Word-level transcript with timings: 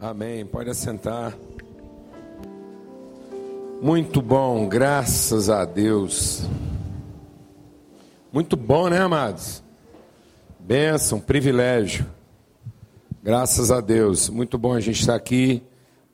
Amém. 0.00 0.44
Pode 0.44 0.70
assentar. 0.70 1.36
Muito 3.80 4.20
bom, 4.20 4.68
graças 4.68 5.48
a 5.48 5.64
Deus. 5.64 6.42
Muito 8.32 8.56
bom, 8.56 8.88
né, 8.88 8.98
amados? 8.98 9.62
Bênção, 10.58 11.20
privilégio. 11.20 12.06
Graças 13.22 13.70
a 13.70 13.80
Deus. 13.80 14.28
Muito 14.28 14.58
bom 14.58 14.74
a 14.74 14.80
gente 14.80 15.00
estar 15.00 15.14
aqui 15.14 15.62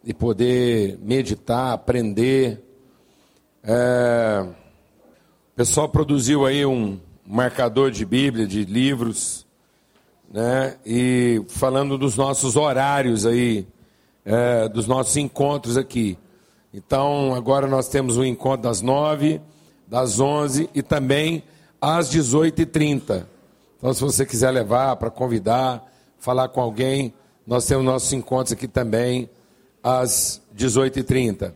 e 0.04 0.12
poder 0.12 0.98
meditar, 1.02 1.72
aprender. 1.72 2.62
É... 3.62 4.44
O 5.52 5.56
pessoal 5.56 5.88
produziu 5.88 6.44
aí 6.44 6.66
um 6.66 7.00
marcador 7.26 7.90
de 7.90 8.04
Bíblia, 8.04 8.46
de 8.46 8.64
livros, 8.64 9.46
né? 10.30 10.76
E 10.86 11.42
falando 11.48 11.98
dos 11.98 12.16
nossos 12.16 12.56
horários 12.56 13.26
aí, 13.26 13.66
é, 14.24 14.68
dos 14.68 14.86
nossos 14.86 15.16
encontros 15.16 15.76
aqui. 15.76 16.16
Então, 16.72 17.34
agora 17.34 17.66
nós 17.66 17.88
temos 17.88 18.16
um 18.16 18.24
encontro 18.24 18.62
das 18.62 18.80
nove, 18.80 19.40
das 19.88 20.20
onze 20.20 20.70
e 20.72 20.82
também 20.82 21.42
às 21.80 22.08
dezoito 22.08 22.62
e 22.62 22.66
trinta. 22.66 23.28
Então, 23.76 23.92
se 23.92 24.00
você 24.00 24.24
quiser 24.24 24.50
levar 24.52 24.94
para 24.96 25.10
convidar, 25.10 25.90
falar 26.18 26.48
com 26.48 26.60
alguém, 26.60 27.12
nós 27.46 27.66
temos 27.66 27.84
nossos 27.84 28.12
encontros 28.12 28.52
aqui 28.52 28.68
também 28.68 29.28
às 29.82 30.40
dezoito 30.52 30.98
e 30.98 31.02
trinta. 31.02 31.54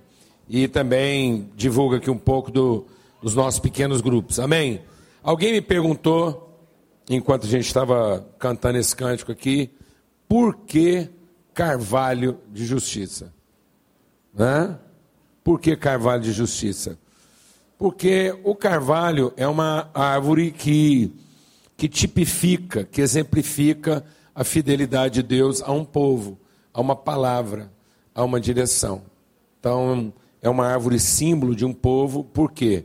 E 0.49 0.67
também 0.67 1.49
divulga 1.55 1.99
aqui 1.99 2.11
um 2.11 2.19
pouco 2.19 2.51
do, 2.51 2.87
dos 3.23 3.35
nossos 3.35 3.61
pequenos 3.61 4.01
grupos. 4.01 4.41
Amém? 4.41 4.81
Alguém 5.23 5.53
me 5.53 5.61
perguntou, 5.61 6.44
enquanto 7.09 7.47
a 7.47 7.49
gente 7.49 7.67
estava 7.67 8.27
cantando 8.39 8.79
esse 8.79 8.95
cântico 8.95 9.33
aqui, 9.33 9.71
por 10.29 10.57
que 10.57 11.11
carvalho 11.53 12.39
de 12.53 12.65
justiça? 12.65 13.33
Né? 14.33 14.79
Por 15.43 15.61
que 15.61 15.77
carvalho 15.77 16.23
de 16.23 16.33
justiça? 16.33 16.99
Porque 17.79 18.35
o 18.45 18.55
carvalho 18.55 19.33
é 19.37 19.47
uma 19.47 19.91
árvore 19.93 20.51
que, 20.51 21.13
que 21.77 21.89
tipifica, 21.89 22.85
que 22.85 23.01
exemplifica 23.01 24.05
a 24.35 24.43
fidelidade 24.43 25.15
de 25.15 25.23
Deus 25.23 25.63
a 25.63 25.71
um 25.71 25.85
povo, 25.85 26.39
a 26.73 26.81
uma 26.81 26.97
palavra, 26.97 27.71
a 28.15 28.25
uma 28.25 28.41
direção. 28.41 29.03
Então, 29.61 30.13
é 30.43 30.49
uma 30.49 30.67
árvore 30.67 30.99
símbolo 30.99 31.55
de 31.55 31.65
um 31.65 31.73
povo, 31.73 32.25
por 32.25 32.53
quê? 32.53 32.85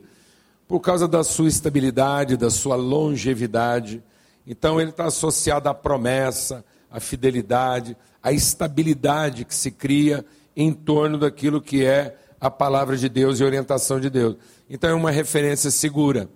Por 0.67 0.79
causa 0.79 1.07
da 1.07 1.23
sua 1.23 1.47
estabilidade, 1.47 2.37
da 2.37 2.49
sua 2.49 2.75
longevidade. 2.75 4.03
Então, 4.49 4.81
ele 4.81 4.89
está 4.89 5.05
associado 5.05 5.69
à 5.69 5.73
promessa, 5.73 6.65
à 6.91 6.99
fidelidade, 6.99 7.95
à 8.21 8.33
estabilidade 8.33 9.45
que 9.45 9.55
se 9.55 9.71
cria 9.71 10.25
em 10.55 10.73
torno 10.73 11.17
daquilo 11.17 11.61
que 11.61 11.85
é 11.85 12.17
a 12.39 12.49
palavra 12.49 12.97
de 12.97 13.09
Deus 13.09 13.39
e 13.39 13.43
orientação 13.43 13.99
de 13.99 14.09
Deus. 14.09 14.35
Então 14.69 14.89
é 14.89 14.93
uma 14.93 15.11
referência 15.11 15.69
segura. 15.69 16.29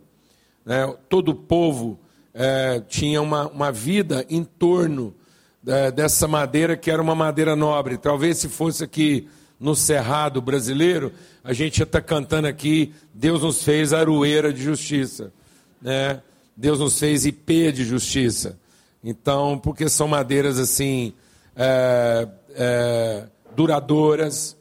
Né? 0.65 0.93
Todo 1.09 1.29
o 1.29 1.35
povo 1.35 1.99
é, 2.33 2.81
tinha 2.87 3.21
uma, 3.21 3.47
uma 3.47 3.71
vida 3.71 4.25
em 4.29 4.43
torno 4.43 5.13
é, 5.65 5.91
dessa 5.91 6.27
madeira 6.27 6.75
que 6.75 6.91
era 6.91 7.01
uma 7.01 7.15
madeira 7.15 7.55
nobre. 7.55 7.97
Talvez 7.97 8.37
se 8.37 8.49
fosse 8.49 8.83
aqui 8.83 9.29
no 9.59 9.75
Cerrado 9.75 10.41
brasileiro, 10.41 11.13
a 11.43 11.53
gente 11.53 11.79
ia 11.79 11.83
estar 11.83 12.01
tá 12.01 12.05
cantando 12.05 12.47
aqui, 12.47 12.93
Deus 13.13 13.41
nos 13.43 13.63
fez 13.63 13.93
aroeira 13.93 14.51
de 14.51 14.61
justiça. 14.61 15.31
Né? 15.81 16.21
Deus 16.55 16.79
nos 16.79 16.97
fez 16.99 17.25
IP 17.25 17.71
de 17.71 17.83
justiça. 17.83 18.59
Então, 19.03 19.57
porque 19.57 19.89
são 19.89 20.07
madeiras 20.07 20.59
assim, 20.59 21.13
é, 21.55 22.27
é, 22.55 23.27
duradouras, 23.55 24.55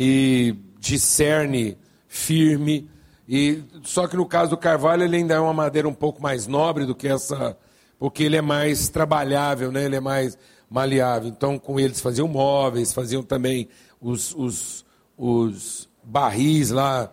e 0.00 0.54
discerne 0.78 1.76
firme. 2.06 2.88
E 3.28 3.64
só 3.82 4.06
que 4.06 4.16
no 4.16 4.24
caso 4.24 4.50
do 4.50 4.56
carvalho 4.56 5.02
ele 5.02 5.16
ainda 5.16 5.34
é 5.34 5.40
uma 5.40 5.52
madeira 5.52 5.88
um 5.88 5.92
pouco 5.92 6.22
mais 6.22 6.46
nobre 6.46 6.86
do 6.86 6.94
que 6.94 7.08
essa, 7.08 7.58
porque 7.98 8.22
ele 8.22 8.36
é 8.36 8.40
mais 8.40 8.88
trabalhável, 8.88 9.72
né? 9.72 9.84
Ele 9.84 9.96
é 9.96 10.00
mais 10.00 10.38
maleável. 10.70 11.28
Então 11.28 11.58
com 11.58 11.80
eles 11.80 12.00
faziam 12.00 12.28
móveis, 12.28 12.92
faziam 12.92 13.24
também 13.24 13.68
os, 14.00 14.32
os, 14.36 14.86
os 15.16 15.88
barris 16.04 16.70
lá, 16.70 17.10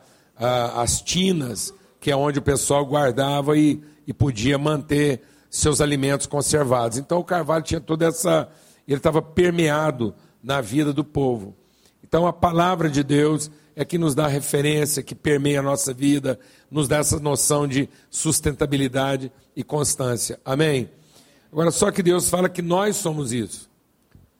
as 0.75 1.01
tinas, 1.01 1.73
que 1.99 2.11
é 2.11 2.15
onde 2.15 2.37
o 2.37 2.43
pessoal 2.43 2.85
guardava 2.85 3.57
e, 3.57 3.81
e 4.07 4.13
podia 4.13 4.57
manter 4.57 5.21
seus 5.49 5.81
alimentos 5.81 6.27
conservados. 6.27 6.97
Então 6.97 7.19
o 7.19 7.23
carvalho 7.23 7.63
tinha 7.63 7.79
toda 7.79 8.05
essa, 8.05 8.49
ele 8.87 8.97
estava 8.97 9.21
permeado 9.21 10.13
na 10.43 10.61
vida 10.61 10.91
do 10.91 11.03
povo. 11.03 11.55
Então 12.03 12.27
a 12.27 12.33
palavra 12.33 12.89
de 12.89 13.03
Deus 13.03 13.49
é 13.75 13.83
que 13.83 13.97
nos 13.97 14.15
dá 14.15 14.27
referência, 14.27 15.03
que 15.03 15.13
permeia 15.13 15.59
a 15.59 15.63
nossa 15.63 15.93
vida, 15.93 16.39
nos 16.71 16.87
dá 16.87 16.97
essa 16.97 17.19
noção 17.19 17.67
de 17.67 17.89
sustentabilidade 18.09 19.31
e 19.55 19.63
constância. 19.63 20.39
Amém? 20.45 20.89
Agora, 21.51 21.71
só 21.71 21.91
que 21.91 22.03
Deus 22.03 22.29
fala 22.29 22.49
que 22.49 22.61
nós 22.61 22.95
somos 22.95 23.33
isso. 23.33 23.69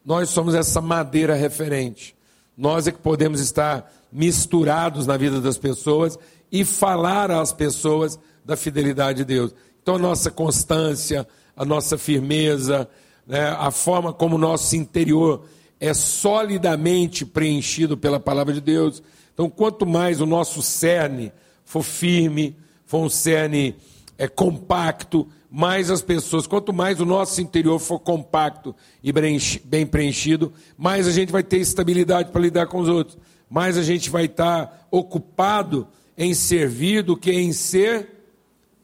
Nós 0.06 0.30
somos 0.30 0.54
essa 0.54 0.80
madeira 0.80 1.34
referente. 1.34 2.16
Nós 2.58 2.88
é 2.88 2.92
que 2.92 3.00
podemos 3.00 3.40
estar 3.42 3.92
misturados 4.12 5.06
na 5.06 5.18
vida 5.18 5.42
das 5.42 5.58
pessoas 5.58 6.18
e 6.52 6.64
falar 6.64 7.32
às 7.32 7.52
pessoas 7.52 8.20
da 8.46 8.56
fidelidade 8.56 9.20
de 9.20 9.26
Deus. 9.26 9.54
Então, 9.82 9.96
a 9.96 10.00
nossa 10.00 10.30
constância, 10.30 11.28
a 11.56 11.66
nossa 11.66 11.98
firmeza, 11.98 12.88
né, 13.26 13.50
a 13.58 13.72
forma 13.72 14.14
como 14.14 14.36
o 14.36 14.40
nosso 14.40 14.76
interior 14.76 15.46
é 15.80 15.94
solidamente 15.94 17.26
preenchido 17.26 17.98
pela 17.98 18.20
palavra 18.20 18.54
de 18.54 18.62
Deus. 18.62 19.02
Então, 19.34 19.50
quanto 19.50 19.86
mais 19.86 20.22
o 20.22 20.26
nosso 20.26 20.62
cerne 20.62 21.32
for 21.64 21.84
firme, 21.84 22.56
for 22.86 23.00
um 23.00 23.10
cerne 23.10 23.76
é, 24.18 24.28
compacto, 24.28 25.28
mais 25.50 25.90
as 25.90 26.02
pessoas, 26.02 26.48
quanto 26.48 26.74
mais 26.74 27.00
o 27.00 27.06
nosso 27.06 27.42
interior 27.42 27.80
for 27.80 28.00
compacto 28.00 28.76
e 29.02 29.12
bem 29.12 29.86
preenchido, 29.86 30.52
mais 30.78 31.08
a 31.08 31.12
gente 31.12 31.32
vai 31.32 31.44
ter 31.44 31.58
estabilidade 31.58 32.32
para 32.32 32.42
lidar 32.42 32.68
com 32.68 32.80
os 32.80 32.90
outros, 32.90 33.18
mais 33.50 33.78
a 33.78 33.84
gente 33.84 34.10
vai 34.10 34.26
estar 34.26 34.88
ocupado 34.92 35.88
em 36.18 36.34
servir 36.34 37.04
do 37.04 37.16
que 37.16 37.32
em 37.32 37.54
ser 37.54 38.15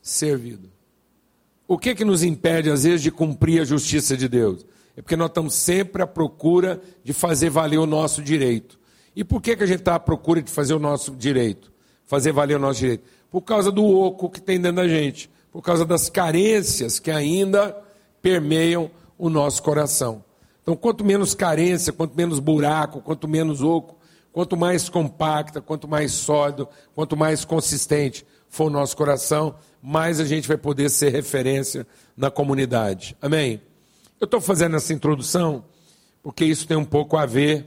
servido. 0.02 0.70
O 1.68 1.78
que 1.78 1.96
que 1.96 2.04
nos 2.04 2.24
impede, 2.24 2.70
às 2.70 2.84
vezes, 2.84 3.02
de 3.02 3.12
cumprir 3.12 3.62
a 3.62 3.66
justiça 3.66 4.18
de 4.18 4.28
Deus? 4.28 4.66
É 4.96 5.02
porque 5.02 5.16
nós 5.16 5.30
estamos 5.30 5.54
sempre 5.54 6.02
à 6.02 6.08
procura 6.08 6.82
de 7.04 7.14
fazer 7.14 7.50
valer 7.50 7.78
o 7.78 7.86
nosso 7.86 8.22
direito. 8.22 8.80
E 9.16 9.24
por 9.24 9.42
que, 9.42 9.56
que 9.56 9.64
a 9.64 9.68
gente 9.68 9.80
está 9.80 9.96
à 9.96 10.00
procura 10.00 10.42
de 10.42 10.52
fazer 10.52 10.74
o 10.74 10.80
nosso 10.80 11.16
direito? 11.16 11.72
Fazer 12.06 12.32
valer 12.32 12.58
o 12.58 12.60
nosso 12.60 12.80
direito? 12.80 13.04
Por 13.30 13.42
causa 13.42 13.72
do 13.72 13.86
oco 13.86 14.30
que 14.30 14.42
tem 14.42 14.60
dentro 14.60 14.78
da 14.78 14.88
gente, 14.88 15.30
por 15.52 15.62
causa 15.62 15.86
das 15.86 16.10
carências 16.10 17.00
que 17.00 17.12
ainda 17.12 17.76
permeiam 18.22 18.92
o 19.18 19.30
nosso 19.30 19.64
coração. 19.64 20.24
Então, 20.62 20.76
quanto 20.76 21.04
menos 21.04 21.34
carência, 21.34 21.92
quanto 21.92 22.16
menos 22.16 22.40
buraco, 22.40 23.02
quanto 23.02 23.28
menos 23.28 23.62
oco, 23.62 23.98
quanto 24.32 24.56
mais 24.56 24.90
compacta, 24.90 25.62
quanto 25.62 25.88
mais 25.88 26.12
sólido, 26.12 26.68
quanto 26.94 27.18
mais 27.18 27.44
consistente 27.44 28.26
for 28.50 28.66
o 28.66 28.70
nosso 28.70 28.96
coração, 28.96 29.56
mais 29.82 30.20
a 30.20 30.26
gente 30.26 30.48
vai 30.48 30.58
poder 30.58 30.90
ser 30.90 31.10
referência 31.10 31.88
na 32.16 32.30
comunidade. 32.30 33.16
Amém? 33.22 33.62
Eu 34.20 34.26
estou 34.26 34.40
fazendo 34.40 34.76
essa 34.76 34.94
introdução 34.94 35.64
porque 36.22 36.46
isso 36.46 36.68
tem 36.68 36.78
um 36.78 36.86
pouco 36.86 37.18
a 37.18 37.26
ver 37.26 37.66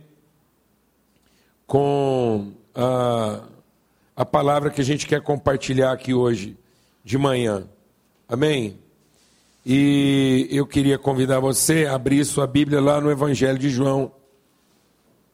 com 1.67 2.53
a, 2.75 3.41
a 4.15 4.25
palavra 4.25 4.71
que 4.71 4.81
a 4.81 4.85
gente 4.85 5.07
quer 5.07 5.21
compartilhar 5.21 5.93
aqui 5.93 6.15
hoje 6.15 6.57
de 7.03 7.19
manhã. 7.19 7.67
Amém? 8.29 8.79
E 9.67 10.47
eu 10.51 10.67
queria 10.67 10.99
convidar 10.99 11.41
você 11.41 11.87
a 11.87 11.95
abrir 11.95 12.25
sua 12.25 12.47
Bíblia 12.47 12.81
lá 12.81 13.01
no 13.01 13.11
Evangelho 13.11 13.59
de 13.59 13.71
João, 13.71 14.13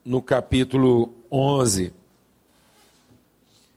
no 0.05 0.23
capítulo 0.23 1.13
11. 1.31 1.93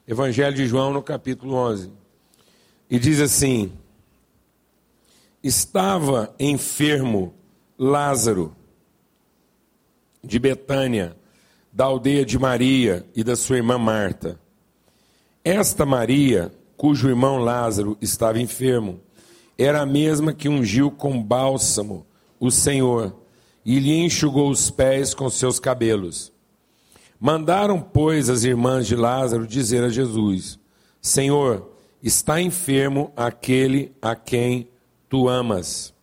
Evangelho 0.08 0.56
de 0.56 0.68
João, 0.68 0.94
no 0.94 1.02
capítulo 1.02 1.56
11. 1.56 1.92
E 2.90 3.00
diz 3.00 3.20
assim: 3.20 3.72
estava 5.44 6.34
enfermo 6.40 7.34
Lázaro, 7.78 8.56
de 10.24 10.40
Betânia, 10.40 11.18
da 11.72 11.86
aldeia 11.86 12.26
de 12.26 12.40
Maria 12.40 13.06
e 13.14 13.24
da 13.24 13.36
sua 13.36 13.58
irmã 13.58 13.78
Marta. 13.78 14.40
Esta 15.44 15.86
Maria, 15.86 16.54
cujo 16.78 17.10
irmão 17.10 17.40
Lázaro 17.40 17.98
estava 18.00 18.40
enfermo, 18.40 19.02
era 19.58 19.82
a 19.82 19.86
mesma 19.86 20.34
que 20.34 20.48
ungiu 20.48 20.90
com 20.90 21.22
bálsamo 21.22 22.06
o 22.40 22.50
Senhor 22.50 23.14
e 23.66 23.80
lhe 23.80 23.94
enxugou 23.94 24.50
os 24.50 24.70
pés 24.70 25.14
com 25.14 25.30
seus 25.30 25.60
cabelos. 25.60 26.32
Mandaram, 27.20 27.82
pois, 27.82 28.30
as 28.30 28.44
irmãs 28.44 28.88
de 28.88 28.96
Lázaro 28.96 29.46
dizer 29.48 29.84
a 29.84 29.90
Jesus: 29.90 30.60
Senhor, 31.02 31.73
está 32.04 32.42
enfermo 32.42 33.14
aquele 33.16 33.96
a 34.02 34.14
quem 34.14 34.68
tu 35.08 35.30
amas. 35.30 35.94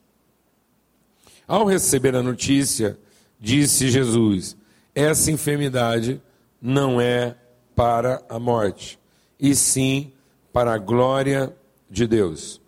Ao 1.47 1.67
receber 1.67 2.17
a 2.17 2.23
notícia 2.23 2.99
disse 3.39 3.91
Jesus: 3.91 4.57
essa 4.95 5.31
enfermidade 5.31 6.21
não 6.61 7.01
é 7.01 7.37
para 7.77 8.23
a 8.29 8.39
morte, 8.39 8.99
e 9.39 9.55
sim 9.55 10.13
para 10.53 10.75
a 10.75 10.79
glória 10.79 11.55
de 11.89 12.07
Deus, 12.07 12.61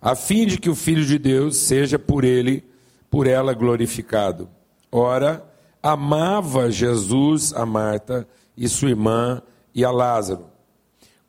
a 0.00 0.14
fim 0.14 0.46
de 0.46 0.58
que 0.58 0.70
o 0.70 0.74
Filho 0.74 1.04
de 1.04 1.18
Deus 1.18 1.56
seja 1.56 1.98
por 1.98 2.24
ele, 2.24 2.64
por 3.10 3.26
ela 3.26 3.54
glorificado. 3.54 4.48
Ora, 4.90 5.44
amava 5.82 6.70
Jesus 6.70 7.52
a 7.52 7.66
Marta 7.66 8.26
e 8.56 8.68
sua 8.68 8.90
irmã 8.90 9.42
e 9.74 9.84
a 9.84 9.90
Lázaro. 9.90 10.53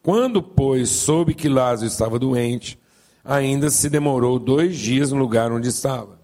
Quando, 0.05 0.39
pois, 0.39 0.89
soube 0.89 1.33
que 1.33 1.49
Lázaro 1.49 1.87
estava 1.87 2.19
doente, 2.19 2.77
ainda 3.23 3.71
se 3.71 3.89
demorou 3.89 4.37
dois 4.37 4.77
dias 4.77 5.11
no 5.11 5.17
lugar 5.17 5.51
onde 5.51 5.67
estava. 5.67 6.19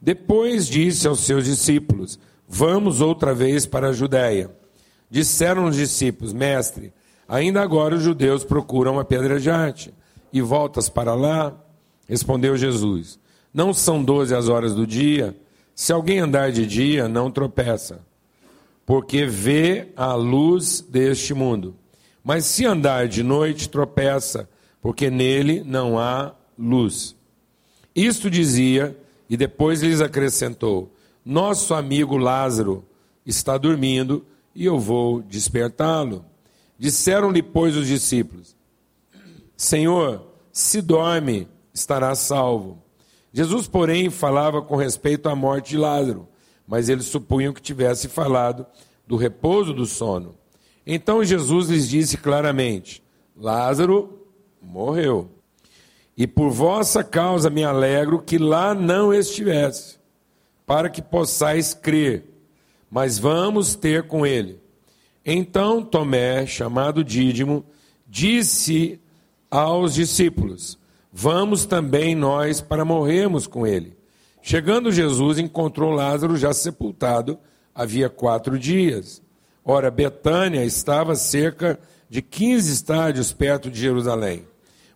Depois 0.00 0.66
disse 0.66 1.06
aos 1.06 1.20
seus 1.20 1.44
discípulos: 1.44 2.18
Vamos 2.48 3.00
outra 3.00 3.32
vez 3.32 3.64
para 3.64 3.90
a 3.90 3.92
Judéia. 3.92 4.50
Disseram 5.08 5.66
os 5.66 5.76
discípulos: 5.76 6.32
Mestre, 6.32 6.92
ainda 7.28 7.62
agora 7.62 7.94
os 7.94 8.02
judeus 8.02 8.42
procuram 8.42 8.98
a 8.98 9.04
pedra 9.04 9.38
de 9.38 9.48
arte. 9.48 9.94
E 10.32 10.42
voltas 10.42 10.88
para 10.88 11.14
lá? 11.14 11.54
Respondeu 12.08 12.56
Jesus: 12.56 13.20
Não 13.54 13.72
são 13.72 14.02
doze 14.02 14.34
as 14.34 14.48
horas 14.48 14.74
do 14.74 14.84
dia? 14.84 15.36
Se 15.76 15.92
alguém 15.92 16.18
andar 16.18 16.50
de 16.50 16.66
dia, 16.66 17.06
não 17.06 17.30
tropeça, 17.30 18.00
porque 18.84 19.26
vê 19.26 19.92
a 19.94 20.16
luz 20.16 20.80
deste 20.80 21.32
mundo. 21.32 21.76
Mas 22.24 22.46
se 22.46 22.64
andar 22.64 23.06
de 23.06 23.22
noite, 23.22 23.68
tropeça, 23.68 24.48
porque 24.80 25.10
nele 25.10 25.62
não 25.62 25.98
há 25.98 26.34
luz. 26.58 27.14
Isto 27.94 28.30
dizia, 28.30 28.98
e 29.28 29.36
depois 29.36 29.82
lhes 29.82 30.00
acrescentou: 30.00 30.90
Nosso 31.22 31.74
amigo 31.74 32.16
Lázaro 32.16 32.82
está 33.26 33.58
dormindo 33.58 34.24
e 34.54 34.64
eu 34.64 34.78
vou 34.78 35.20
despertá-lo. 35.20 36.24
Disseram-lhe, 36.78 37.42
pois, 37.42 37.76
os 37.76 37.86
discípulos: 37.86 38.56
Senhor, 39.56 40.26
se 40.50 40.80
dorme, 40.80 41.46
estará 41.72 42.14
salvo. 42.14 42.82
Jesus, 43.32 43.68
porém, 43.68 44.08
falava 44.10 44.62
com 44.62 44.76
respeito 44.76 45.28
à 45.28 45.34
morte 45.34 45.70
de 45.70 45.76
Lázaro, 45.76 46.28
mas 46.66 46.88
eles 46.88 47.06
supunham 47.06 47.52
que 47.52 47.60
tivesse 47.60 48.08
falado 48.08 48.64
do 49.06 49.16
repouso 49.16 49.74
do 49.74 49.84
sono. 49.84 50.36
Então 50.86 51.24
Jesus 51.24 51.68
lhes 51.68 51.88
disse 51.88 52.16
claramente: 52.16 53.02
Lázaro 53.36 54.20
morreu. 54.60 55.30
E 56.16 56.26
por 56.26 56.50
vossa 56.50 57.02
causa 57.02 57.50
me 57.50 57.64
alegro 57.64 58.22
que 58.22 58.38
lá 58.38 58.72
não 58.72 59.12
estivesse, 59.12 59.98
para 60.64 60.88
que 60.88 61.02
possais 61.02 61.74
crer. 61.74 62.24
Mas 62.88 63.18
vamos 63.18 63.74
ter 63.74 64.06
com 64.06 64.24
ele. 64.24 64.60
Então 65.24 65.82
Tomé, 65.82 66.46
chamado 66.46 67.02
Dídimo, 67.02 67.64
disse 68.06 69.00
aos 69.50 69.94
discípulos: 69.94 70.78
Vamos 71.12 71.66
também 71.66 72.14
nós 72.14 72.60
para 72.60 72.84
morrermos 72.84 73.46
com 73.46 73.66
ele. 73.66 73.96
Chegando 74.42 74.92
Jesus, 74.92 75.38
encontrou 75.38 75.90
Lázaro 75.90 76.36
já 76.36 76.52
sepultado 76.52 77.38
havia 77.74 78.08
quatro 78.08 78.58
dias. 78.58 79.22
Ora, 79.64 79.90
Betânia 79.90 80.64
estava 80.64 81.16
cerca 81.16 81.78
de 82.08 82.20
15 82.20 82.72
estádios 82.72 83.32
perto 83.32 83.70
de 83.70 83.80
Jerusalém. 83.80 84.46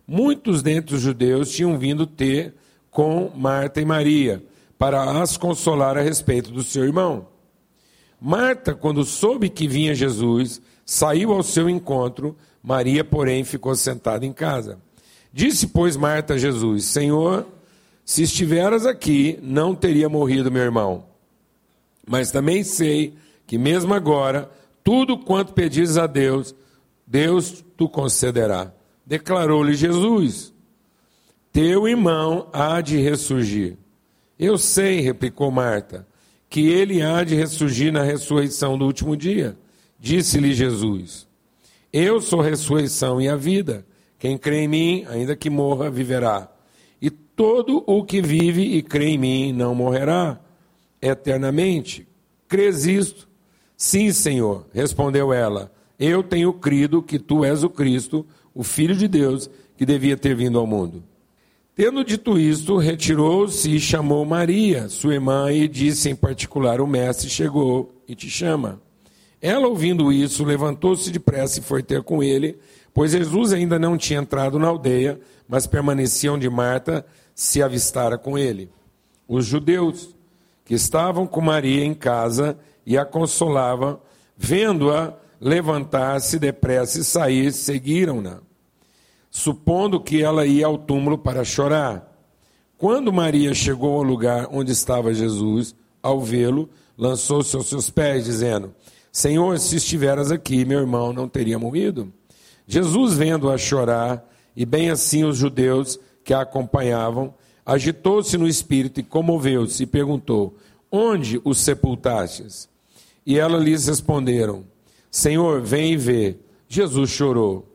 Muitos 0.07 0.61
dentre 0.61 0.95
os 0.95 1.01
judeus 1.01 1.51
tinham 1.51 1.77
vindo 1.77 2.05
ter 2.05 2.53
com 2.91 3.31
Marta 3.35 3.81
e 3.81 3.85
Maria 3.85 4.43
para 4.77 5.21
as 5.21 5.37
consolar 5.37 5.97
a 5.97 6.01
respeito 6.01 6.51
do 6.51 6.63
seu 6.63 6.83
irmão. 6.85 7.27
Marta, 8.21 8.73
quando 8.73 9.03
soube 9.03 9.49
que 9.49 9.67
vinha 9.67 9.95
Jesus, 9.95 10.61
saiu 10.85 11.31
ao 11.31 11.43
seu 11.43 11.69
encontro, 11.69 12.35
Maria, 12.61 13.03
porém, 13.03 13.43
ficou 13.43 13.75
sentada 13.75 14.25
em 14.25 14.33
casa. 14.33 14.79
Disse, 15.31 15.67
pois, 15.67 15.95
Marta 15.95 16.33
a 16.33 16.37
Jesus: 16.37 16.85
Senhor, 16.85 17.45
se 18.03 18.23
estiveras 18.23 18.85
aqui, 18.85 19.39
não 19.41 19.75
teria 19.75 20.09
morrido 20.09 20.51
meu 20.51 20.63
irmão. 20.63 21.05
Mas 22.07 22.31
também 22.31 22.63
sei 22.63 23.13
que, 23.45 23.57
mesmo 23.57 23.93
agora, 23.93 24.49
tudo 24.89 25.19
quanto 25.19 25.53
pedires 25.53 25.99
a 25.99 26.07
Deus, 26.07 26.55
Deus 27.05 27.63
tu 27.77 27.87
concederá. 27.87 28.73
Declarou-lhe 29.05 29.75
Jesus: 29.75 30.51
Teu 31.53 31.87
irmão 31.87 32.49
há 32.51 32.81
de 32.81 32.97
ressurgir. 32.97 33.77
Eu 34.39 34.57
sei, 34.57 34.99
replicou 34.99 35.51
Marta, 35.51 36.07
que 36.49 36.69
ele 36.69 37.03
há 37.03 37.23
de 37.23 37.35
ressurgir 37.35 37.93
na 37.93 38.01
ressurreição 38.01 38.79
do 38.79 38.85
último 38.85 39.15
dia. 39.15 39.55
Disse-lhe 39.99 40.55
Jesus: 40.55 41.27
Eu 41.93 42.19
sou 42.19 42.41
a 42.41 42.45
ressurreição 42.45 43.21
e 43.21 43.29
a 43.29 43.35
vida. 43.35 43.85
Quem 44.17 44.39
crê 44.39 44.61
em 44.61 44.67
mim, 44.67 45.05
ainda 45.07 45.35
que 45.35 45.51
morra, 45.51 45.91
viverá. 45.91 46.51
E 46.99 47.11
todo 47.11 47.83
o 47.85 48.03
que 48.03 48.23
vive 48.23 48.63
e 48.63 48.81
crê 48.81 49.09
em 49.09 49.19
mim 49.19 49.53
não 49.53 49.75
morrerá 49.75 50.41
eternamente. 50.99 52.07
Crês 52.47 52.87
isto? 52.87 53.28
Sim, 53.81 54.11
Senhor, 54.11 54.65
respondeu 54.73 55.31
ela. 55.31 55.71
Eu 55.97 56.21
tenho 56.21 56.51
crido 56.51 57.01
que 57.01 57.17
tu 57.17 57.45
és 57.45 57.63
o 57.63 57.69
Cristo, 57.69 58.25
o 58.53 58.61
Filho 58.61 58.93
de 58.93 59.07
Deus, 59.07 59.49
que 59.77 59.85
devia 59.85 60.17
ter 60.17 60.35
vindo 60.35 60.59
ao 60.59 60.67
mundo. 60.67 61.01
Tendo 61.73 62.03
dito 62.03 62.37
isto, 62.37 62.75
retirou-se 62.75 63.73
e 63.73 63.79
chamou 63.79 64.25
Maria, 64.25 64.89
sua 64.89 65.13
irmã, 65.13 65.49
e 65.49 65.65
disse 65.65 66.09
em 66.09 66.15
particular: 66.15 66.81
O 66.81 66.87
mestre 66.87 67.29
chegou 67.29 67.95
e 68.05 68.13
te 68.15 68.29
chama. 68.29 68.81
Ela, 69.41 69.69
ouvindo 69.69 70.11
isso, 70.11 70.43
levantou-se 70.43 71.09
depressa 71.09 71.59
e 71.59 71.63
foi 71.63 71.81
ter 71.81 72.03
com 72.03 72.21
ele, 72.21 72.57
pois 72.93 73.13
Jesus 73.13 73.53
ainda 73.53 73.79
não 73.79 73.97
tinha 73.97 74.19
entrado 74.19 74.59
na 74.59 74.67
aldeia, 74.67 75.21
mas 75.47 75.65
permanecia 75.65 76.33
onde 76.33 76.49
Marta 76.49 77.05
se 77.33 77.63
avistara 77.63 78.17
com 78.17 78.37
ele. 78.37 78.69
Os 79.25 79.45
judeus 79.45 80.13
que 80.65 80.73
estavam 80.73 81.25
com 81.25 81.39
Maria 81.39 81.85
em 81.85 81.93
casa 81.93 82.57
e 82.85 82.97
a 82.97 83.05
consolava, 83.05 84.01
vendo-a 84.35 85.13
levantar-se 85.39 86.37
depressa 86.37 86.99
e 86.99 87.03
sair, 87.03 87.51
seguiram-na, 87.51 88.39
supondo 89.29 90.01
que 90.01 90.21
ela 90.21 90.45
ia 90.45 90.65
ao 90.65 90.77
túmulo 90.77 91.17
para 91.17 91.43
chorar. 91.43 92.09
Quando 92.77 93.13
Maria 93.13 93.53
chegou 93.53 93.95
ao 93.95 94.03
lugar 94.03 94.47
onde 94.51 94.71
estava 94.71 95.13
Jesus, 95.13 95.75
ao 96.01 96.21
vê-lo, 96.21 96.69
lançou-se 96.97 97.55
aos 97.55 97.67
seus 97.67 97.89
pés, 97.89 98.25
dizendo: 98.25 98.73
Senhor, 99.11 99.57
se 99.59 99.75
estiveras 99.75 100.31
aqui, 100.31 100.65
meu 100.65 100.79
irmão 100.79 101.13
não 101.13 101.27
teria 101.27 101.59
morrido. 101.59 102.11
Jesus, 102.67 103.15
vendo-a 103.15 103.57
chorar, 103.57 104.23
e 104.55 104.65
bem 104.65 104.89
assim 104.89 105.23
os 105.23 105.37
judeus 105.37 105.99
que 106.23 106.33
a 106.33 106.41
acompanhavam, 106.41 107.33
agitou-se 107.65 108.37
no 108.37 108.47
espírito 108.47 108.99
e 108.99 109.03
comoveu-se 109.03 109.83
e 109.83 109.87
perguntou: 109.87 110.55
Onde 110.91 111.39
os 111.43 111.59
sepultastes? 111.59 112.67
E 113.25 113.37
ela 113.37 113.57
lhes 113.57 113.87
responderam: 113.87 114.65
Senhor, 115.11 115.61
vem 115.61 115.93
e 115.93 115.97
vê. 115.97 116.37
Jesus 116.67 117.09
chorou. 117.09 117.65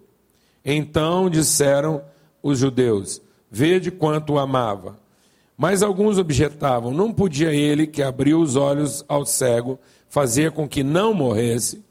Então 0.65 1.29
disseram 1.31 2.03
os 2.43 2.59
judeus: 2.59 3.21
Vede 3.51 3.91
quanto 3.91 4.35
o 4.35 4.39
amava. 4.39 4.99
Mas 5.57 5.83
alguns 5.83 6.19
objetavam: 6.19 6.93
Não 6.93 7.13
podia 7.13 7.53
ele, 7.53 7.87
que 7.87 8.03
abriu 8.03 8.41
os 8.41 8.57
olhos 8.57 9.05
ao 9.09 9.25
cego, 9.25 9.79
fazer 10.09 10.51
com 10.53 10.69
que 10.69 10.83
não 10.83 11.15
morresse? 11.15 11.85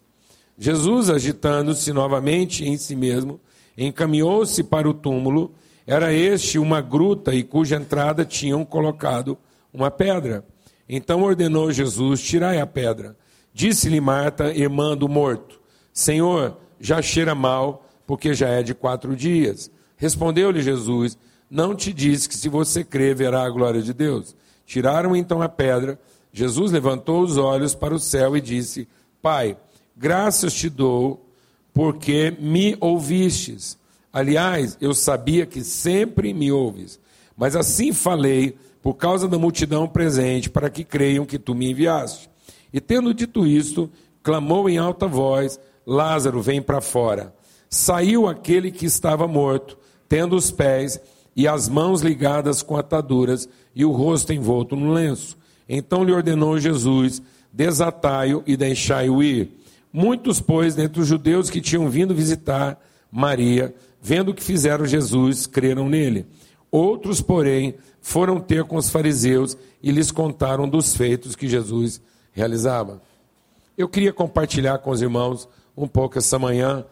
Jesus, 0.58 1.10
agitando-se 1.10 1.92
novamente 1.92 2.66
em 2.66 2.78
si 2.78 2.96
mesmo, 2.96 3.40
encaminhou-se 3.78 4.64
para 4.64 4.90
o 4.90 4.94
túmulo. 4.94 5.54
Era 5.86 6.14
este 6.14 6.58
uma 6.60 6.80
gruta 6.80 7.34
e 7.34 7.44
cuja 7.44 7.76
entrada 7.76 8.24
tinham 8.24 8.64
colocado 8.64 9.38
uma 9.74 9.92
pedra. 9.92 10.46
Então 10.88 11.22
ordenou 11.24 11.72
Jesus: 11.72 12.22
Tirai 12.22 12.60
a 12.60 12.68
pedra. 12.68 13.16
Disse-lhe 13.54 14.02
Marta, 14.02 14.54
irmã 14.54 14.98
do 14.98 15.08
morto: 15.08 15.60
Senhor, 15.92 16.58
já 16.80 17.02
cheira 17.02 17.36
mal, 17.36 17.86
porque 18.06 18.34
já 18.34 18.50
é 18.50 18.64
de 18.64 18.74
quatro 18.74 19.16
dias. 19.16 19.72
Respondeu-lhe 19.96 20.62
Jesus: 20.62 21.18
Não 21.50 21.76
te 21.76 21.94
disse 21.94 22.28
que 22.28 22.36
se 22.36 22.50
você 22.50 22.84
crer, 22.84 23.16
verá 23.16 23.44
a 23.44 23.50
glória 23.50 23.82
de 23.82 23.94
Deus. 23.94 24.36
Tiraram 24.66 25.16
então 25.16 25.42
a 25.42 25.50
pedra. 25.50 26.00
Jesus 26.32 26.72
levantou 26.72 27.22
os 27.22 27.38
olhos 27.38 27.76
para 27.76 27.94
o 27.94 28.00
céu 28.00 28.36
e 28.36 28.42
disse: 28.42 28.88
Pai, 29.22 29.56
graças 29.96 30.54
te 30.54 30.70
dou, 30.70 31.26
porque 31.74 32.36
me 32.40 32.76
ouvistes. 32.80 33.78
Aliás, 34.12 34.78
eu 34.82 34.94
sabia 34.94 35.46
que 35.46 35.64
sempre 35.64 36.34
me 36.34 36.52
ouves, 36.52 37.00
mas 37.36 37.56
assim 37.56 37.92
falei 37.94 38.56
por 38.84 38.96
causa 38.96 39.30
da 39.30 39.40
multidão 39.40 39.88
presente, 39.88 40.50
para 40.50 40.70
que 40.70 40.84
creiam 40.84 41.26
que 41.26 41.40
tu 41.40 41.56
me 41.56 41.72
enviaste. 41.72 42.30
E 42.72 42.82
tendo 42.82 43.14
dito 43.14 43.48
isto, 43.48 43.90
clamou 44.22 44.70
em 44.70 44.78
alta 44.78 45.08
voz: 45.08 45.58
Lázaro, 45.88 46.42
vem 46.42 46.62
para 46.62 46.82
fora. 46.82 47.34
Saiu 47.70 48.28
aquele 48.28 48.70
que 48.70 48.86
estava 48.86 49.26
morto, 49.26 49.78
tendo 50.10 50.36
os 50.36 50.52
pés 50.52 51.00
e 51.34 51.48
as 51.48 51.70
mãos 51.70 52.02
ligadas 52.02 52.62
com 52.62 52.76
ataduras 52.76 53.48
e 53.74 53.86
o 53.86 53.92
rosto 53.92 54.34
envolto 54.34 54.76
no 54.76 54.92
lenço. 54.92 55.38
Então 55.68 56.04
lhe 56.04 56.12
ordenou 56.12 56.60
Jesus: 56.60 57.22
desatai-o 57.54 58.44
e 58.46 58.58
deixai-o 58.58 59.24
ir. 59.24 59.50
Muitos, 59.94 60.42
pois, 60.42 60.76
dentre 60.76 61.00
os 61.00 61.08
judeus 61.08 61.50
que 61.50 61.62
tinham 61.62 61.90
vindo 61.90 62.14
visitar 62.14 62.78
Maria, 63.10 63.74
vendo 64.02 64.32
o 64.32 64.34
que 64.34 64.44
fizeram 64.44 64.86
Jesus, 64.86 65.48
creram 65.48 65.88
nele. 65.88 66.26
Outros, 66.74 67.22
porém, 67.22 67.76
foram 68.02 68.40
ter 68.40 68.64
com 68.64 68.78
os 68.78 68.90
fariseus 68.90 69.56
e 69.80 69.92
lhes 69.92 70.10
contaram 70.10 70.68
dos 70.68 70.98
feitos 70.98 71.36
que 71.36 71.48
Jesus 71.48 72.02
realizava. 72.32 73.00
Eu 73.78 73.88
queria 73.88 74.12
compartilhar 74.12 74.80
com 74.80 74.90
os 74.90 75.00
irmãos 75.00 75.48
um 75.78 75.88
pouco 75.88 76.18
essa 76.18 76.40
manhã, 76.40 76.84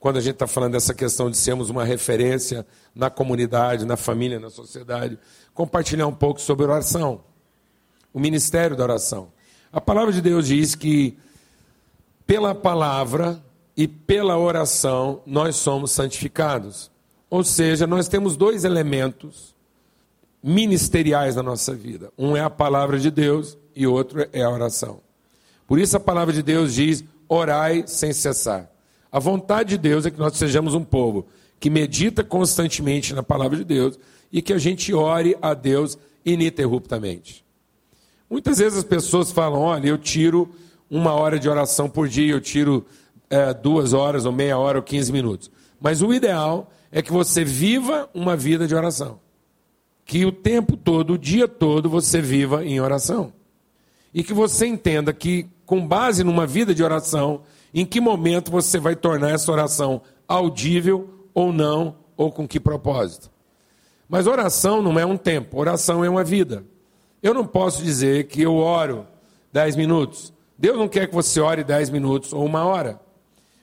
quando 0.00 0.16
a 0.16 0.22
gente 0.22 0.32
está 0.32 0.46
falando 0.46 0.72
dessa 0.72 0.94
questão 0.94 1.30
de 1.30 1.36
sermos 1.36 1.68
uma 1.68 1.84
referência 1.84 2.66
na 2.94 3.10
comunidade, 3.10 3.84
na 3.84 3.98
família, 3.98 4.40
na 4.40 4.48
sociedade, 4.48 5.18
compartilhar 5.52 6.06
um 6.06 6.14
pouco 6.14 6.40
sobre 6.40 6.64
oração, 6.64 7.20
o 8.14 8.18
ministério 8.18 8.74
da 8.74 8.84
oração. 8.84 9.28
A 9.70 9.78
palavra 9.78 10.10
de 10.10 10.22
Deus 10.22 10.46
diz 10.46 10.74
que 10.74 11.18
pela 12.26 12.54
palavra 12.54 13.44
e 13.76 13.86
pela 13.86 14.38
oração 14.38 15.20
nós 15.26 15.56
somos 15.56 15.90
santificados. 15.90 16.90
Ou 17.30 17.44
seja, 17.44 17.86
nós 17.86 18.08
temos 18.08 18.36
dois 18.36 18.64
elementos 18.64 19.54
ministeriais 20.42 21.36
na 21.36 21.42
nossa 21.42 21.74
vida. 21.74 22.10
Um 22.16 22.36
é 22.36 22.40
a 22.40 22.50
palavra 22.50 22.98
de 22.98 23.10
Deus 23.10 23.58
e 23.74 23.86
outro 23.86 24.26
é 24.32 24.42
a 24.42 24.50
oração. 24.50 25.00
Por 25.66 25.78
isso 25.78 25.96
a 25.96 26.00
palavra 26.00 26.32
de 26.32 26.42
Deus 26.42 26.74
diz: 26.74 27.04
orai 27.28 27.84
sem 27.86 28.12
cessar. 28.12 28.70
A 29.10 29.18
vontade 29.18 29.70
de 29.70 29.78
Deus 29.78 30.06
é 30.06 30.10
que 30.10 30.18
nós 30.18 30.36
sejamos 30.36 30.74
um 30.74 30.84
povo 30.84 31.26
que 31.60 31.68
medita 31.70 32.22
constantemente 32.22 33.14
na 33.14 33.22
palavra 33.22 33.56
de 33.56 33.64
Deus 33.64 33.98
e 34.32 34.40
que 34.40 34.52
a 34.52 34.58
gente 34.58 34.92
ore 34.94 35.36
a 35.40 35.54
Deus 35.54 35.98
ininterruptamente. 36.24 37.44
Muitas 38.30 38.58
vezes 38.58 38.78
as 38.78 38.84
pessoas 38.84 39.32
falam: 39.32 39.60
olha, 39.60 39.88
eu 39.88 39.98
tiro 39.98 40.50
uma 40.90 41.12
hora 41.12 41.38
de 41.38 41.48
oração 41.48 41.88
por 41.88 42.08
dia, 42.08 42.32
eu 42.32 42.40
tiro 42.40 42.86
é, 43.28 43.52
duas 43.52 43.92
horas, 43.92 44.24
ou 44.24 44.32
meia 44.32 44.58
hora, 44.58 44.78
ou 44.78 44.82
quinze 44.82 45.12
minutos. 45.12 45.50
Mas 45.80 46.02
o 46.02 46.12
ideal 46.12 46.70
é 46.90 47.02
que 47.02 47.12
você 47.12 47.44
viva 47.44 48.08
uma 48.14 48.36
vida 48.36 48.66
de 48.66 48.74
oração. 48.74 49.20
Que 50.04 50.24
o 50.24 50.32
tempo 50.32 50.76
todo, 50.76 51.14
o 51.14 51.18
dia 51.18 51.46
todo, 51.46 51.88
você 51.88 52.20
viva 52.20 52.64
em 52.64 52.80
oração. 52.80 53.32
E 54.12 54.22
que 54.22 54.32
você 54.32 54.66
entenda 54.66 55.12
que, 55.12 55.46
com 55.66 55.86
base 55.86 56.24
numa 56.24 56.46
vida 56.46 56.74
de 56.74 56.82
oração, 56.82 57.42
em 57.74 57.84
que 57.84 58.00
momento 58.00 58.50
você 58.50 58.78
vai 58.78 58.96
tornar 58.96 59.30
essa 59.30 59.52
oração 59.52 60.00
audível 60.26 61.26
ou 61.34 61.52
não, 61.52 61.96
ou 62.16 62.32
com 62.32 62.48
que 62.48 62.58
propósito. 62.58 63.30
Mas 64.08 64.26
oração 64.26 64.82
não 64.82 64.98
é 64.98 65.04
um 65.04 65.16
tempo, 65.16 65.58
oração 65.58 66.02
é 66.04 66.08
uma 66.08 66.24
vida. 66.24 66.64
Eu 67.22 67.34
não 67.34 67.46
posso 67.46 67.82
dizer 67.82 68.26
que 68.28 68.40
eu 68.40 68.56
oro 68.56 69.06
dez 69.52 69.76
minutos. 69.76 70.32
Deus 70.56 70.78
não 70.78 70.88
quer 70.88 71.06
que 71.06 71.14
você 71.14 71.40
ore 71.40 71.62
dez 71.62 71.90
minutos 71.90 72.32
ou 72.32 72.44
uma 72.44 72.64
hora. 72.64 73.00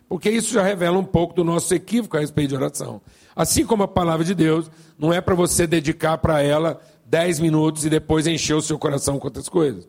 Porque 0.08 0.30
isso 0.30 0.54
já 0.54 0.62
revela 0.62 0.98
um 0.98 1.04
pouco 1.04 1.34
do 1.34 1.44
nosso 1.44 1.74
equívoco 1.74 2.16
a 2.16 2.20
respeito 2.20 2.50
de 2.50 2.56
oração. 2.56 3.02
Assim 3.36 3.66
como 3.66 3.84
a 3.84 3.88
palavra 3.88 4.24
de 4.24 4.36
Deus, 4.36 4.70
não 4.98 5.12
é 5.12 5.20
para 5.20 5.36
você 5.36 5.66
dedicar 5.66 6.18
para 6.20 6.42
ela 6.42 6.80
dez 7.06 7.40
minutos 7.40 7.86
e 7.86 7.90
depois 7.90 8.28
encher 8.28 8.56
o 8.56 8.62
seu 8.62 8.78
coração 8.78 9.20
com 9.20 9.28
outras 9.28 9.50
coisas. 9.50 9.88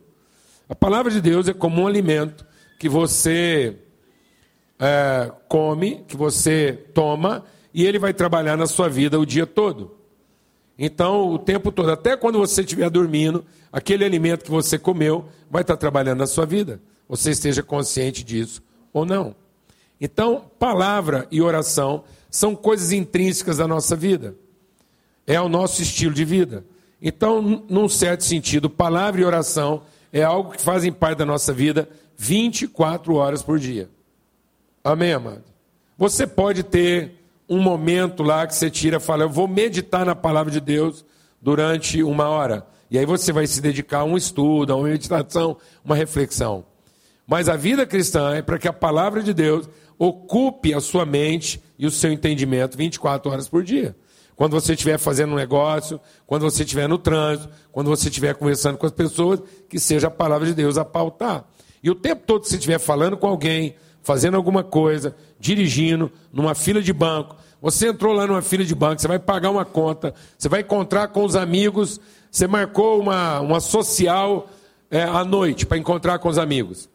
A 0.67 0.75
palavra 0.75 1.11
de 1.11 1.21
Deus 1.21 1.47
é 1.47 1.53
como 1.53 1.81
um 1.81 1.87
alimento 1.87 2.45
que 2.79 2.89
você 2.89 3.77
é, 4.79 5.31
come, 5.47 6.03
que 6.07 6.17
você 6.17 6.73
toma, 6.93 7.43
e 7.73 7.85
ele 7.85 7.99
vai 7.99 8.13
trabalhar 8.13 8.57
na 8.57 8.67
sua 8.67 8.89
vida 8.89 9.19
o 9.19 9.25
dia 9.25 9.45
todo. 9.45 9.95
Então, 10.77 11.31
o 11.31 11.39
tempo 11.39 11.71
todo, 11.71 11.91
até 11.91 12.15
quando 12.15 12.37
você 12.37 12.61
estiver 12.61 12.89
dormindo, 12.89 13.43
aquele 13.71 14.05
alimento 14.05 14.43
que 14.43 14.51
você 14.51 14.77
comeu 14.77 15.25
vai 15.49 15.61
estar 15.61 15.77
trabalhando 15.77 16.19
na 16.19 16.27
sua 16.27 16.45
vida. 16.45 16.79
Você 17.09 17.31
esteja 17.31 17.63
consciente 17.63 18.23
disso 18.23 18.61
ou 18.93 19.05
não. 19.05 19.35
Então, 19.99 20.45
palavra 20.59 21.27
e 21.31 21.41
oração 21.41 22.03
são 22.29 22.55
coisas 22.55 22.91
intrínsecas 22.91 23.57
da 23.57 23.67
nossa 23.67 23.95
vida. 23.95 24.35
É 25.25 25.39
o 25.41 25.49
nosso 25.49 25.81
estilo 25.81 26.13
de 26.13 26.23
vida. 26.23 26.65
Então, 27.01 27.41
num 27.69 27.89
certo 27.89 28.23
sentido, 28.23 28.69
palavra 28.69 29.21
e 29.21 29.25
oração 29.25 29.83
é 30.11 30.23
algo 30.23 30.51
que 30.51 30.61
fazem 30.61 30.91
parte 30.91 31.19
da 31.19 31.25
nossa 31.25 31.53
vida 31.53 31.89
24 32.17 33.13
horas 33.15 33.41
por 33.41 33.59
dia. 33.59 33.89
Amém, 34.83 35.13
amado? 35.13 35.43
Você 35.97 36.25
pode 36.25 36.63
ter 36.63 37.15
um 37.49 37.61
momento 37.61 38.23
lá 38.23 38.45
que 38.45 38.55
você 38.55 38.69
tira 38.69 38.97
e 38.97 38.99
fala, 38.99 39.23
eu 39.23 39.29
vou 39.29 39.47
meditar 39.47 40.05
na 40.05 40.15
palavra 40.15 40.51
de 40.51 40.59
Deus 40.59 41.05
durante 41.41 42.03
uma 42.03 42.27
hora. 42.27 42.65
E 42.89 42.97
aí 42.97 43.05
você 43.05 43.31
vai 43.31 43.45
se 43.47 43.61
dedicar 43.61 43.99
a 43.99 44.03
um 44.03 44.17
estudo, 44.17 44.73
a 44.73 44.75
uma 44.75 44.87
meditação, 44.87 45.57
uma 45.83 45.95
reflexão. 45.95 46.65
Mas 47.25 47.49
a 47.49 47.57
vida 47.57 47.85
cristã 47.85 48.35
é 48.35 48.41
para 48.41 48.57
que 48.57 48.67
a 48.67 48.73
palavra 48.73 49.21
de 49.21 49.33
Deus 49.33 49.69
ocupe 49.97 50.73
a 50.73 50.79
sua 50.79 51.05
mente 51.05 51.61
e 51.77 51.85
o 51.85 51.91
seu 51.91 52.11
entendimento 52.11 52.77
24 52.77 53.31
horas 53.31 53.47
por 53.47 53.63
dia. 53.63 53.95
Quando 54.35 54.51
você 54.51 54.73
estiver 54.73 54.99
fazendo 54.99 55.33
um 55.33 55.35
negócio, 55.35 55.99
quando 56.27 56.43
você 56.43 56.63
estiver 56.63 56.87
no 56.87 56.99
trânsito, 56.99 57.49
quando 57.71 57.89
você 57.89 58.07
estiver 58.07 58.35
conversando 58.35 58.77
com 58.77 58.85
as 58.85 58.91
pessoas, 58.91 59.41
que 59.67 59.79
seja 59.79 60.07
a 60.07 60.11
palavra 60.11 60.45
de 60.45 60.53
Deus 60.53 60.77
a 60.77 60.85
pautar. 60.85 61.45
E 61.81 61.89
o 61.89 61.95
tempo 61.95 62.23
todo 62.25 62.41
que 62.43 62.49
você 62.49 62.55
estiver 62.55 62.77
falando 62.77 63.17
com 63.17 63.27
alguém, 63.27 63.75
fazendo 64.03 64.37
alguma 64.37 64.63
coisa, 64.63 65.15
dirigindo, 65.39 66.11
numa 66.31 66.53
fila 66.53 66.81
de 66.81 66.93
banco, 66.93 67.35
você 67.59 67.87
entrou 67.87 68.13
lá 68.13 68.27
numa 68.27 68.43
fila 68.43 68.63
de 68.63 68.75
banco, 68.75 69.01
você 69.01 69.07
vai 69.07 69.17
pagar 69.17 69.49
uma 69.49 69.65
conta, 69.65 70.13
você 70.37 70.47
vai 70.47 70.61
encontrar 70.61 71.07
com 71.07 71.25
os 71.25 71.35
amigos, 71.35 71.99
você 72.29 72.45
marcou 72.45 72.99
uma, 72.99 73.39
uma 73.39 73.59
social 73.59 74.47
é, 74.91 75.01
à 75.01 75.25
noite 75.25 75.65
para 75.65 75.77
encontrar 75.77 76.19
com 76.19 76.29
os 76.29 76.37
amigos. 76.37 76.87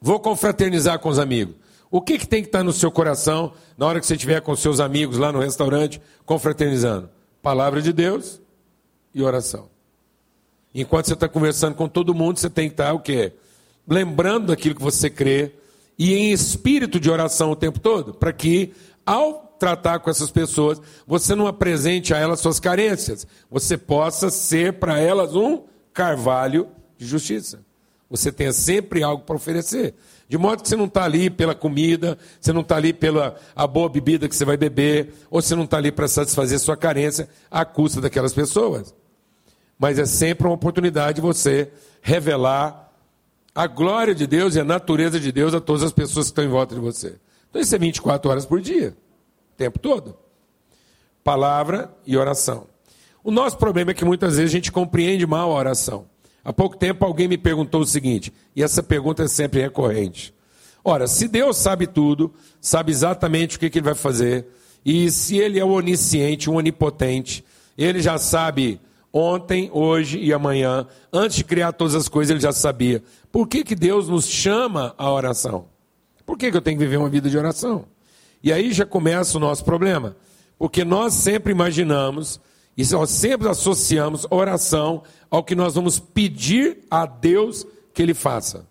Vou 0.00 0.18
confraternizar 0.18 0.98
com 0.98 1.08
os 1.08 1.18
amigos. 1.18 1.54
O 1.90 2.00
que, 2.00 2.18
que 2.18 2.26
tem 2.26 2.40
que 2.40 2.48
estar 2.48 2.62
no 2.62 2.72
seu 2.72 2.90
coração 2.90 3.52
na 3.76 3.84
hora 3.84 4.00
que 4.00 4.06
você 4.06 4.14
estiver 4.14 4.40
com 4.40 4.54
seus 4.54 4.80
amigos 4.80 5.18
lá 5.18 5.32
no 5.32 5.40
restaurante, 5.40 6.00
confraternizando? 6.24 7.10
Palavra 7.42 7.82
de 7.82 7.92
Deus 7.92 8.40
e 9.12 9.22
oração. 9.22 9.68
Enquanto 10.72 11.06
você 11.06 11.14
está 11.14 11.28
conversando 11.28 11.74
com 11.74 11.88
todo 11.88 12.14
mundo, 12.14 12.38
você 12.38 12.48
tem 12.48 12.68
que 12.68 12.74
estar 12.74 12.92
o 12.92 13.00
quê? 13.00 13.32
Lembrando 13.86 14.46
daquilo 14.46 14.76
que 14.76 14.82
você 14.82 15.10
crê 15.10 15.52
e 15.98 16.14
em 16.14 16.32
espírito 16.32 17.00
de 17.00 17.10
oração 17.10 17.50
o 17.50 17.56
tempo 17.56 17.80
todo, 17.80 18.14
para 18.14 18.32
que 18.32 18.72
ao 19.04 19.56
tratar 19.58 19.98
com 19.98 20.08
essas 20.08 20.30
pessoas, 20.30 20.80
você 21.06 21.34
não 21.34 21.46
apresente 21.46 22.14
a 22.14 22.18
elas 22.18 22.40
suas 22.40 22.60
carências, 22.60 23.26
você 23.50 23.76
possa 23.76 24.30
ser 24.30 24.74
para 24.74 24.98
elas 24.98 25.34
um 25.34 25.64
carvalho 25.92 26.68
de 26.96 27.04
justiça 27.04 27.68
você 28.10 28.32
tenha 28.32 28.52
sempre 28.52 29.04
algo 29.04 29.22
para 29.22 29.36
oferecer. 29.36 29.94
De 30.28 30.36
modo 30.36 30.62
que 30.62 30.68
você 30.68 30.74
não 30.74 30.86
está 30.86 31.04
ali 31.04 31.30
pela 31.30 31.54
comida, 31.54 32.18
você 32.40 32.52
não 32.52 32.62
está 32.62 32.76
ali 32.76 32.92
pela 32.92 33.36
a 33.54 33.66
boa 33.68 33.88
bebida 33.88 34.28
que 34.28 34.34
você 34.34 34.44
vai 34.44 34.56
beber, 34.56 35.14
ou 35.30 35.40
você 35.40 35.54
não 35.54 35.64
está 35.64 35.76
ali 35.76 35.92
para 35.92 36.08
satisfazer 36.08 36.58
sua 36.58 36.76
carência 36.76 37.28
à 37.48 37.64
custa 37.64 38.00
daquelas 38.00 38.34
pessoas. 38.34 38.92
Mas 39.78 39.98
é 39.98 40.04
sempre 40.04 40.46
uma 40.46 40.54
oportunidade 40.54 41.16
de 41.16 41.20
você 41.20 41.70
revelar 42.02 42.92
a 43.54 43.66
glória 43.66 44.14
de 44.14 44.26
Deus 44.26 44.56
e 44.56 44.60
a 44.60 44.64
natureza 44.64 45.18
de 45.20 45.30
Deus 45.30 45.54
a 45.54 45.60
todas 45.60 45.84
as 45.84 45.92
pessoas 45.92 46.26
que 46.26 46.32
estão 46.32 46.44
em 46.44 46.48
volta 46.48 46.74
de 46.74 46.80
você. 46.80 47.16
Então 47.48 47.62
isso 47.62 47.74
é 47.74 47.78
24 47.78 48.30
horas 48.30 48.44
por 48.44 48.60
dia, 48.60 48.96
o 49.54 49.56
tempo 49.56 49.78
todo. 49.78 50.16
Palavra 51.22 51.92
e 52.04 52.16
oração. 52.16 52.66
O 53.22 53.30
nosso 53.30 53.56
problema 53.58 53.90
é 53.90 53.94
que 53.94 54.04
muitas 54.04 54.36
vezes 54.36 54.50
a 54.50 54.56
gente 54.56 54.72
compreende 54.72 55.26
mal 55.26 55.50
a 55.52 55.54
oração. 55.54 56.06
Há 56.44 56.52
pouco 56.52 56.76
tempo 56.76 57.04
alguém 57.04 57.28
me 57.28 57.36
perguntou 57.36 57.82
o 57.82 57.86
seguinte, 57.86 58.32
e 58.54 58.62
essa 58.62 58.82
pergunta 58.82 59.24
é 59.24 59.28
sempre 59.28 59.60
recorrente. 59.60 60.34
Ora, 60.82 61.06
se 61.06 61.28
Deus 61.28 61.56
sabe 61.56 61.86
tudo, 61.86 62.32
sabe 62.60 62.90
exatamente 62.90 63.56
o 63.56 63.60
que, 63.60 63.66
ele 63.66 63.84
vai 63.84 63.94
fazer, 63.94 64.46
e 64.84 65.10
se 65.10 65.36
ele 65.36 65.58
é 65.58 65.64
o 65.64 65.70
onisciente, 65.70 66.48
o 66.48 66.54
onipotente, 66.54 67.44
ele 67.76 68.00
já 68.00 68.16
sabe 68.16 68.80
ontem, 69.12 69.70
hoje 69.72 70.18
e 70.18 70.32
amanhã, 70.32 70.86
antes 71.12 71.36
de 71.36 71.44
criar 71.44 71.72
todas 71.72 71.94
as 71.94 72.08
coisas, 72.08 72.30
ele 72.30 72.40
já 72.40 72.52
sabia. 72.52 73.02
Por 73.30 73.46
que, 73.46 73.62
que 73.62 73.74
Deus 73.74 74.08
nos 74.08 74.26
chama 74.26 74.94
à 74.96 75.10
oração? 75.10 75.66
Por 76.24 76.38
que, 76.38 76.50
que 76.50 76.56
eu 76.56 76.62
tenho 76.62 76.78
que 76.78 76.84
viver 76.84 76.96
uma 76.96 77.08
vida 77.08 77.28
de 77.28 77.36
oração? 77.36 77.84
E 78.42 78.52
aí 78.52 78.72
já 78.72 78.86
começa 78.86 79.36
o 79.36 79.40
nosso 79.40 79.64
problema. 79.64 80.16
Porque 80.58 80.84
nós 80.84 81.14
sempre 81.14 81.52
imaginamos 81.52 82.40
e 82.76 82.84
nós 82.92 83.10
sempre 83.10 83.48
associamos 83.48 84.26
oração 84.30 85.02
ao 85.30 85.44
que 85.44 85.54
nós 85.54 85.74
vamos 85.74 85.98
pedir 85.98 86.78
a 86.90 87.06
Deus 87.06 87.66
que 87.92 88.02
Ele 88.02 88.14
faça. 88.14 88.66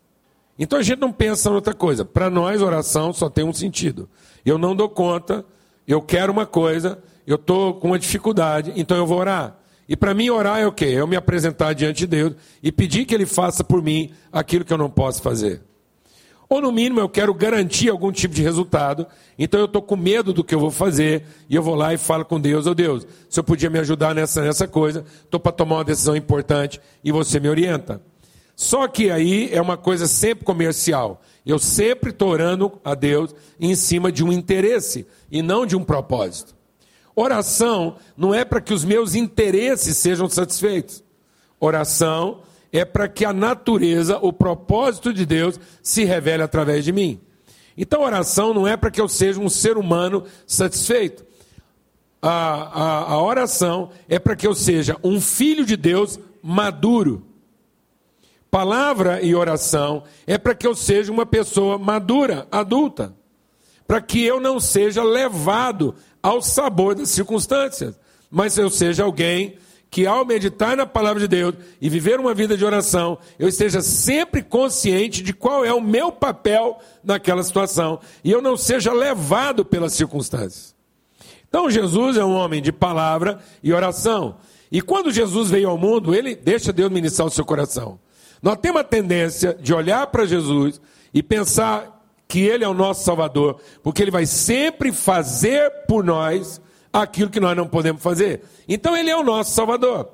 Então 0.57 0.79
a 0.79 0.83
gente 0.83 0.99
não 0.99 1.11
pensa 1.11 1.49
em 1.49 1.53
outra 1.53 1.73
coisa. 1.73 2.03
Para 2.03 2.29
nós, 2.29 2.61
oração 2.61 3.13
só 3.13 3.29
tem 3.29 3.45
um 3.45 3.53
sentido. 3.53 4.09
Eu 4.45 4.57
não 4.57 4.75
dou 4.75 4.89
conta, 4.89 5.45
eu 5.87 6.01
quero 6.01 6.31
uma 6.33 6.45
coisa, 6.45 7.01
eu 7.25 7.35
estou 7.35 7.75
com 7.75 7.87
uma 7.89 7.99
dificuldade, 7.99 8.73
então 8.75 8.97
eu 8.97 9.05
vou 9.05 9.19
orar. 9.19 9.57
E 9.87 9.95
para 9.95 10.13
mim, 10.13 10.29
orar 10.29 10.59
é 10.59 10.67
o 10.67 10.71
quê? 10.71 10.85
Eu 10.85 11.07
me 11.07 11.15
apresentar 11.15 11.73
diante 11.73 11.99
de 11.99 12.07
Deus 12.07 12.33
e 12.61 12.71
pedir 12.71 13.05
que 13.05 13.15
Ele 13.15 13.25
faça 13.25 13.63
por 13.63 13.81
mim 13.81 14.11
aquilo 14.31 14.65
que 14.65 14.73
eu 14.73 14.77
não 14.77 14.89
posso 14.89 15.21
fazer. 15.21 15.61
Ou 16.49 16.59
no 16.59 16.71
mínimo 16.71 16.99
eu 16.99 17.07
quero 17.07 17.31
garantir 17.31 17.89
algum 17.89 18.11
tipo 18.11 18.33
de 18.33 18.41
resultado, 18.41 19.05
então 19.37 19.59
eu 19.59 19.67
estou 19.67 19.83
com 19.83 19.95
medo 19.95 20.33
do 20.33 20.43
que 20.43 20.55
eu 20.55 20.59
vou 20.59 20.71
fazer, 20.71 21.23
e 21.47 21.55
eu 21.55 21.61
vou 21.61 21.75
lá 21.75 21.93
e 21.93 21.97
falo 21.97 22.25
com 22.25 22.41
Deus, 22.41 22.65
ô 22.65 22.71
oh 22.71 22.73
Deus, 22.73 23.05
se 23.29 23.39
eu 23.39 23.43
podia 23.43 23.69
me 23.69 23.77
ajudar 23.77 24.15
nessa, 24.15 24.41
nessa 24.41 24.67
coisa, 24.67 25.05
estou 25.23 25.39
para 25.39 25.51
tomar 25.51 25.75
uma 25.75 25.83
decisão 25.83 26.15
importante 26.15 26.81
e 27.03 27.11
você 27.11 27.39
me 27.39 27.47
orienta. 27.47 28.01
Só 28.55 28.87
que 28.87 29.11
aí 29.11 29.49
é 29.53 29.61
uma 29.61 29.77
coisa 29.77 30.05
sempre 30.05 30.43
comercial. 30.43 31.21
Eu 31.45 31.57
sempre 31.59 32.09
estou 32.09 32.29
orando 32.29 32.77
a 32.83 32.93
Deus 32.93 33.33
em 33.57 33.73
cima 33.73 34.11
de 34.11 34.21
um 34.21 34.33
interesse 34.33 35.07
e 35.31 35.41
não 35.41 35.65
de 35.65 35.77
um 35.77 35.83
propósito. 35.83 36.53
Oração 37.15 37.95
não 38.17 38.33
é 38.33 38.43
para 38.43 38.59
que 38.59 38.73
os 38.73 38.83
meus 38.83 39.15
interesses 39.15 39.97
sejam 39.97 40.27
satisfeitos. 40.27 41.03
Oração 41.59 42.41
é 42.71 42.85
para 42.85 43.07
que 43.07 43.25
a 43.25 43.33
natureza, 43.33 44.17
o 44.21 44.31
propósito 44.31 45.13
de 45.13 45.25
Deus 45.25 45.59
se 45.81 46.03
revele 46.03 46.43
através 46.43 46.85
de 46.85 46.91
mim. 46.91 47.19
Então, 47.77 48.01
oração 48.01 48.53
não 48.53 48.67
é 48.67 48.75
para 48.75 48.91
que 48.91 48.99
eu 48.99 49.07
seja 49.07 49.39
um 49.39 49.49
ser 49.49 49.77
humano 49.77 50.23
satisfeito. 50.45 51.25
A, 52.21 52.29
a, 52.29 53.11
a 53.13 53.23
oração 53.23 53.91
é 54.07 54.19
para 54.19 54.35
que 54.35 54.45
eu 54.45 54.53
seja 54.53 54.97
um 55.03 55.21
filho 55.21 55.65
de 55.65 55.77
Deus 55.77 56.19
maduro. 56.43 57.25
Palavra 58.51 59.21
e 59.21 59.33
oração 59.33 60.03
é 60.27 60.37
para 60.37 60.55
que 60.55 60.67
eu 60.67 60.75
seja 60.75 61.11
uma 61.11 61.25
pessoa 61.25 61.77
madura, 61.77 62.47
adulta. 62.51 63.15
Para 63.87 64.01
que 64.01 64.23
eu 64.23 64.39
não 64.39 64.59
seja 64.59 65.03
levado 65.03 65.95
ao 66.21 66.41
sabor 66.41 66.95
das 66.95 67.09
circunstâncias, 67.09 67.97
mas 68.29 68.57
eu 68.57 68.69
seja 68.69 69.03
alguém 69.03 69.57
que 69.89 70.05
ao 70.05 70.23
meditar 70.23 70.77
na 70.77 70.85
palavra 70.85 71.19
de 71.19 71.27
Deus 71.27 71.55
e 71.81 71.89
viver 71.89 72.19
uma 72.19 72.33
vida 72.33 72.55
de 72.55 72.63
oração, 72.63 73.17
eu 73.39 73.47
esteja 73.47 73.81
sempre 73.81 74.43
consciente 74.43 75.23
de 75.23 75.33
qual 75.33 75.65
é 75.65 75.73
o 75.73 75.81
meu 75.81 76.11
papel 76.11 76.79
naquela 77.03 77.43
situação 77.43 77.99
e 78.23 78.31
eu 78.31 78.41
não 78.41 78.55
seja 78.55 78.93
levado 78.93 79.65
pelas 79.65 79.93
circunstâncias. 79.93 80.75
Então 81.47 81.69
Jesus 81.69 82.17
é 82.17 82.23
um 82.23 82.35
homem 82.35 82.61
de 82.61 82.71
palavra 82.71 83.39
e 83.63 83.73
oração. 83.73 84.37
E 84.71 84.81
quando 84.81 85.11
Jesus 85.11 85.49
veio 85.49 85.69
ao 85.69 85.77
mundo, 85.77 86.13
ele 86.13 86.35
deixa 86.35 86.71
Deus 86.71 86.91
ministrar 86.91 87.27
o 87.27 87.31
seu 87.31 87.43
coração. 87.43 87.99
Nós 88.41 88.57
temos 88.61 88.81
a 88.81 88.83
tendência 88.83 89.57
de 89.59 89.73
olhar 89.73 90.05
para 90.07 90.27
Jesus 90.27 90.79
e 91.11 91.23
pensar 91.23 91.99
que 92.27 92.41
ele 92.41 92.63
é 92.63 92.69
o 92.69 92.75
nosso 92.75 93.03
Salvador, 93.03 93.59
porque 93.81 94.03
ele 94.03 94.11
vai 94.11 94.27
sempre 94.27 94.91
fazer 94.91 95.71
por 95.87 96.03
nós 96.03 96.61
aquilo 96.91 97.29
que 97.29 97.39
nós 97.39 97.55
não 97.55 97.67
podemos 97.67 98.01
fazer. 98.01 98.41
Então 98.67 98.95
ele 98.95 99.09
é 99.09 99.15
o 99.15 99.23
nosso 99.23 99.51
Salvador. 99.51 100.09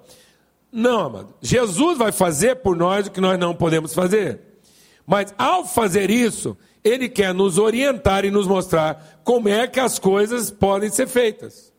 Não, 0.71 0.99
amado. 0.99 1.33
Jesus 1.41 1.97
vai 1.97 2.11
fazer 2.11 2.57
por 2.57 2.75
nós 2.75 3.07
o 3.07 3.11
que 3.11 3.21
nós 3.21 3.39
não 3.39 3.55
podemos 3.55 3.93
fazer. 3.93 4.41
Mas 5.07 5.33
ao 5.37 5.65
fazer 5.65 6.09
isso, 6.09 6.57
ele 6.83 7.07
quer 7.07 7.33
nos 7.33 7.57
orientar 7.57 8.25
e 8.25 8.31
nos 8.31 8.47
mostrar 8.47 9.21
como 9.23 9.49
é 9.49 9.67
que 9.67 9.79
as 9.79 9.97
coisas 9.97 10.51
podem 10.51 10.89
ser 10.89 11.07
feitas. 11.07 11.73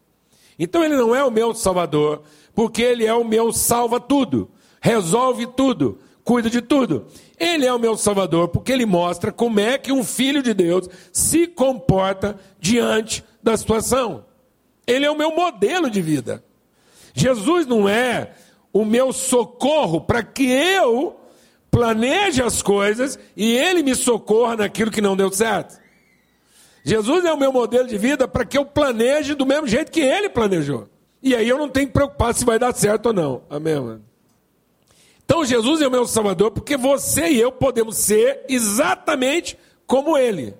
Então 0.58 0.82
ele 0.82 0.96
não 0.96 1.14
é 1.14 1.22
o 1.24 1.30
meu 1.30 1.54
Salvador, 1.54 2.22
porque 2.54 2.82
ele 2.82 3.04
é 3.04 3.14
o 3.14 3.24
meu 3.24 3.52
salva 3.52 4.00
tudo, 4.00 4.50
resolve 4.80 5.46
tudo, 5.46 5.98
cuida 6.24 6.48
de 6.48 6.62
tudo. 6.62 7.06
Ele 7.38 7.66
é 7.66 7.72
o 7.72 7.78
meu 7.78 7.96
Salvador 7.96 8.48
porque 8.48 8.72
ele 8.72 8.86
mostra 8.86 9.30
como 9.30 9.60
é 9.60 9.76
que 9.76 9.92
um 9.92 10.02
filho 10.02 10.42
de 10.42 10.54
Deus 10.54 10.88
se 11.12 11.46
comporta 11.46 12.36
diante 12.58 13.22
da 13.42 13.56
situação. 13.56 14.24
Ele 14.86 15.04
é 15.04 15.10
o 15.10 15.16
meu 15.16 15.34
modelo 15.34 15.90
de 15.90 16.00
vida. 16.00 16.44
Jesus 17.14 17.66
não 17.66 17.88
é 17.88 18.32
o 18.72 18.84
meu 18.84 19.12
socorro 19.12 20.00
para 20.00 20.22
que 20.22 20.46
eu 20.50 21.18
planeje 21.70 22.42
as 22.42 22.62
coisas 22.62 23.18
e 23.36 23.56
ele 23.56 23.82
me 23.82 23.94
socorra 23.94 24.56
naquilo 24.56 24.90
que 24.90 25.00
não 25.00 25.16
deu 25.16 25.30
certo. 25.30 25.78
Jesus 26.84 27.24
é 27.24 27.32
o 27.32 27.38
meu 27.38 27.52
modelo 27.52 27.88
de 27.88 27.98
vida 27.98 28.28
para 28.28 28.44
que 28.44 28.56
eu 28.56 28.64
planeje 28.64 29.34
do 29.34 29.44
mesmo 29.44 29.66
jeito 29.66 29.90
que 29.90 30.00
ele 30.00 30.28
planejou. 30.28 30.88
E 31.22 31.34
aí 31.34 31.48
eu 31.48 31.58
não 31.58 31.68
tenho 31.68 31.88
que 31.88 31.92
preocupar 31.92 32.34
se 32.34 32.44
vai 32.44 32.58
dar 32.58 32.74
certo 32.74 33.06
ou 33.06 33.12
não. 33.12 33.42
Amém, 33.50 33.80
mano? 33.80 34.04
Então 35.24 35.44
Jesus 35.44 35.82
é 35.82 35.88
o 35.88 35.90
meu 35.90 36.06
Salvador 36.06 36.52
porque 36.52 36.76
você 36.76 37.28
e 37.28 37.40
eu 37.40 37.50
podemos 37.50 37.96
ser 37.96 38.44
exatamente 38.48 39.58
como 39.86 40.16
ele. 40.16 40.54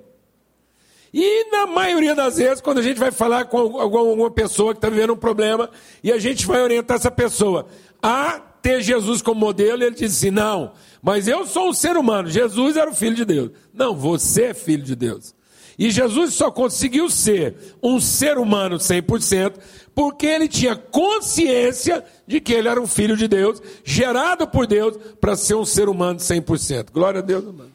E 1.18 1.50
na 1.50 1.66
maioria 1.66 2.14
das 2.14 2.37
vezes, 2.37 2.61
quando 2.61 2.76
a 2.76 2.83
gente 2.83 3.00
vai 3.00 3.11
falar 3.11 3.46
com 3.46 3.81
alguma 3.81 4.31
pessoa 4.31 4.74
que 4.74 4.79
está 4.79 4.90
vivendo 4.90 5.14
um 5.14 5.16
problema, 5.16 5.70
e 6.05 6.12
a 6.12 6.18
gente 6.18 6.46
vai 6.46 6.61
orientar 6.61 6.98
essa 6.98 7.11
pessoa 7.11 7.68
a 8.02 8.38
ter 8.61 8.83
Jesus 8.83 9.22
como 9.22 9.40
modelo, 9.40 9.83
ele 9.83 9.94
diz 9.94 10.14
assim: 10.14 10.31
não, 10.31 10.72
mas 11.00 11.26
eu 11.26 11.46
sou 11.46 11.70
um 11.70 11.72
ser 11.72 11.96
humano, 11.96 12.29
Jesus 12.29 12.76
era 12.76 12.90
o 12.90 12.94
filho 12.94 13.16
de 13.16 13.24
Deus. 13.24 13.50
Não, 13.72 13.96
você 13.96 14.42
é 14.44 14.55
filho 14.55 14.83
de 14.83 14.94
Deus. 14.94 15.35
E 15.79 15.90
Jesus 15.90 16.35
só 16.35 16.50
conseguiu 16.50 17.09
ser 17.09 17.57
um 17.83 17.98
ser 17.98 18.37
humano 18.37 18.76
100% 18.76 19.55
porque 19.94 20.26
ele 20.26 20.48
tinha 20.48 20.76
consciência 20.76 22.05
de 22.26 22.42
que 22.42 22.52
ele 22.52 22.68
era 22.68 22.79
um 22.79 22.87
filho 22.87 23.16
de 23.16 23.26
Deus, 23.26 23.62
gerado 23.83 24.46
por 24.46 24.66
Deus 24.66 24.98
para 25.18 25.35
ser 25.35 25.55
um 25.55 25.64
ser 25.64 25.88
humano 25.88 26.18
100%. 26.18 26.88
Glória 26.92 27.20
a 27.20 27.22
Deus, 27.22 27.42
irmão. 27.42 27.68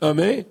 Amém? 0.00 0.44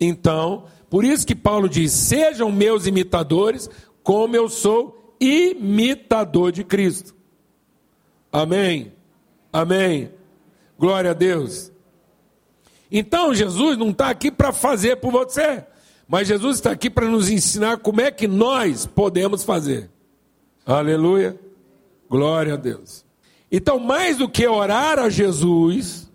Então, 0.00 0.64
por 0.92 1.06
isso 1.06 1.26
que 1.26 1.34
Paulo 1.34 1.70
diz: 1.70 1.90
sejam 1.90 2.52
meus 2.52 2.86
imitadores, 2.86 3.70
como 4.02 4.36
eu 4.36 4.46
sou 4.46 5.16
imitador 5.18 6.52
de 6.52 6.62
Cristo. 6.62 7.14
Amém. 8.30 8.92
Amém. 9.50 10.10
Glória 10.78 11.12
a 11.12 11.14
Deus. 11.14 11.72
Então 12.90 13.32
Jesus 13.32 13.78
não 13.78 13.88
está 13.88 14.10
aqui 14.10 14.30
para 14.30 14.52
fazer 14.52 14.96
por 14.96 15.10
você, 15.10 15.64
mas 16.06 16.28
Jesus 16.28 16.56
está 16.58 16.72
aqui 16.72 16.90
para 16.90 17.08
nos 17.08 17.30
ensinar 17.30 17.78
como 17.78 18.02
é 18.02 18.10
que 18.10 18.28
nós 18.28 18.84
podemos 18.84 19.44
fazer. 19.44 19.90
Aleluia. 20.66 21.40
Glória 22.06 22.52
a 22.52 22.56
Deus. 22.58 23.02
Então, 23.50 23.78
mais 23.78 24.18
do 24.18 24.28
que 24.28 24.46
orar 24.46 24.98
a 24.98 25.08
Jesus, 25.08 26.12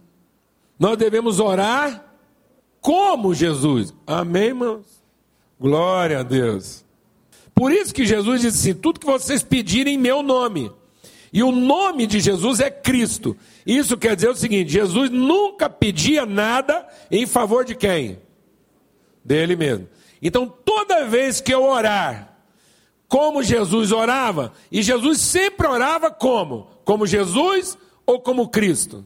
nós 0.77 0.97
devemos 0.97 1.39
orar 1.39 2.06
como 2.87 3.33
Jesus. 3.33 3.93
Amém, 4.07 4.45
irmãos? 4.45 4.85
Glória 5.59 6.21
a 6.21 6.23
Deus. 6.23 6.85
Por 7.53 7.69
isso 7.69 7.93
que 7.93 8.05
Jesus 8.05 8.39
disse 8.39 8.69
assim: 8.69 8.79
tudo 8.79 9.01
que 9.01 9.05
vocês 9.05 9.43
pedirem 9.43 9.95
em 9.95 9.97
meu 9.97 10.23
nome. 10.23 10.71
E 11.33 11.43
o 11.43 11.51
nome 11.51 12.07
de 12.07 12.21
Jesus 12.21 12.61
é 12.61 12.71
Cristo. 12.71 13.35
Isso 13.65 13.97
quer 13.97 14.15
dizer 14.15 14.29
o 14.29 14.35
seguinte: 14.37 14.71
Jesus 14.71 15.09
nunca 15.09 15.69
pedia 15.69 16.25
nada 16.25 16.87
em 17.11 17.25
favor 17.25 17.65
de 17.65 17.75
quem? 17.75 18.21
Dele 19.21 19.57
mesmo. 19.57 19.89
Então, 20.21 20.47
toda 20.47 21.05
vez 21.07 21.41
que 21.41 21.53
eu 21.53 21.63
orar, 21.63 22.37
como 23.09 23.43
Jesus 23.43 23.91
orava, 23.91 24.53
e 24.71 24.81
Jesus 24.81 25.19
sempre 25.19 25.67
orava 25.67 26.09
como? 26.09 26.69
Como 26.85 27.05
Jesus 27.05 27.77
ou 28.05 28.21
como 28.21 28.47
Cristo? 28.47 29.03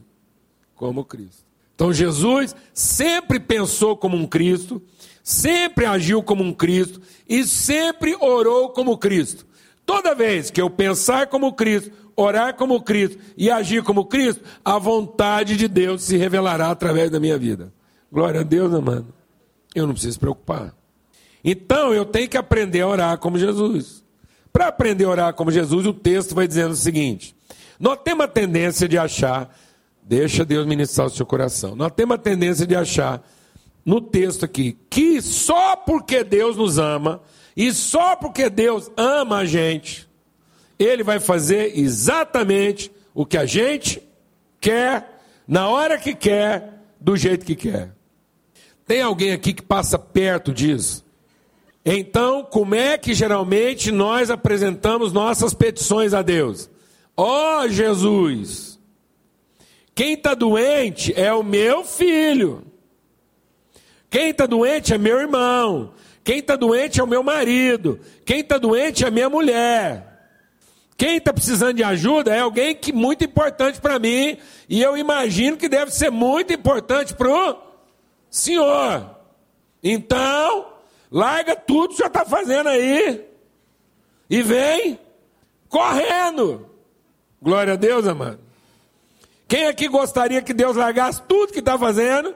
Como 0.76 1.04
Cristo. 1.04 1.41
Então 1.82 1.92
Jesus 1.92 2.54
sempre 2.72 3.40
pensou 3.40 3.96
como 3.96 4.16
um 4.16 4.24
Cristo, 4.24 4.80
sempre 5.20 5.84
agiu 5.84 6.22
como 6.22 6.44
um 6.44 6.52
Cristo 6.52 7.00
e 7.28 7.42
sempre 7.42 8.16
orou 8.20 8.68
como 8.70 8.96
Cristo. 8.96 9.44
Toda 9.84 10.14
vez 10.14 10.48
que 10.48 10.62
eu 10.62 10.70
pensar 10.70 11.26
como 11.26 11.52
Cristo, 11.54 11.90
orar 12.14 12.54
como 12.54 12.80
Cristo 12.80 13.18
e 13.36 13.50
agir 13.50 13.82
como 13.82 14.04
Cristo, 14.04 14.44
a 14.64 14.78
vontade 14.78 15.56
de 15.56 15.66
Deus 15.66 16.04
se 16.04 16.16
revelará 16.16 16.70
através 16.70 17.10
da 17.10 17.18
minha 17.18 17.36
vida. 17.36 17.72
Glória 18.12 18.42
a 18.42 18.44
Deus, 18.44 18.72
amado. 18.72 19.12
Eu 19.74 19.84
não 19.84 19.94
preciso 19.94 20.20
preocupar. 20.20 20.72
Então 21.42 21.92
eu 21.92 22.04
tenho 22.04 22.28
que 22.28 22.36
aprender 22.36 22.82
a 22.82 22.86
orar 22.86 23.18
como 23.18 23.40
Jesus. 23.40 24.04
Para 24.52 24.68
aprender 24.68 25.06
a 25.06 25.10
orar 25.10 25.34
como 25.34 25.50
Jesus, 25.50 25.84
o 25.84 25.92
texto 25.92 26.32
vai 26.32 26.46
dizendo 26.46 26.74
o 26.74 26.76
seguinte: 26.76 27.34
nós 27.80 27.98
temos 28.04 28.24
a 28.24 28.28
tendência 28.28 28.88
de 28.88 28.96
achar 28.96 29.52
Deixa 30.12 30.44
Deus 30.44 30.66
ministrar 30.66 31.06
o 31.06 31.10
seu 31.10 31.24
coração. 31.24 31.74
Nós 31.74 31.90
temos 31.90 32.16
a 32.16 32.18
tendência 32.18 32.66
de 32.66 32.76
achar 32.76 33.26
no 33.82 33.98
texto 33.98 34.44
aqui 34.44 34.76
que 34.90 35.22
só 35.22 35.74
porque 35.74 36.22
Deus 36.22 36.54
nos 36.54 36.78
ama 36.78 37.22
e 37.56 37.72
só 37.72 38.14
porque 38.14 38.50
Deus 38.50 38.90
ama 38.94 39.38
a 39.38 39.46
gente, 39.46 40.06
Ele 40.78 41.02
vai 41.02 41.18
fazer 41.18 41.78
exatamente 41.78 42.92
o 43.14 43.24
que 43.24 43.38
a 43.38 43.46
gente 43.46 44.02
quer, 44.60 45.18
na 45.48 45.68
hora 45.68 45.96
que 45.96 46.14
quer, 46.14 46.82
do 47.00 47.16
jeito 47.16 47.46
que 47.46 47.56
quer. 47.56 47.94
Tem 48.86 49.00
alguém 49.00 49.32
aqui 49.32 49.54
que 49.54 49.62
passa 49.62 49.98
perto 49.98 50.52
disso? 50.52 51.06
Então, 51.86 52.44
como 52.44 52.74
é 52.74 52.98
que 52.98 53.14
geralmente 53.14 53.90
nós 53.90 54.28
apresentamos 54.28 55.10
nossas 55.10 55.54
petições 55.54 56.12
a 56.12 56.20
Deus? 56.20 56.68
Ó 57.16 57.62
oh, 57.62 57.68
Jesus! 57.70 58.71
Quem 59.94 60.14
está 60.14 60.34
doente 60.34 61.12
é 61.18 61.32
o 61.32 61.42
meu 61.42 61.84
filho. 61.84 62.64
Quem 64.08 64.30
está 64.30 64.46
doente 64.46 64.92
é 64.92 64.98
meu 64.98 65.18
irmão. 65.18 65.92
Quem 66.24 66.38
está 66.38 66.56
doente 66.56 67.00
é 67.00 67.02
o 67.02 67.06
meu 67.06 67.22
marido. 67.22 68.00
Quem 68.24 68.40
está 68.40 68.58
doente 68.58 69.04
é 69.04 69.10
minha 69.10 69.28
mulher. 69.28 70.12
Quem 70.96 71.16
está 71.16 71.32
precisando 71.32 71.74
de 71.74 71.82
ajuda 71.82 72.34
é 72.34 72.40
alguém 72.40 72.74
que 72.74 72.92
muito 72.92 73.24
importante 73.24 73.80
para 73.80 73.98
mim. 73.98 74.38
E 74.68 74.80
eu 74.80 74.96
imagino 74.96 75.56
que 75.56 75.68
deve 75.68 75.90
ser 75.90 76.10
muito 76.10 76.52
importante 76.52 77.14
para 77.14 77.28
o 77.28 77.58
Senhor. 78.30 79.10
Então, 79.82 80.72
larga 81.10 81.56
tudo 81.56 81.88
que 81.88 81.94
o 81.94 81.96
senhor 81.96 82.08
está 82.08 82.24
fazendo 82.24 82.68
aí 82.68 83.26
e 84.30 84.42
vem 84.42 84.98
correndo. 85.68 86.70
Glória 87.40 87.72
a 87.72 87.76
Deus, 87.76 88.06
amado. 88.06 88.51
Quem 89.52 89.66
aqui 89.66 89.86
gostaria 89.86 90.40
que 90.40 90.54
Deus 90.54 90.76
largasse 90.76 91.20
tudo 91.28 91.52
que 91.52 91.58
está 91.58 91.78
fazendo 91.78 92.34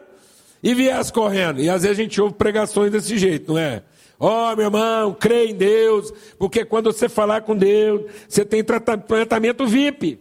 e 0.62 0.74
viesse 0.74 1.11
correndo? 1.11 1.62
E 1.62 1.70
às 1.70 1.81
vezes 1.81 1.98
a 1.98 2.02
gente 2.02 2.20
ouve 2.20 2.35
pregações 2.35 2.92
desse 2.92 3.16
jeito, 3.16 3.55
não 3.55 3.59
é? 3.59 3.83
Ó, 4.20 4.52
oh, 4.52 4.55
meu 4.55 4.66
irmão, 4.66 5.14
crê 5.14 5.46
em 5.46 5.55
Deus, 5.55 6.12
porque 6.38 6.62
quando 6.62 6.92
você 6.92 7.09
falar 7.09 7.40
com 7.40 7.57
Deus, 7.57 8.02
você 8.29 8.44
tem 8.44 8.62
tratamento 8.62 9.66
VIP. 9.66 10.20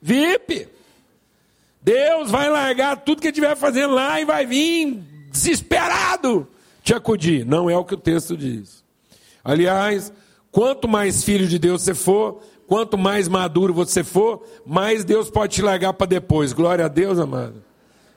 VIP. 0.00 0.66
Deus 1.80 2.28
vai 2.28 2.50
largar 2.50 2.96
tudo 2.96 3.22
que 3.22 3.28
estiver 3.28 3.56
fazendo 3.56 3.94
lá 3.94 4.20
e 4.20 4.24
vai 4.24 4.44
vir 4.44 5.00
desesperado 5.30 6.48
te 6.82 6.92
acudir. 6.92 7.46
Não 7.46 7.70
é 7.70 7.76
o 7.76 7.84
que 7.84 7.94
o 7.94 7.96
texto 7.96 8.36
diz. 8.36 8.82
Aliás, 9.44 10.12
quanto 10.50 10.88
mais 10.88 11.22
filho 11.22 11.46
de 11.46 11.60
Deus 11.60 11.82
você 11.82 11.94
for, 11.94 12.42
quanto 12.72 12.96
mais 12.96 13.28
maduro 13.28 13.74
você 13.74 14.02
for, 14.02 14.42
mais 14.64 15.04
Deus 15.04 15.28
pode 15.28 15.56
te 15.56 15.60
largar 15.60 15.92
para 15.92 16.06
depois. 16.06 16.54
Glória 16.54 16.86
a 16.86 16.88
Deus, 16.88 17.18
amado. 17.18 17.62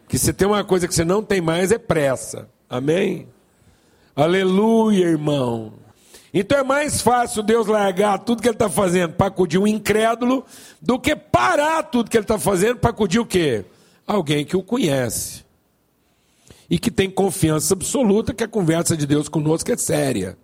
Que 0.08 0.18
se 0.18 0.32
tem 0.32 0.48
uma 0.48 0.64
coisa 0.64 0.88
que 0.88 0.96
você 0.96 1.04
não 1.04 1.22
tem 1.22 1.42
mais 1.42 1.74
é 1.74 1.78
pressa. 1.78 2.48
Amém? 2.70 3.28
Aleluia, 4.16 5.08
irmão. 5.08 5.74
Então 6.34 6.58
é 6.58 6.64
mais 6.64 7.02
fácil 7.02 7.44
Deus 7.44 7.68
largar 7.68 8.18
tudo 8.20 8.42
que 8.42 8.48
ele 8.48 8.56
está 8.56 8.70
fazendo 8.70 9.16
para 9.16 9.28
acudir 9.28 9.58
um 9.58 9.68
incrédulo 9.68 10.46
do 10.82 10.98
que 10.98 11.18
parar 11.18 11.84
tudo 11.84 12.10
que 12.10 12.16
ele 12.16 12.24
está 12.24 12.40
fazendo 12.40 12.78
para 12.78 12.92
acudir 12.92 13.20
o 13.20 13.26
quê? 13.26 13.66
Alguém 14.08 14.46
que 14.46 14.56
o 14.56 14.64
conhece. 14.64 15.44
E 16.70 16.80
que 16.80 16.90
tem 16.90 17.10
confiança 17.10 17.74
absoluta 17.74 18.34
que 18.34 18.46
a 18.46 18.48
conversa 18.48 18.96
de 18.96 19.06
Deus 19.06 19.28
conosco 19.28 19.70
é 19.70 19.76
séria. 19.76 20.38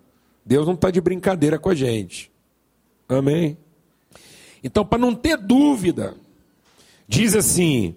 Deus 0.45 0.67
não 0.67 0.73
está 0.73 0.91
de 0.91 0.99
brincadeira 0.99 1.57
com 1.57 1.69
a 1.69 1.73
gente. 1.73 2.29
Amém? 3.07 3.57
Então, 4.63 4.85
para 4.85 4.99
não 4.99 5.15
ter 5.15 5.37
dúvida, 5.37 6.15
diz 7.07 7.35
assim: 7.35 7.95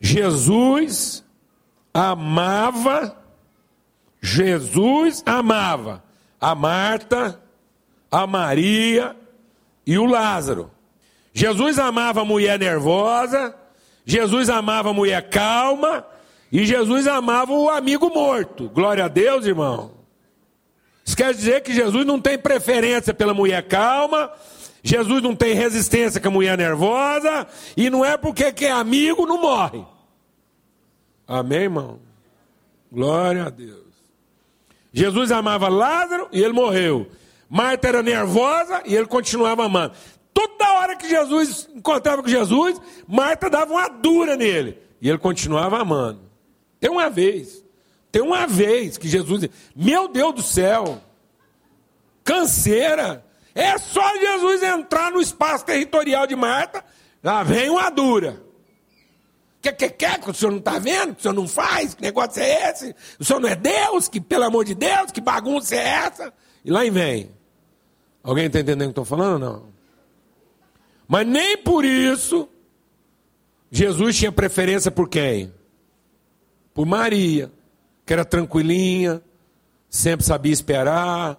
Jesus 0.00 1.24
amava 1.92 3.16
Jesus 4.26 5.22
amava 5.24 6.02
a 6.40 6.52
Marta, 6.54 7.40
a 8.10 8.26
Maria 8.26 9.16
e 9.86 9.96
o 9.96 10.04
Lázaro. 10.04 10.70
Jesus 11.32 11.78
amava 11.78 12.22
a 12.22 12.24
mulher 12.24 12.58
nervosa, 12.58 13.54
Jesus 14.04 14.50
amava 14.50 14.90
a 14.90 14.92
mulher 14.92 15.28
calma 15.28 16.04
e 16.50 16.66
Jesus 16.66 17.06
amava 17.06 17.52
o 17.52 17.70
amigo 17.70 18.10
morto. 18.10 18.68
Glória 18.68 19.04
a 19.04 19.08
Deus, 19.08 19.46
irmão. 19.46 19.92
Isso 21.04 21.16
quer 21.16 21.32
dizer 21.32 21.62
que 21.62 21.72
Jesus 21.72 22.04
não 22.04 22.20
tem 22.20 22.36
preferência 22.36 23.14
pela 23.14 23.32
mulher 23.32 23.62
calma, 23.68 24.32
Jesus 24.86 25.20
não 25.20 25.34
tem 25.34 25.52
resistência 25.52 26.20
com 26.20 26.28
a 26.28 26.30
mulher 26.30 26.56
nervosa, 26.56 27.48
e 27.76 27.90
não 27.90 28.04
é 28.04 28.16
porque 28.16 28.52
que 28.52 28.66
é 28.66 28.70
amigo 28.70 29.26
não 29.26 29.42
morre. 29.42 29.84
Amém, 31.26 31.62
irmão? 31.62 31.98
Glória 32.92 33.46
a 33.46 33.50
Deus. 33.50 33.82
Jesus 34.92 35.32
amava 35.32 35.68
Lázaro 35.68 36.28
e 36.30 36.40
ele 36.40 36.52
morreu. 36.52 37.10
Marta 37.50 37.88
era 37.88 38.00
nervosa 38.00 38.80
e 38.86 38.94
ele 38.94 39.06
continuava 39.06 39.64
amando. 39.64 39.92
Toda 40.32 40.74
hora 40.74 40.94
que 40.94 41.08
Jesus 41.08 41.68
encontrava 41.74 42.22
com 42.22 42.28
Jesus, 42.28 42.80
Marta 43.08 43.50
dava 43.50 43.72
uma 43.72 43.88
dura 43.88 44.36
nele. 44.36 44.78
E 45.00 45.08
ele 45.08 45.18
continuava 45.18 45.80
amando. 45.80 46.20
Tem 46.78 46.88
uma 46.88 47.10
vez, 47.10 47.64
tem 48.12 48.22
uma 48.22 48.46
vez 48.46 48.96
que 48.96 49.08
Jesus, 49.08 49.48
meu 49.74 50.06
Deus 50.06 50.32
do 50.32 50.42
céu, 50.42 51.00
canseira, 52.22 53.25
é 53.56 53.78
só 53.78 54.06
Jesus 54.18 54.62
entrar 54.62 55.10
no 55.10 55.20
espaço 55.20 55.64
territorial 55.64 56.26
de 56.26 56.36
Marta, 56.36 56.84
lá 57.24 57.42
vem 57.42 57.70
uma 57.70 57.88
dura. 57.88 58.42
Que, 59.62 59.72
que, 59.72 59.88
que, 59.88 60.18
que 60.18 60.30
o 60.30 60.34
senhor 60.34 60.50
não 60.50 60.58
está 60.58 60.78
vendo? 60.78 61.14
Que 61.14 61.20
o 61.20 61.22
senhor 61.22 61.34
não 61.34 61.48
faz? 61.48 61.94
Que 61.94 62.02
negócio 62.02 62.40
é 62.42 62.70
esse? 62.70 62.94
O 63.18 63.24
senhor 63.24 63.40
não 63.40 63.48
é 63.48 63.56
Deus? 63.56 64.08
Que, 64.08 64.20
pelo 64.20 64.44
amor 64.44 64.64
de 64.66 64.74
Deus, 64.74 65.10
que 65.10 65.22
bagunça 65.22 65.74
é 65.74 65.78
essa? 65.78 66.32
E 66.62 66.70
lá 66.70 66.80
vem. 66.90 67.30
Alguém 68.22 68.46
está 68.46 68.60
entendendo 68.60 68.82
o 68.82 68.92
que 68.92 69.00
estou 69.00 69.04
falando 69.06 69.32
ou 69.32 69.38
não? 69.38 69.66
Mas 71.08 71.26
nem 71.26 71.56
por 71.56 71.84
isso 71.84 72.48
Jesus 73.70 74.16
tinha 74.18 74.30
preferência 74.30 74.90
por 74.90 75.08
quem? 75.08 75.52
Por 76.74 76.84
Maria, 76.84 77.50
que 78.04 78.12
era 78.12 78.24
tranquilinha, 78.24 79.22
sempre 79.88 80.26
sabia 80.26 80.52
esperar. 80.52 81.38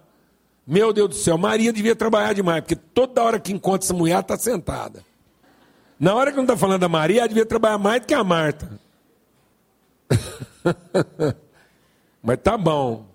Meu 0.70 0.92
Deus 0.92 1.08
do 1.08 1.14
céu, 1.14 1.38
Maria 1.38 1.72
devia 1.72 1.96
trabalhar 1.96 2.34
demais, 2.34 2.60
porque 2.60 2.76
toda 2.76 3.22
hora 3.22 3.40
que 3.40 3.54
encontra 3.54 3.86
essa 3.86 3.94
mulher 3.94 4.20
está 4.20 4.36
sentada. 4.36 5.02
Na 5.98 6.14
hora 6.14 6.30
que 6.30 6.36
não 6.36 6.44
está 6.44 6.58
falando 6.58 6.82
da 6.82 6.90
Maria, 6.90 7.20
ela 7.20 7.28
devia 7.28 7.46
trabalhar 7.46 7.78
mais 7.78 8.02
do 8.02 8.06
que 8.06 8.12
a 8.12 8.22
Marta. 8.22 8.78
Mas 12.22 12.38
tá 12.42 12.58
bom. 12.58 13.06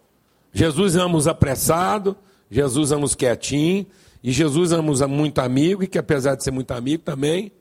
Jesus 0.51 0.95
ama 0.95 1.15
os 1.15 1.27
apressados, 1.27 2.15
Jesus 2.49 2.91
ama 2.91 3.05
os 3.05 3.13
quietinhos, 3.13 3.85
e 4.23 4.31
Jesus 4.31 4.71
ama 4.71 4.91
os 4.91 5.01
muito 5.01 5.37
amigo, 5.37 5.83
e 5.83 5.87
que 5.87 5.99
apesar 5.99 6.33
de 6.33 6.43
ser 6.43 6.49
muito 6.49 6.71
amigo 6.71 7.03
também, 7.03 7.51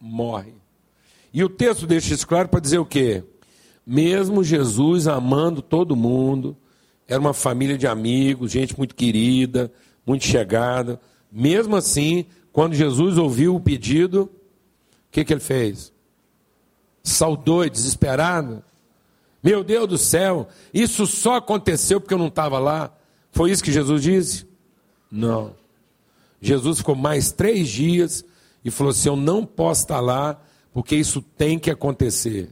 morre. 0.00 0.54
E 1.34 1.44
o 1.44 1.50
texto 1.50 1.86
deixa 1.86 2.14
isso 2.14 2.26
claro 2.26 2.48
para 2.48 2.60
dizer 2.60 2.78
o 2.78 2.86
quê? 2.86 3.22
Mesmo 3.86 4.42
Jesus 4.42 5.06
amando 5.06 5.60
todo 5.60 5.94
mundo, 5.94 6.56
era 7.08 7.20
uma 7.20 7.34
família 7.34 7.76
de 7.76 7.86
amigos, 7.86 8.52
gente 8.52 8.76
muito 8.76 8.94
querida, 8.94 9.72
muito 10.06 10.24
chegada. 10.24 11.00
Mesmo 11.30 11.76
assim, 11.76 12.26
quando 12.52 12.74
Jesus 12.74 13.18
ouviu 13.18 13.54
o 13.54 13.60
pedido, 13.60 14.30
que, 15.14 15.24
que 15.24 15.32
ele 15.32 15.40
fez? 15.40 15.92
Saudou 17.04 17.62
desesperado. 17.70 18.64
Meu 19.40 19.62
Deus 19.62 19.88
do 19.88 19.96
céu, 19.96 20.48
isso 20.72 21.06
só 21.06 21.36
aconteceu 21.36 22.00
porque 22.00 22.14
eu 22.14 22.18
não 22.18 22.26
estava 22.26 22.58
lá. 22.58 22.92
Foi 23.30 23.52
isso 23.52 23.62
que 23.62 23.70
Jesus 23.70 24.02
disse? 24.02 24.46
Não. 25.08 25.54
Jesus 26.40 26.78
ficou 26.78 26.96
mais 26.96 27.30
três 27.30 27.68
dias 27.68 28.24
e 28.64 28.70
falou 28.70 28.90
assim: 28.90 29.08
Eu 29.08 29.16
não 29.16 29.46
posso 29.46 29.82
estar 29.82 30.00
lá, 30.00 30.40
porque 30.72 30.96
isso 30.96 31.22
tem 31.22 31.60
que 31.60 31.70
acontecer. 31.70 32.50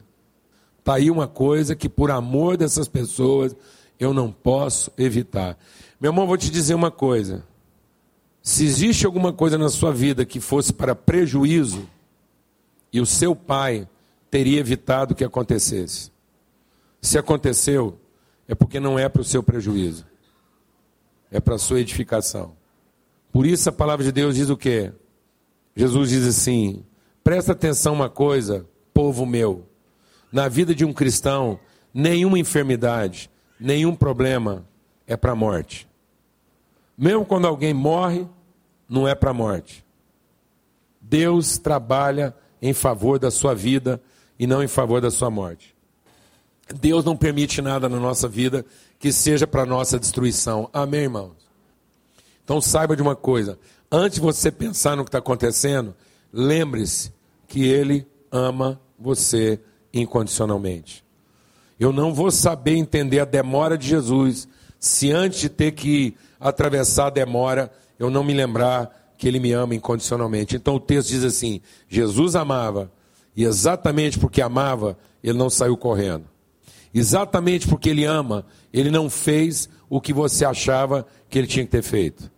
Está 0.79 0.95
aí 0.95 1.11
uma 1.11 1.27
coisa 1.27 1.75
que, 1.75 1.89
por 1.89 2.11
amor 2.11 2.57
dessas 2.57 2.87
pessoas, 2.87 3.57
eu 3.99 4.13
não 4.13 4.31
posso 4.33 4.91
evitar. 4.99 5.59
Meu 6.01 6.11
irmão, 6.11 6.27
vou 6.27 6.37
te 6.37 6.51
dizer 6.51 6.75
uma 6.75 6.91
coisa. 6.91 7.45
Se 8.43 8.65
existe 8.65 9.07
alguma 9.07 9.33
coisa 9.33 9.57
na 9.57 9.69
sua 9.69 9.93
vida 9.93 10.25
que 10.25 10.41
fosse 10.41 10.73
para 10.73 10.95
prejuízo, 10.95 11.89
e 12.93 13.01
o 13.01 13.07
seu 13.07 13.35
pai 13.35 13.89
teria 14.31 14.61
evitado 14.61 15.15
que 15.15 15.25
acontecesse. 15.25 16.13
Se 17.01 17.19
aconteceu, 17.19 17.99
é 18.47 18.55
porque 18.55 18.79
não 18.79 18.99
é 18.99 19.09
para 19.09 19.23
o 19.23 19.25
seu 19.25 19.43
prejuízo, 19.43 20.07
é 21.31 21.41
para 21.41 21.55
a 21.55 21.59
sua 21.59 21.81
edificação. 21.81 22.55
Por 23.33 23.47
isso 23.47 23.69
a 23.69 23.73
palavra 23.73 24.05
de 24.05 24.13
Deus 24.13 24.35
diz 24.37 24.51
o 24.51 24.57
quê? 24.57 24.93
Jesus 25.75 26.11
diz 26.11 26.27
assim: 26.27 26.85
presta 27.25 27.53
atenção 27.53 27.95
uma 27.95 28.11
coisa, 28.11 28.67
povo 28.93 29.25
meu, 29.25 29.67
na 30.31 30.49
vida 30.49 30.75
de 30.75 30.85
um 30.85 30.93
cristão, 30.93 31.59
nenhuma 31.95 32.39
enfermidade, 32.39 33.31
nenhum 33.63 33.95
problema 33.95 34.67
é 35.07 35.17
para 35.17 35.33
a 35.33 35.37
morte. 35.37 35.89
Mesmo 36.97 37.25
quando 37.25 37.47
alguém 37.47 37.73
morre, 37.73 38.27
não 38.89 39.07
é 39.09 39.15
para 39.15 39.31
a 39.31 39.35
morte. 39.35 39.85
Deus 41.01 41.59
trabalha 41.59 42.35
em 42.61 42.73
favor 42.73 43.19
da 43.19 43.31
sua 43.31 43.55
vida 43.55 44.01
e 44.39 44.47
não 44.47 44.63
em 44.63 44.69
favor 44.69 45.01
da 45.01 45.11
sua 45.11 45.31
morte. 45.31 45.75
Deus 46.75 47.05
não 47.05 47.17
permite 47.17 47.61
nada 47.61 47.89
na 47.89 47.99
nossa 47.99 48.29
vida 48.29 48.65
que 48.99 49.13
seja 49.13 49.47
para 49.47 49.67
nossa 49.67 49.99
destruição. 49.99 50.69
Amém, 50.73 51.03
irmãos? 51.03 51.33
Então 52.45 52.61
saiba 52.61 52.97
de 52.97 53.03
uma 53.03 53.17
coisa: 53.17 53.59
antes 53.91 54.17
de 54.17 54.21
você 54.21 54.51
pensar 54.51 54.97
no 54.97 55.05
que 55.05 55.09
está 55.09 55.19
acontecendo, 55.19 55.95
lembre-se 56.33 57.13
que 57.47 57.65
Ele 57.65 58.07
ama 58.31 58.81
você 58.99 59.61
incondicionalmente. 59.93 61.05
Eu 61.83 61.93
não 61.93 62.15
vou 62.15 62.31
saber 62.31 62.77
entender 62.77 63.19
a 63.19 63.25
demora 63.25 63.77
de 63.77 63.89
Jesus 63.89 64.47
se 64.79 65.11
antes 65.11 65.41
de 65.41 65.49
ter 65.49 65.73
que 65.73 66.15
atravessar 66.39 67.09
a 67.09 67.11
demora 67.11 67.73
eu 67.99 68.09
não 68.09 68.23
me 68.23 68.33
lembrar 68.33 69.13
que 69.19 69.27
ele 69.27 69.41
me 69.41 69.51
ama 69.51 69.75
incondicionalmente. 69.75 70.55
Então 70.55 70.77
o 70.77 70.81
texto 70.81 71.09
diz 71.09 71.25
assim: 71.25 71.61
Jesus 71.89 72.37
amava, 72.37 72.89
e 73.35 73.43
exatamente 73.43 74.17
porque 74.17 74.41
amava, 74.41 74.97
ele 75.25 75.37
não 75.37 75.51
saiu 75.51 75.77
correndo. 75.77 76.27
Exatamente 76.95 77.67
porque 77.67 77.91
ele 77.91 78.05
ama, 78.05 78.47
ele 78.73 78.89
não 78.89 79.11
fez 79.11 79.69
o 79.91 80.01
que 80.01 80.13
você 80.13 80.45
achava 80.45 81.05
que 81.29 81.37
ele 81.37 81.49
tinha 81.49 81.65
que 81.65 81.73
ter 81.73 81.83
feito. 81.83 82.31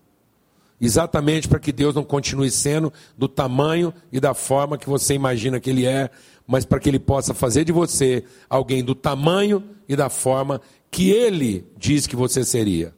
exatamente 0.81 1.49
para 1.49 1.59
que 1.59 1.71
Deus 1.71 1.95
não 1.95 2.03
continue 2.03 2.51
sendo 2.51 2.91
do 3.17 3.29
tamanho 3.29 3.93
e 4.11 4.19
da 4.19 4.33
forma 4.33 4.79
que 4.79 4.89
você 4.89 5.13
imagina 5.13 5.61
que 5.61 5.69
Ele 5.69 5.85
é, 5.85 6.11
mas 6.47 6.65
para 6.65 6.79
que 6.79 6.89
Ele 6.89 6.99
possa 6.99 7.33
fazer 7.33 7.65
de 7.65 7.73
você 7.73 8.25
alguém 8.49 8.83
do 8.85 8.95
tamanho 8.95 9.63
e 9.89 9.97
da 9.97 10.09
forma 10.09 10.61
que 10.91 11.11
Ele 11.11 11.67
diz 11.77 12.07
que 12.07 12.17
você 12.17 12.45
seria. 12.45 12.95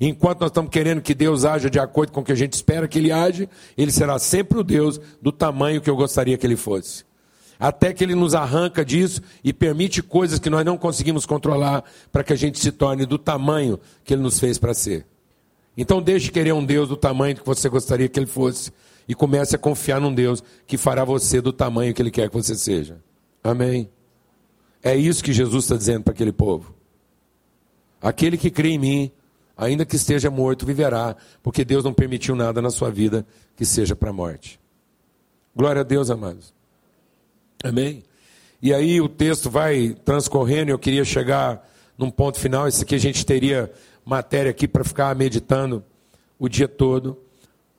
Enquanto 0.00 0.40
nós 0.40 0.50
estamos 0.50 0.70
querendo 0.70 1.02
que 1.02 1.14
Deus 1.14 1.44
haja 1.44 1.68
de 1.68 1.78
acordo 1.78 2.12
com 2.12 2.20
o 2.20 2.24
que 2.24 2.32
a 2.32 2.36
gente 2.36 2.54
espera 2.54 2.88
que 2.88 2.98
Ele 2.98 3.12
age, 3.12 3.48
Ele 3.76 3.92
será 3.92 4.18
sempre 4.18 4.58
o 4.58 4.64
Deus 4.64 4.98
do 5.20 5.30
tamanho 5.30 5.80
que 5.80 5.90
eu 5.90 5.96
gostaria 5.96 6.38
que 6.38 6.46
Ele 6.46 6.56
fosse. 6.56 7.04
Até 7.58 7.92
que 7.92 8.02
Ele 8.02 8.14
nos 8.14 8.34
arranca 8.34 8.82
disso 8.82 9.20
e 9.44 9.52
permite 9.52 10.02
coisas 10.02 10.38
que 10.38 10.48
nós 10.48 10.64
não 10.64 10.78
conseguimos 10.78 11.26
controlar 11.26 11.84
para 12.10 12.24
que 12.24 12.32
a 12.32 12.36
gente 12.36 12.58
se 12.58 12.72
torne 12.72 13.04
do 13.04 13.18
tamanho 13.18 13.78
que 14.02 14.14
Ele 14.14 14.22
nos 14.22 14.40
fez 14.40 14.56
para 14.56 14.72
ser. 14.72 15.04
Então 15.76 16.00
deixe 16.00 16.26
de 16.26 16.32
querer 16.32 16.52
um 16.52 16.64
Deus 16.64 16.88
do 16.88 16.96
tamanho 16.96 17.36
que 17.36 17.44
você 17.44 17.68
gostaria 17.68 18.08
que 18.08 18.18
Ele 18.18 18.26
fosse 18.26 18.72
e 19.10 19.14
comece 19.16 19.56
a 19.56 19.58
confiar 19.58 20.00
num 20.00 20.14
Deus 20.14 20.40
que 20.68 20.78
fará 20.78 21.04
você 21.04 21.40
do 21.40 21.52
tamanho 21.52 21.92
que 21.92 22.00
Ele 22.00 22.12
quer 22.12 22.28
que 22.28 22.36
você 22.36 22.54
seja. 22.54 23.02
Amém? 23.42 23.90
É 24.80 24.94
isso 24.94 25.24
que 25.24 25.32
Jesus 25.32 25.64
está 25.64 25.74
dizendo 25.74 26.04
para 26.04 26.12
aquele 26.12 26.30
povo. 26.30 26.72
Aquele 28.00 28.38
que 28.38 28.52
crê 28.52 28.68
em 28.68 28.78
mim 28.78 29.12
ainda 29.56 29.84
que 29.84 29.96
esteja 29.96 30.30
morto, 30.30 30.64
viverá, 30.64 31.16
porque 31.42 31.64
Deus 31.64 31.82
não 31.82 31.92
permitiu 31.92 32.36
nada 32.36 32.62
na 32.62 32.70
sua 32.70 32.88
vida 32.88 33.26
que 33.56 33.66
seja 33.66 33.96
para 33.96 34.10
a 34.10 34.12
morte. 34.12 34.60
Glória 35.56 35.80
a 35.80 35.84
Deus, 35.84 36.08
amados. 36.08 36.54
Amém? 37.64 38.04
E 38.62 38.72
aí 38.72 39.00
o 39.00 39.08
texto 39.08 39.50
vai 39.50 39.96
transcorrendo, 40.04 40.70
eu 40.70 40.78
queria 40.78 41.04
chegar 41.04 41.68
num 41.98 42.12
ponto 42.12 42.38
final. 42.38 42.68
Esse 42.68 42.84
aqui 42.84 42.94
a 42.94 42.98
gente 42.98 43.26
teria 43.26 43.72
matéria 44.04 44.52
aqui 44.52 44.68
para 44.68 44.84
ficar 44.84 45.12
meditando 45.16 45.84
o 46.38 46.48
dia 46.48 46.68
todo. 46.68 47.18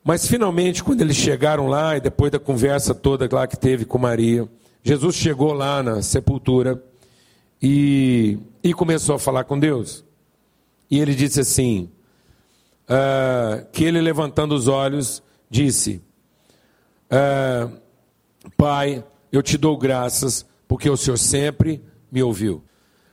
Mas 0.04 0.28
finalmente, 0.28 0.84
quando 0.84 1.02
eles 1.02 1.16
chegaram 1.16 1.68
lá, 1.68 1.96
e 1.96 2.02
depois 2.02 2.32
da 2.32 2.40
conversa 2.40 2.96
toda 2.96 3.30
lá 3.32 3.46
que 3.46 3.58
teve 3.58 3.86
com 3.86 3.98
Maria, 3.98 4.50
Jesus 4.84 5.16
chegou 5.16 5.54
lá 5.54 5.84
na 5.84 6.02
sepultura 6.02 6.84
e, 7.62 8.40
e 8.64 8.74
começou 8.74 9.16
a 9.16 9.20
falar 9.20 9.44
com 9.44 9.60
Deus. 9.60 10.04
E 10.90 11.00
ele 11.00 11.14
disse 11.14 11.40
assim: 11.40 11.90
uh, 12.90 13.66
que 13.72 13.84
ele 13.84 14.02
levantando 14.02 14.56
os 14.56 14.68
olhos 14.68 15.22
disse: 15.50 16.02
uh, 17.12 17.72
Pai, 18.58 19.04
eu 19.32 19.44
te 19.44 19.58
dou 19.58 19.78
graças 19.78 20.46
porque 20.68 20.90
o 20.90 20.98
Senhor 20.98 21.18
sempre 21.18 21.84
me 22.12 22.24
ouviu. 22.24 22.64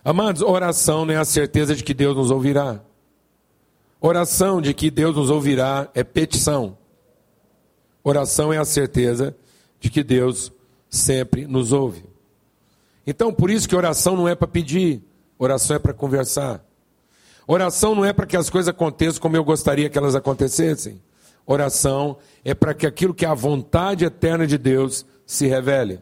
Amados, 0.03 0.41
oração 0.41 1.05
não 1.05 1.13
é 1.13 1.19
a 1.19 1.25
certeza 1.25 1.75
de 1.75 1.85
que 1.85 1.93
Deus 1.93 2.17
nos 2.17 2.31
ouvirá. 2.31 2.81
Oração 4.01 4.63
de 4.63 4.73
que 4.73 4.91
Deus 4.91 5.15
nos 5.15 5.29
ouvirá 5.29 5.91
é 5.93 6.03
petição. 6.03 6.78
Oração 8.09 8.51
é 8.51 8.57
a 8.57 8.65
certeza 8.65 9.37
de 9.79 9.91
que 9.91 10.03
Deus 10.03 10.51
sempre 10.89 11.47
nos 11.47 11.73
ouve. 11.75 12.07
Então, 13.07 13.31
por 13.31 13.51
isso 13.51 13.69
que 13.69 13.77
oração 13.77 14.17
não 14.17 14.27
é 14.27 14.35
para 14.35 14.49
pedir, 14.49 15.03
oração 15.39 15.77
é 15.77 15.79
para 15.79 15.93
conversar. 15.93 16.65
Oração 17.47 17.95
não 17.95 18.07
é 18.07 18.15
para 18.15 18.25
que 18.25 18.35
as 18.35 18.49
coisas 18.49 18.71
aconteçam 18.71 19.21
como 19.21 19.37
eu 19.37 19.45
gostaria 19.45 19.91
que 19.91 19.99
elas 19.99 20.15
acontecessem. 20.15 21.03
Oração 21.45 22.17
é 22.43 22.55
para 22.55 22.73
que 22.73 22.87
aquilo 22.87 23.13
que 23.13 23.27
é 23.27 23.29
a 23.29 23.35
vontade 23.35 24.07
eterna 24.07 24.47
de 24.47 24.57
Deus 24.57 25.05
se 25.27 25.47
revele. 25.47 26.01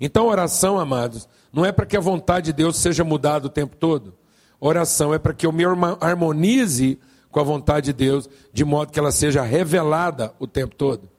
Então, 0.00 0.28
oração, 0.28 0.78
amados, 0.78 1.28
não 1.52 1.66
é 1.66 1.72
para 1.72 1.86
que 1.86 1.96
a 1.96 2.00
vontade 2.00 2.46
de 2.46 2.52
Deus 2.52 2.76
seja 2.76 3.02
mudada 3.02 3.48
o 3.48 3.50
tempo 3.50 3.74
todo. 3.74 4.14
Oração 4.60 5.12
é 5.12 5.18
para 5.18 5.34
que 5.34 5.44
eu 5.44 5.50
me 5.50 5.64
harmonize 5.64 7.00
com 7.32 7.40
a 7.40 7.42
vontade 7.42 7.86
de 7.86 7.92
Deus, 7.94 8.30
de 8.52 8.64
modo 8.64 8.92
que 8.92 8.98
ela 9.00 9.10
seja 9.10 9.42
revelada 9.42 10.32
o 10.38 10.46
tempo 10.46 10.76
todo. 10.76 11.10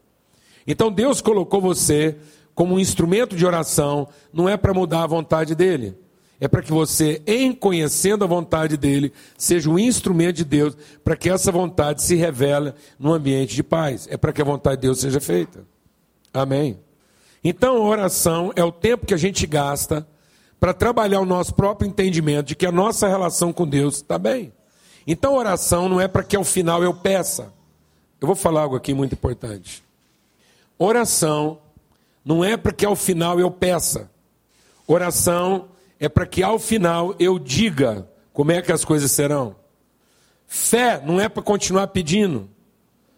Então, 0.66 0.92
Deus 0.92 1.22
colocou 1.22 1.62
você 1.62 2.16
como 2.56 2.76
um 2.76 2.80
instrumento 2.80 3.36
de 3.36 3.46
oração, 3.46 4.08
não 4.32 4.48
é 4.48 4.56
para 4.56 4.74
mudar 4.74 5.04
a 5.04 5.08
vontade 5.08 5.56
dele 5.56 5.96
é 6.44 6.48
para 6.50 6.62
que 6.62 6.74
você, 6.74 7.22
em 7.26 7.54
conhecendo 7.54 8.26
a 8.26 8.28
vontade 8.28 8.76
dele, 8.76 9.14
seja 9.38 9.70
um 9.70 9.80
instrumento 9.80 10.36
de 10.36 10.44
Deus 10.44 10.76
para 11.02 11.16
que 11.16 11.30
essa 11.30 11.54
vontade 11.54 12.04
se 12.04 12.16
revele 12.16 12.74
no 13.00 13.14
ambiente 13.14 13.56
de 13.56 13.64
paz. 13.64 14.10
É 14.12 14.18
para 14.18 14.34
que 14.34 14.42
a 14.42 14.46
vontade 14.46 14.76
de 14.76 14.82
Deus 14.82 15.00
seja 15.00 15.22
feita. 15.22 15.66
Amém. 16.34 16.78
Então, 17.42 17.78
a 17.78 17.88
oração 17.88 18.52
é 18.58 18.64
o 18.64 18.74
tempo 18.74 19.06
que 19.06 19.14
a 19.14 19.18
gente 19.18 19.48
gasta 19.48 20.06
para 20.60 20.74
trabalhar 20.74 21.22
o 21.22 21.26
nosso 21.26 21.56
próprio 21.56 21.88
entendimento 21.88 22.48
de 22.48 22.56
que 22.56 22.66
a 22.66 22.74
nossa 22.74 23.08
relação 23.08 23.54
com 23.54 23.66
Deus 23.66 23.96
está 23.96 24.18
bem. 24.18 24.52
Então, 25.08 25.36
oração 25.36 25.88
não 25.88 26.02
é 26.02 26.10
para 26.10 26.24
que 26.24 26.36
ao 26.36 26.44
final 26.44 26.84
eu 26.84 26.94
peça. 26.94 27.54
Eu 28.20 28.28
vou 28.28 28.36
falar 28.36 28.64
algo 28.64 28.76
aqui 28.76 28.94
muito 28.94 29.14
importante. 29.14 29.82
Oração 30.78 31.60
não 32.24 32.44
é 32.44 32.58
para 32.58 32.72
que 32.72 32.86
ao 32.86 32.96
final 32.96 33.40
eu 33.40 33.52
peça. 33.52 34.10
Oração 34.88 35.70
é 36.00 36.10
para 36.10 36.26
que 36.26 36.44
ao 36.44 36.60
final 36.60 37.16
eu 37.20 37.40
diga 37.40 38.08
como 38.32 38.52
é 38.52 38.62
que 38.62 38.72
as 38.72 38.84
coisas 38.84 39.12
serão. 39.12 39.56
Fé 40.48 41.02
não 41.06 41.20
é 41.20 41.30
para 41.30 41.42
continuar 41.42 41.88
pedindo. 41.88 42.50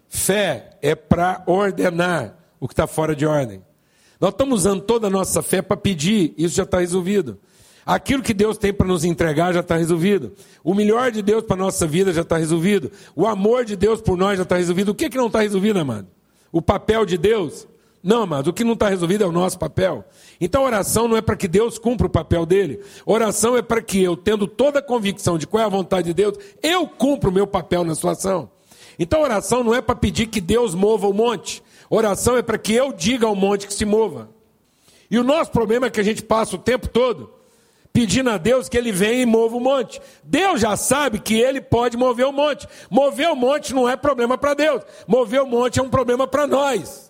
Fé 0.07 0.77
é 0.81 0.95
para 0.95 1.43
ordenar 1.45 2.37
o 2.59 2.67
que 2.67 2.73
está 2.73 2.87
fora 2.87 3.15
de 3.15 3.25
ordem. 3.25 3.63
Nós 4.19 4.31
estamos 4.31 4.61
usando 4.61 4.81
toda 4.81 5.07
a 5.07 5.09
nossa 5.09 5.41
fé 5.41 5.61
para 5.61 5.75
pedir, 5.75 6.33
isso 6.37 6.55
já 6.55 6.63
está 6.63 6.79
resolvido. 6.79 7.39
Aquilo 7.85 8.23
que 8.23 8.33
Deus 8.33 8.57
tem 8.57 8.73
para 8.73 8.87
nos 8.87 9.03
entregar 9.03 9.53
já 9.53 9.59
está 9.59 9.75
resolvido. 9.75 10.33
O 10.63 10.73
melhor 10.73 11.11
de 11.11 11.21
Deus 11.21 11.43
para 11.43 11.55
a 11.55 11.59
nossa 11.59 11.85
vida 11.85 12.11
já 12.11 12.21
está 12.21 12.37
resolvido. 12.37 12.91
O 13.15 13.27
amor 13.27 13.63
de 13.63 13.75
Deus 13.75 14.01
por 14.01 14.17
nós 14.17 14.37
já 14.37 14.43
está 14.43 14.57
resolvido. 14.57 14.89
O 14.89 14.95
que, 14.95 15.09
que 15.09 15.17
não 15.17 15.27
está 15.27 15.41
resolvido, 15.41 15.77
amado? 15.77 16.07
O 16.55 16.61
papel 16.61 17.05
de 17.05 17.17
Deus 17.17 17.67
não, 18.01 18.21
amado, 18.21 18.47
o 18.47 18.53
que 18.53 18.63
não 18.63 18.71
está 18.71 18.87
resolvido 18.87 19.25
é 19.25 19.27
o 19.27 19.31
nosso 19.31 19.59
papel. 19.59 20.05
Então, 20.39 20.63
oração 20.63 21.05
não 21.05 21.17
é 21.17 21.21
para 21.21 21.35
que 21.35 21.49
Deus 21.49 21.77
cumpra 21.77 22.07
o 22.07 22.09
papel 22.09 22.45
dele. 22.45 22.79
Oração 23.05 23.57
é 23.57 23.61
para 23.61 23.81
que 23.81 24.01
eu, 24.01 24.15
tendo 24.15 24.47
toda 24.47 24.79
a 24.79 24.81
convicção 24.81 25.37
de 25.37 25.45
qual 25.45 25.61
é 25.61 25.65
a 25.65 25.69
vontade 25.69 26.07
de 26.07 26.13
Deus, 26.13 26.37
eu 26.63 26.87
cumpra 26.87 27.29
o 27.29 27.33
meu 27.33 27.45
papel 27.45 27.83
na 27.83 27.93
situação. 27.93 28.49
Então, 28.97 29.21
oração 29.21 29.65
não 29.65 29.75
é 29.75 29.81
para 29.81 29.95
pedir 29.95 30.27
que 30.27 30.39
Deus 30.39 30.73
mova 30.73 31.09
o 31.09 31.13
monte. 31.13 31.61
Oração 31.89 32.37
é 32.37 32.41
para 32.41 32.57
que 32.57 32.71
eu 32.71 32.93
diga 32.93 33.27
ao 33.27 33.35
monte 33.35 33.67
que 33.67 33.73
se 33.73 33.83
mova. 33.83 34.29
E 35.11 35.19
o 35.19 35.25
nosso 35.25 35.51
problema 35.51 35.87
é 35.87 35.89
que 35.89 35.99
a 35.99 36.03
gente 36.05 36.23
passa 36.23 36.55
o 36.55 36.59
tempo 36.59 36.87
todo 36.87 37.34
pedindo 37.95 38.29
a 38.29 38.37
Deus 38.37 38.67
que 38.67 38.77
ele 38.77 38.91
venha 38.91 39.21
e 39.21 39.25
mova 39.25 39.55
o 39.55 39.59
monte. 39.61 40.01
Deus 40.21 40.59
já 40.59 40.75
sabe 40.75 41.17
que 41.17 41.39
ele 41.39 41.61
pode 41.61 41.95
mover 41.95 42.25
o 42.25 42.33
monte. 42.33 42.67
Mover 42.89 43.29
o 43.29 43.37
monte 43.37 43.73
não 43.73 43.87
é 43.87 43.95
problema 43.95 44.37
para 44.37 44.53
Deus. 44.53 44.83
Mover 45.07 45.41
o 45.41 45.47
monte 45.47 45.79
é 45.79 45.81
um 45.81 45.89
problema 45.89 46.27
para 46.27 46.45
nós. 46.45 47.09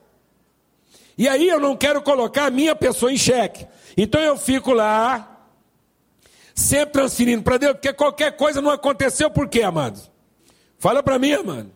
E 1.17 1.27
aí 1.27 1.49
eu 1.49 1.59
não 1.59 1.75
quero 1.75 2.03
colocar 2.03 2.45
a 2.45 2.49
minha 2.51 2.75
pessoa 2.75 3.11
em 3.11 3.17
xeque. 3.17 3.65
Então 3.97 4.21
eu 4.21 4.37
fico 4.37 4.73
lá, 4.73 5.47
sempre 6.53 7.01
transferindo 7.01 7.41
para 7.41 7.57
Deus, 7.57 7.73
porque 7.73 7.91
qualquer 7.91 8.37
coisa 8.37 8.61
não 8.61 8.69
aconteceu 8.69 9.31
por 9.31 9.49
quê, 9.49 9.63
amados? 9.63 10.11
Fala 10.77 11.01
para 11.01 11.17
mim, 11.17 11.33
amado. 11.33 11.71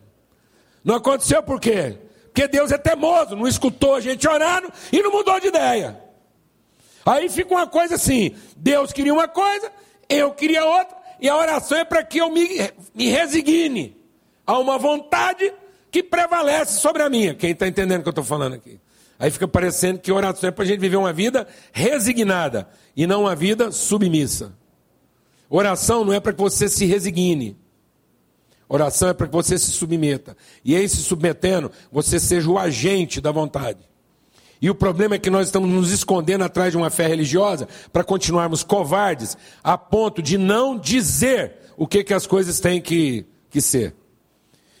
Não 0.84 0.94
aconteceu 0.94 1.42
por 1.42 1.58
quê? 1.58 1.98
Porque 2.26 2.46
Deus 2.46 2.70
é 2.70 2.78
teimoso, 2.78 3.34
não 3.34 3.48
escutou 3.48 3.96
a 3.96 4.00
gente 4.00 4.28
orando 4.28 4.72
e 4.92 5.02
não 5.02 5.10
mudou 5.10 5.40
de 5.40 5.48
ideia. 5.48 6.09
Aí 7.04 7.28
fica 7.28 7.54
uma 7.54 7.66
coisa 7.66 7.94
assim: 7.94 8.34
Deus 8.56 8.92
queria 8.92 9.12
uma 9.12 9.28
coisa, 9.28 9.70
eu 10.08 10.32
queria 10.32 10.64
outra, 10.64 10.96
e 11.20 11.28
a 11.28 11.36
oração 11.36 11.78
é 11.78 11.84
para 11.84 12.02
que 12.02 12.18
eu 12.18 12.30
me, 12.30 12.48
me 12.94 13.08
resigne 13.08 13.96
a 14.46 14.58
uma 14.58 14.78
vontade 14.78 15.52
que 15.90 16.02
prevalece 16.02 16.80
sobre 16.80 17.02
a 17.02 17.10
minha. 17.10 17.34
Quem 17.34 17.50
está 17.50 17.66
entendendo 17.66 18.00
o 18.00 18.02
que 18.02 18.08
eu 18.08 18.12
estou 18.12 18.24
falando 18.24 18.54
aqui? 18.54 18.80
Aí 19.18 19.30
fica 19.30 19.46
parecendo 19.46 19.98
que 19.98 20.10
oração 20.10 20.48
é 20.48 20.50
para 20.50 20.64
a 20.64 20.66
gente 20.66 20.80
viver 20.80 20.96
uma 20.96 21.12
vida 21.12 21.46
resignada 21.72 22.68
e 22.96 23.06
não 23.06 23.22
uma 23.22 23.36
vida 23.36 23.70
submissa. 23.70 24.54
Oração 25.48 26.04
não 26.04 26.12
é 26.12 26.20
para 26.20 26.32
que 26.32 26.40
você 26.40 26.68
se 26.68 26.86
resigne. 26.86 27.56
Oração 28.66 29.08
é 29.08 29.12
para 29.12 29.26
que 29.26 29.32
você 29.32 29.58
se 29.58 29.72
submeta. 29.72 30.36
E 30.64 30.76
aí, 30.76 30.88
se 30.88 30.98
submetendo, 30.98 31.72
você 31.90 32.20
seja 32.20 32.48
o 32.48 32.56
agente 32.56 33.20
da 33.20 33.32
vontade. 33.32 33.89
E 34.60 34.68
o 34.68 34.74
problema 34.74 35.14
é 35.14 35.18
que 35.18 35.30
nós 35.30 35.46
estamos 35.46 35.70
nos 35.70 35.90
escondendo 35.90 36.44
atrás 36.44 36.70
de 36.70 36.76
uma 36.76 36.90
fé 36.90 37.06
religiosa 37.06 37.66
para 37.92 38.04
continuarmos 38.04 38.62
covardes 38.62 39.36
a 39.64 39.78
ponto 39.78 40.20
de 40.20 40.36
não 40.36 40.78
dizer 40.78 41.54
o 41.76 41.86
que, 41.86 42.04
que 42.04 42.12
as 42.12 42.26
coisas 42.26 42.60
têm 42.60 42.80
que, 42.80 43.24
que 43.48 43.60
ser. 43.60 43.94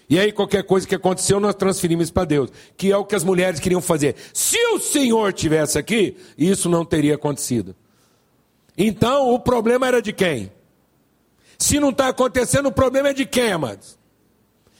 E 0.08 0.18
aí, 0.18 0.32
qualquer 0.32 0.64
coisa 0.64 0.86
que 0.86 0.94
aconteceu, 0.94 1.38
nós 1.38 1.54
transferimos 1.54 2.10
para 2.10 2.24
Deus, 2.24 2.50
que 2.76 2.90
é 2.90 2.96
o 2.96 3.04
que 3.04 3.14
as 3.14 3.24
mulheres 3.24 3.60
queriam 3.60 3.80
fazer. 3.80 4.16
Se 4.34 4.58
o 4.74 4.80
Senhor 4.80 5.32
tivesse 5.32 5.78
aqui, 5.78 6.16
isso 6.36 6.68
não 6.68 6.84
teria 6.84 7.14
acontecido. 7.14 7.76
Então, 8.76 9.32
o 9.32 9.38
problema 9.38 9.86
era 9.86 10.02
de 10.02 10.12
quem? 10.12 10.52
Se 11.56 11.78
não 11.78 11.90
está 11.90 12.08
acontecendo, 12.08 12.66
o 12.66 12.72
problema 12.72 13.10
é 13.10 13.12
de 13.12 13.24
quem, 13.24 13.52
amados? 13.52 13.98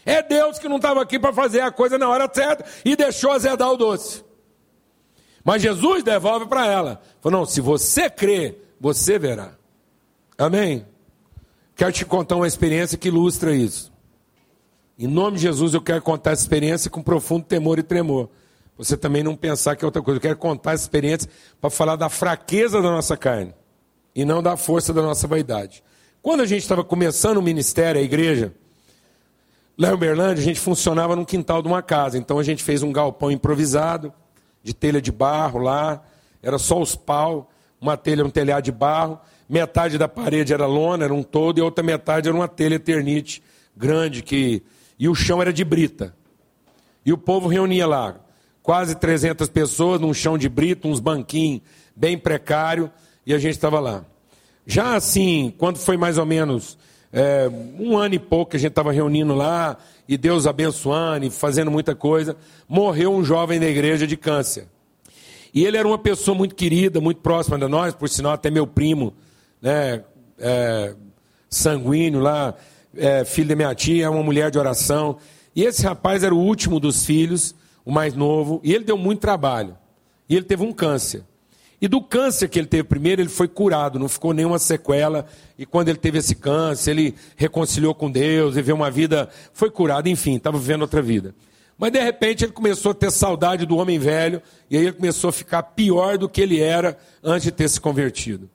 É 0.04 0.22
Deus 0.22 0.58
que 0.58 0.68
não 0.68 0.76
estava 0.76 1.00
aqui 1.00 1.18
para 1.18 1.32
fazer 1.32 1.60
a 1.60 1.70
coisa 1.70 1.96
na 1.96 2.08
hora 2.08 2.28
certa 2.32 2.64
e 2.84 2.96
deixou 2.96 3.30
azedar 3.30 3.70
o 3.70 3.76
doce. 3.76 4.24
Mas 5.44 5.62
Jesus 5.62 6.02
devolve 6.02 6.46
para 6.46 6.66
ela. 6.66 7.02
Falou: 7.20 7.40
não, 7.40 7.46
se 7.46 7.60
você 7.60 8.08
crê, 8.10 8.56
você 8.80 9.18
verá. 9.18 9.52
Amém? 10.36 10.86
Quero 11.74 11.92
te 11.92 12.04
contar 12.04 12.36
uma 12.36 12.46
experiência 12.46 12.98
que 12.98 13.08
ilustra 13.08 13.54
isso. 13.54 13.90
Em 14.98 15.06
nome 15.06 15.36
de 15.36 15.42
Jesus, 15.42 15.72
eu 15.72 15.80
quero 15.80 16.02
contar 16.02 16.32
essa 16.32 16.42
experiência 16.42 16.90
com 16.90 17.02
profundo 17.02 17.44
temor 17.44 17.78
e 17.78 17.82
tremor. 17.82 18.28
Você 18.76 18.96
também 18.96 19.22
não 19.22 19.34
pensar 19.34 19.76
que 19.76 19.84
é 19.84 19.86
outra 19.86 20.02
coisa. 20.02 20.18
Eu 20.18 20.22
quero 20.22 20.36
contar 20.36 20.72
essa 20.72 20.84
experiência 20.84 21.28
para 21.60 21.70
falar 21.70 21.96
da 21.96 22.08
fraqueza 22.08 22.82
da 22.82 22.90
nossa 22.90 23.16
carne 23.16 23.54
e 24.14 24.24
não 24.24 24.42
da 24.42 24.56
força 24.56 24.92
da 24.92 25.02
nossa 25.02 25.26
vaidade. 25.26 25.82
Quando 26.22 26.40
a 26.40 26.46
gente 26.46 26.62
estava 26.62 26.84
começando 26.84 27.38
o 27.38 27.42
ministério, 27.42 28.00
a 28.00 28.04
igreja, 28.04 28.52
lá 29.78 29.88
em 29.88 29.92
Uberlândia, 29.92 30.42
a 30.42 30.44
gente 30.44 30.60
funcionava 30.60 31.16
num 31.16 31.24
quintal 31.24 31.62
de 31.62 31.68
uma 31.68 31.82
casa. 31.82 32.18
Então 32.18 32.38
a 32.38 32.42
gente 32.42 32.62
fez 32.62 32.82
um 32.82 32.92
galpão 32.92 33.30
improvisado, 33.30 34.12
de 34.62 34.74
telha 34.74 35.00
de 35.00 35.10
barro 35.10 35.58
lá, 35.58 36.02
era 36.42 36.58
só 36.58 36.80
os 36.80 36.94
pau, 36.94 37.50
uma 37.80 37.96
telha, 37.96 38.24
um 38.24 38.30
telhado 38.30 38.64
de 38.64 38.72
barro, 38.72 39.18
metade 39.48 39.98
da 39.98 40.08
parede 40.08 40.52
era 40.52 40.66
lona, 40.66 41.04
era 41.04 41.14
um 41.14 41.22
todo, 41.22 41.58
e 41.58 41.60
a 41.60 41.64
outra 41.64 41.82
metade 41.82 42.28
era 42.28 42.36
uma 42.36 42.48
telha 42.48 42.74
eternite 42.74 43.42
grande 43.76 44.22
que 44.22 44.62
e 44.98 45.08
o 45.08 45.14
chão 45.14 45.40
era 45.40 45.52
de 45.52 45.64
brita. 45.64 46.14
E 47.04 47.12
o 47.12 47.16
povo 47.16 47.48
reunia 47.48 47.86
lá, 47.86 48.16
quase 48.62 48.94
300 48.94 49.48
pessoas 49.48 49.98
num 49.98 50.12
chão 50.12 50.36
de 50.36 50.48
brita, 50.48 50.86
uns 50.86 51.00
banquinhos 51.00 51.62
bem 51.96 52.18
precário, 52.18 52.90
e 53.24 53.32
a 53.32 53.38
gente 53.38 53.54
estava 53.54 53.80
lá. 53.80 54.04
Já 54.66 54.94
assim, 54.94 55.54
quando 55.56 55.78
foi 55.78 55.96
mais 55.96 56.18
ou 56.18 56.26
menos 56.26 56.76
é, 57.12 57.50
um 57.78 57.96
ano 57.96 58.14
e 58.14 58.18
pouco 58.18 58.50
que 58.50 58.56
a 58.56 58.60
gente 58.60 58.70
estava 58.70 58.92
reunindo 58.92 59.34
lá, 59.34 59.78
e 60.08 60.16
Deus 60.16 60.46
abençoando 60.46 61.26
e 61.26 61.30
fazendo 61.30 61.70
muita 61.70 61.94
coisa, 61.94 62.36
morreu 62.68 63.12
um 63.12 63.24
jovem 63.24 63.60
da 63.60 63.66
igreja 63.66 64.06
de 64.06 64.16
câncer. 64.16 64.66
E 65.52 65.64
ele 65.64 65.76
era 65.76 65.86
uma 65.86 65.98
pessoa 65.98 66.36
muito 66.36 66.54
querida, 66.54 67.00
muito 67.00 67.20
próxima 67.20 67.58
de 67.58 67.66
nós, 67.66 67.94
por 67.94 68.08
sinal, 68.08 68.32
até 68.32 68.50
meu 68.50 68.66
primo, 68.66 69.14
né, 69.60 70.04
é, 70.38 70.94
sanguíneo 71.48 72.20
lá, 72.20 72.54
é, 72.96 73.24
filho 73.24 73.48
da 73.48 73.56
minha 73.56 73.74
tia, 73.74 74.06
é 74.06 74.08
uma 74.08 74.22
mulher 74.22 74.50
de 74.50 74.58
oração. 74.58 75.16
E 75.54 75.64
esse 75.64 75.82
rapaz 75.82 76.22
era 76.22 76.34
o 76.34 76.38
último 76.38 76.78
dos 76.78 77.04
filhos, 77.04 77.54
o 77.84 77.90
mais 77.90 78.14
novo, 78.14 78.60
e 78.62 78.72
ele 78.72 78.84
deu 78.84 78.96
muito 78.96 79.20
trabalho. 79.20 79.76
E 80.28 80.36
ele 80.36 80.44
teve 80.44 80.62
um 80.62 80.72
câncer. 80.72 81.24
E 81.80 81.88
do 81.88 82.02
câncer 82.02 82.48
que 82.48 82.58
ele 82.58 82.66
teve 82.66 82.84
primeiro, 82.84 83.22
ele 83.22 83.30
foi 83.30 83.48
curado, 83.48 83.98
não 83.98 84.08
ficou 84.08 84.34
nenhuma 84.34 84.58
sequela. 84.58 85.26
E 85.58 85.64
quando 85.64 85.88
ele 85.88 85.98
teve 85.98 86.18
esse 86.18 86.34
câncer, 86.34 86.90
ele 86.90 87.14
reconciliou 87.36 87.94
com 87.94 88.10
Deus, 88.10 88.54
viveu 88.54 88.76
uma 88.76 88.90
vida, 88.90 89.30
foi 89.54 89.70
curado, 89.70 90.08
enfim, 90.08 90.36
estava 90.36 90.58
vivendo 90.58 90.82
outra 90.82 91.00
vida. 91.00 91.34
Mas 91.78 91.92
de 91.92 91.98
repente 91.98 92.44
ele 92.44 92.52
começou 92.52 92.92
a 92.92 92.94
ter 92.94 93.10
saudade 93.10 93.64
do 93.64 93.78
homem 93.78 93.98
velho, 93.98 94.42
e 94.68 94.76
aí 94.76 94.82
ele 94.82 94.92
começou 94.92 95.30
a 95.30 95.32
ficar 95.32 95.62
pior 95.62 96.18
do 96.18 96.28
que 96.28 96.42
ele 96.42 96.60
era 96.60 96.98
antes 97.24 97.44
de 97.44 97.50
ter 97.50 97.66
se 97.70 97.80
convertido. 97.80 98.50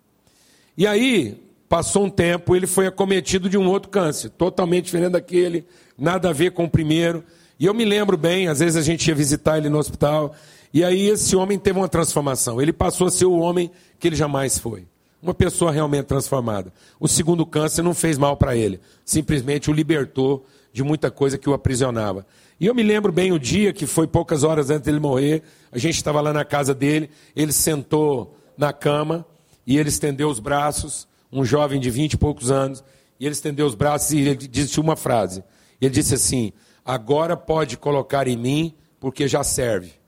E 0.78 0.86
aí, 0.86 1.42
passou 1.68 2.06
um 2.06 2.10
tempo, 2.10 2.56
ele 2.56 2.68
foi 2.68 2.86
acometido 2.86 3.50
de 3.50 3.58
um 3.58 3.68
outro 3.68 3.90
câncer, 3.90 4.30
totalmente 4.30 4.86
diferente 4.86 5.14
daquele, 5.14 5.66
nada 5.98 6.30
a 6.30 6.34
ver 6.34 6.52
com 6.52 6.66
o 6.66 6.70
primeiro. 6.70 7.24
E 7.60 7.66
eu 7.66 7.74
me 7.74 7.86
lembro 7.86 8.16
bem, 8.16 8.48
às 8.48 8.60
vezes 8.60 8.76
a 8.76 8.82
gente 8.82 9.08
ia 9.08 9.16
visitar 9.16 9.58
ele 9.58 9.70
no 9.70 9.80
hospital, 9.80 10.36
e 10.76 10.84
aí 10.84 11.08
esse 11.08 11.38
homem 11.38 11.58
teve 11.58 11.80
uma 11.80 11.88
transformação. 11.88 12.62
Ele 12.62 12.74
passou 12.74 13.08
a 13.08 13.10
ser 13.10 13.24
o 13.24 13.38
homem 13.38 13.72
que 13.98 14.10
ele 14.10 14.16
jamais 14.18 14.60
foi. 14.60 14.86
Uma 15.24 15.34
pessoa 15.34 15.72
realmente 15.72 16.08
transformada. 16.08 16.74
O 17.00 17.08
segundo 17.08 17.46
câncer 17.46 17.82
não 17.82 17.94
fez 17.94 18.18
mal 18.18 18.36
para 18.36 18.58
ele, 18.58 18.82
simplesmente 19.06 19.70
o 19.70 19.74
libertou 19.74 20.46
de 20.74 20.84
muita 20.84 21.10
coisa 21.10 21.38
que 21.38 21.50
o 21.50 21.54
aprisionava. 21.54 22.28
E 22.60 22.66
eu 22.66 22.76
me 22.76 22.84
lembro 22.84 23.10
bem 23.14 23.32
o 23.32 23.40
dia 23.40 23.72
que 23.72 23.86
foi 23.86 24.06
poucas 24.06 24.44
horas 24.44 24.70
antes 24.70 24.82
dele 24.82 25.00
morrer, 25.00 25.44
a 25.72 25.78
gente 25.78 25.96
estava 25.96 26.20
lá 26.20 26.34
na 26.34 26.44
casa 26.44 26.76
dele, 26.76 27.10
ele 27.34 27.54
sentou 27.54 28.36
na 28.58 28.74
cama 28.74 29.26
e 29.66 29.78
ele 29.78 29.88
estendeu 29.88 30.30
os 30.30 30.42
braços, 30.42 31.08
um 31.32 31.46
jovem 31.46 31.80
de 31.80 31.90
vinte 31.90 32.14
e 32.14 32.18
poucos 32.18 32.52
anos, 32.52 32.84
e 33.18 33.26
ele 33.26 33.32
estendeu 33.32 33.66
os 33.66 33.76
braços 33.76 34.12
e 34.12 34.20
ele 34.20 34.36
disse 34.36 34.78
uma 34.82 34.98
frase. 34.98 35.42
Ele 35.80 35.92
disse 35.92 36.16
assim: 36.16 36.52
Agora 36.84 37.38
pode 37.38 37.78
colocar 37.78 38.28
em 38.28 38.36
mim, 38.36 38.74
porque 39.00 39.26
já 39.26 39.42
serve. 39.42 40.04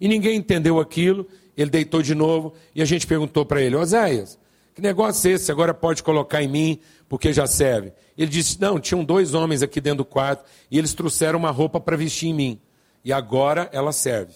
E 0.00 0.06
ninguém 0.08 0.36
entendeu 0.36 0.78
aquilo, 0.78 1.26
ele 1.56 1.70
deitou 1.70 2.02
de 2.02 2.14
novo 2.14 2.54
e 2.74 2.80
a 2.80 2.84
gente 2.84 3.06
perguntou 3.06 3.44
para 3.44 3.60
ele: 3.60 3.76
Oséias, 3.76 4.38
que 4.74 4.82
negócio 4.82 5.28
é 5.28 5.34
esse? 5.34 5.50
Agora 5.50 5.74
pode 5.74 6.02
colocar 6.02 6.42
em 6.42 6.48
mim, 6.48 6.78
porque 7.08 7.32
já 7.32 7.46
serve. 7.46 7.92
Ele 8.16 8.30
disse: 8.30 8.60
Não, 8.60 8.78
tinham 8.78 9.04
dois 9.04 9.34
homens 9.34 9.62
aqui 9.62 9.80
dentro 9.80 9.98
do 9.98 10.04
quarto 10.04 10.44
e 10.70 10.78
eles 10.78 10.94
trouxeram 10.94 11.38
uma 11.38 11.50
roupa 11.50 11.80
para 11.80 11.96
vestir 11.96 12.28
em 12.28 12.34
mim. 12.34 12.60
E 13.04 13.12
agora 13.12 13.68
ela 13.72 13.92
serve. 13.92 14.34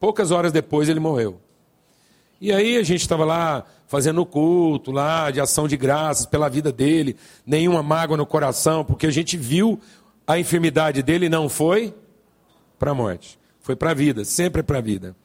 Poucas 0.00 0.30
horas 0.30 0.52
depois 0.52 0.88
ele 0.88 1.00
morreu. 1.00 1.40
E 2.40 2.52
aí 2.52 2.76
a 2.76 2.82
gente 2.82 3.00
estava 3.00 3.24
lá 3.24 3.64
fazendo 3.86 4.20
o 4.20 4.26
culto 4.26 4.90
lá 4.90 5.30
de 5.30 5.40
ação 5.40 5.68
de 5.68 5.76
graças 5.76 6.26
pela 6.26 6.48
vida 6.48 6.72
dele, 6.72 7.16
nenhuma 7.46 7.82
mágoa 7.82 8.16
no 8.16 8.26
coração, 8.26 8.84
porque 8.84 9.06
a 9.06 9.10
gente 9.10 9.36
viu 9.36 9.80
a 10.26 10.38
enfermidade 10.38 11.02
dele 11.02 11.28
não 11.28 11.48
foi 11.48 11.94
para 12.78 12.90
a 12.90 12.94
morte. 12.94 13.38
Foi 13.64 13.74
para 13.74 13.92
a 13.92 13.94
vida, 13.94 14.26
sempre 14.26 14.62
para 14.62 14.76
a 14.76 14.80
vida. 14.82 15.16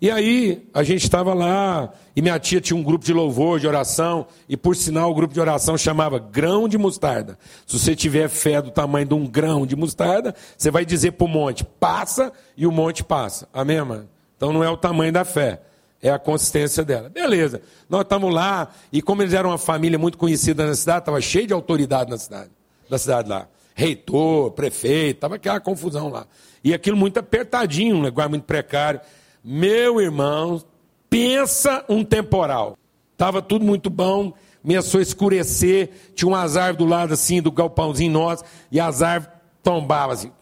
E 0.00 0.08
aí, 0.08 0.68
a 0.72 0.84
gente 0.84 1.02
estava 1.02 1.34
lá, 1.34 1.92
e 2.14 2.22
minha 2.22 2.38
tia 2.38 2.60
tinha 2.60 2.78
um 2.78 2.82
grupo 2.82 3.04
de 3.04 3.12
louvor, 3.12 3.58
de 3.58 3.66
oração, 3.66 4.24
e 4.48 4.56
por 4.56 4.76
sinal 4.76 5.10
o 5.10 5.14
grupo 5.14 5.34
de 5.34 5.40
oração 5.40 5.76
chamava 5.76 6.16
grão 6.16 6.68
de 6.68 6.78
mostarda. 6.78 7.36
Se 7.66 7.76
você 7.76 7.96
tiver 7.96 8.28
fé 8.28 8.62
do 8.62 8.70
tamanho 8.70 9.04
de 9.04 9.14
um 9.14 9.26
grão 9.26 9.66
de 9.66 9.74
mostarda, 9.74 10.32
você 10.56 10.70
vai 10.70 10.84
dizer 10.84 11.12
para 11.12 11.24
o 11.24 11.28
monte, 11.28 11.64
passa, 11.64 12.32
e 12.56 12.68
o 12.68 12.70
monte 12.70 13.02
passa. 13.02 13.48
Amém, 13.52 13.82
mano? 13.82 14.08
Então 14.36 14.52
não 14.52 14.62
é 14.62 14.70
o 14.70 14.76
tamanho 14.76 15.12
da 15.12 15.24
fé, 15.24 15.60
é 16.00 16.08
a 16.08 16.20
consistência 16.20 16.84
dela. 16.84 17.08
Beleza, 17.08 17.60
nós 17.90 18.02
estamos 18.02 18.32
lá, 18.32 18.70
e 18.92 19.02
como 19.02 19.22
eles 19.22 19.34
eram 19.34 19.50
uma 19.50 19.58
família 19.58 19.98
muito 19.98 20.18
conhecida 20.18 20.64
na 20.64 20.74
cidade, 20.76 21.00
estava 21.00 21.20
cheio 21.20 21.48
de 21.48 21.52
autoridade 21.52 22.10
na 22.10 22.18
cidade, 22.18 22.50
na 22.88 22.96
cidade 22.96 23.28
lá. 23.28 23.48
Reitor, 23.78 24.52
prefeito, 24.52 25.18
estava 25.18 25.34
aquela 25.34 25.60
confusão 25.60 26.08
lá. 26.08 26.26
E 26.64 26.72
aquilo 26.72 26.96
muito 26.96 27.18
apertadinho, 27.18 27.96
um 27.96 28.02
negócio 28.02 28.30
muito 28.30 28.44
precário. 28.44 29.02
Meu 29.44 30.00
irmão, 30.00 30.62
pensa 31.10 31.84
um 31.86 32.02
temporal. 32.02 32.78
Estava 33.12 33.42
tudo 33.42 33.66
muito 33.66 33.90
bom, 33.90 34.32
começou 34.62 34.98
a 34.98 35.02
escurecer, 35.02 35.90
tinha 36.14 36.26
umas 36.26 36.56
árvores 36.56 36.78
do 36.78 36.86
lado 36.86 37.12
assim, 37.12 37.42
do 37.42 37.52
galpãozinho 37.52 38.12
nosso, 38.12 38.44
e 38.72 38.80
as 38.80 39.02
árvores 39.02 39.36
tombavam 39.62 40.12
assim, 40.12 40.32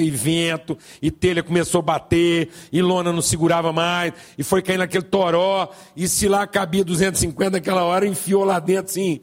e 0.00 0.10
vento, 0.10 0.76
e 1.00 1.12
telha 1.12 1.44
começou 1.44 1.78
a 1.78 1.82
bater, 1.82 2.50
e 2.72 2.82
lona 2.82 3.12
não 3.12 3.22
segurava 3.22 3.72
mais, 3.72 4.12
e 4.36 4.42
foi 4.42 4.62
caindo 4.62 4.82
aquele 4.82 5.04
toró, 5.04 5.70
e 5.94 6.08
se 6.08 6.26
lá 6.26 6.44
cabia 6.44 6.84
250 6.84 7.50
naquela 7.50 7.84
hora, 7.84 8.06
enfiou 8.06 8.42
lá 8.42 8.58
dentro 8.58 8.90
assim, 8.90 9.20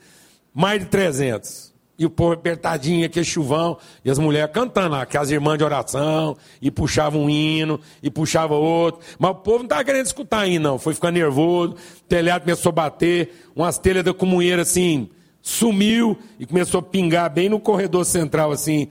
mais 0.53 0.79
de 0.79 0.85
300. 0.85 1.64
E 1.97 2.05
o 2.05 2.09
povo 2.09 2.33
apertadinho, 2.33 3.05
aquele 3.05 3.25
chuvão, 3.25 3.77
e 4.03 4.11
as 4.11 4.19
mulheres 4.19 4.51
cantando 4.53 4.89
lá, 4.89 5.05
que 5.05 5.17
as 5.17 5.31
irmãs 5.31 5.57
de 5.57 5.63
oração, 5.63 6.35
e 6.61 6.69
puxavam 6.69 7.23
um 7.23 7.29
hino, 7.29 7.79
e 8.03 8.09
puxava 8.09 8.53
outro. 8.53 9.01
Mas 9.17 9.31
o 9.31 9.35
povo 9.35 9.59
não 9.59 9.65
estava 9.65 9.83
querendo 9.83 10.05
escutar 10.05 10.39
ainda, 10.39 10.69
não. 10.69 10.77
Foi 10.77 10.93
ficando 10.93 11.13
nervoso, 11.13 11.73
o 11.73 12.03
telhado 12.07 12.41
começou 12.41 12.69
a 12.71 12.73
bater, 12.73 13.49
umas 13.55 13.77
telhas 13.77 14.03
da 14.03 14.13
comunheira 14.13 14.63
assim, 14.63 15.09
sumiu 15.41 16.17
e 16.37 16.45
começou 16.45 16.79
a 16.79 16.83
pingar 16.83 17.29
bem 17.29 17.47
no 17.47 17.59
corredor 17.59 18.03
central, 18.03 18.51
assim, 18.51 18.89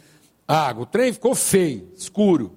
água. 0.48 0.84
O 0.84 0.86
trem 0.86 1.12
ficou 1.12 1.34
feio, 1.34 1.88
escuro. 1.94 2.56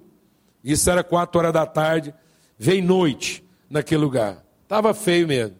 Isso 0.64 0.90
era 0.90 1.04
quatro 1.04 1.38
horas 1.38 1.52
da 1.52 1.66
tarde, 1.66 2.14
veio 2.58 2.82
noite 2.82 3.44
naquele 3.68 4.00
lugar. 4.00 4.44
Estava 4.62 4.94
feio 4.94 5.26
mesmo. 5.26 5.56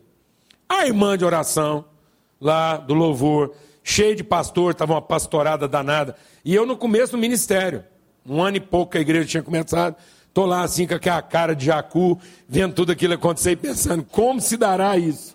A 0.68 0.86
irmã 0.86 1.16
de 1.16 1.24
oração, 1.24 1.84
lá 2.40 2.76
do 2.76 2.94
louvor, 2.94 3.54
cheio 3.88 4.14
de 4.14 4.22
pastor, 4.22 4.72
estava 4.72 4.92
uma 4.92 5.00
pastorada 5.00 5.66
danada. 5.66 6.14
E 6.44 6.54
eu 6.54 6.66
no 6.66 6.76
começo 6.76 7.12
do 7.12 7.18
ministério, 7.18 7.82
um 8.24 8.42
ano 8.42 8.58
e 8.58 8.60
pouco 8.60 8.92
que 8.92 8.98
a 8.98 9.00
igreja 9.00 9.26
tinha 9.26 9.42
começado, 9.42 9.96
estou 10.28 10.44
lá 10.44 10.62
assim 10.62 10.86
com 10.86 10.92
aquela 10.92 11.22
cara 11.22 11.56
de 11.56 11.64
jacu, 11.64 12.20
vendo 12.46 12.74
tudo 12.74 12.92
aquilo 12.92 13.14
acontecer 13.14 13.52
e 13.52 13.56
pensando, 13.56 14.04
como 14.04 14.42
se 14.42 14.58
dará 14.58 14.98
isso? 14.98 15.34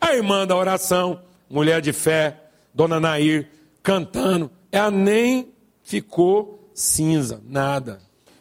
A 0.00 0.16
irmã 0.16 0.44
da 0.44 0.56
oração, 0.56 1.20
mulher 1.48 1.80
de 1.80 1.92
fé, 1.92 2.40
dona 2.74 2.98
Nair, 2.98 3.48
cantando, 3.84 4.50
ela 4.72 4.90
nem 4.90 5.52
ficou 5.84 6.72
cinza, 6.74 7.40
nada. 7.46 8.00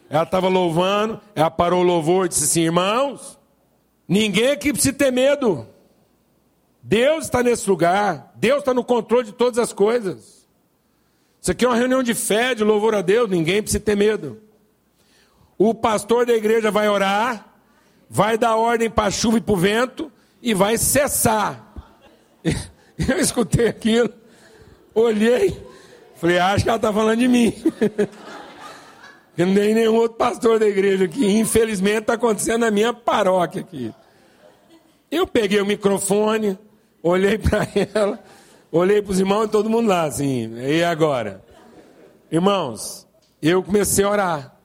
Ela 0.10 0.24
estava 0.24 0.48
louvando, 0.48 1.22
ela 1.36 1.52
parou 1.52 1.82
o 1.82 1.86
louvor 1.86 2.26
e 2.26 2.30
disse 2.30 2.46
assim, 2.46 2.62
irmãos, 2.62 3.38
ninguém 4.08 4.50
aqui 4.50 4.74
precisa 4.74 4.94
ter 4.94 5.12
medo. 5.12 5.68
Deus 6.82 7.26
está 7.26 7.44
nesse 7.44 7.70
lugar. 7.70 8.32
Deus 8.36 8.60
está 8.60 8.74
no 8.74 8.84
controle 8.84 9.26
de 9.26 9.34
todas 9.34 9.60
as 9.60 9.72
coisas. 9.72 10.48
Isso 11.42 11.52
aqui 11.52 11.66
é 11.66 11.68
uma 11.68 11.76
reunião 11.76 12.04
de 12.04 12.14
fé, 12.14 12.54
de 12.54 12.64
louvor 12.64 12.96
a 12.96 13.02
Deus. 13.02 13.30
Ninguém 13.30 13.62
precisa 13.62 13.84
ter 13.84 13.96
medo. 13.96 14.42
O 15.58 15.74
pastor 15.74 16.26
da 16.26 16.34
igreja 16.34 16.72
vai 16.72 16.90
orar, 16.90 17.46
vai 18.10 18.38
dar 18.38 18.56
ordem 18.56 18.90
para 18.90 19.08
a 19.08 19.12
chuva 19.12 19.38
e 19.38 19.42
para 19.42 19.54
o 19.54 19.58
vento 19.58 20.12
e 20.42 20.54
vai 20.54 20.78
cessar. 20.78 21.74
Eu 22.98 23.18
escutei 23.18 23.68
aquilo, 23.68 24.12
olhei, 24.94 25.60
falei, 26.16 26.38
acho 26.38 26.64
que 26.64 26.70
ela 26.70 26.78
está 26.78 26.92
falando 26.92 27.20
de 27.20 27.28
mim. 27.28 27.54
Eu 29.38 29.48
não 29.48 29.54
nenhum 29.54 29.96
outro 29.96 30.18
pastor 30.18 30.60
da 30.60 30.68
igreja 30.68 31.06
aqui. 31.06 31.26
Infelizmente 31.26 32.00
está 32.00 32.14
acontecendo 32.14 32.62
na 32.62 32.72
minha 32.72 32.94
paróquia 32.94 33.62
aqui. 33.62 33.94
Eu 35.10 35.26
peguei 35.26 35.60
o 35.60 35.66
microfone, 35.66 36.60
olhei 37.02 37.38
para 37.38 37.68
ela, 37.94 38.24
olhei 38.72 39.02
para 39.02 39.12
os 39.12 39.20
irmãos 39.20 39.46
e 39.46 39.50
todo 39.50 39.70
mundo 39.70 39.88
lá, 39.88 40.04
assim, 40.04 40.54
e 40.56 40.84
agora? 40.84 41.44
Irmãos, 42.32 43.08
eu 43.42 43.64
comecei 43.64 44.06
a 44.06 44.10
orar, 44.10 44.58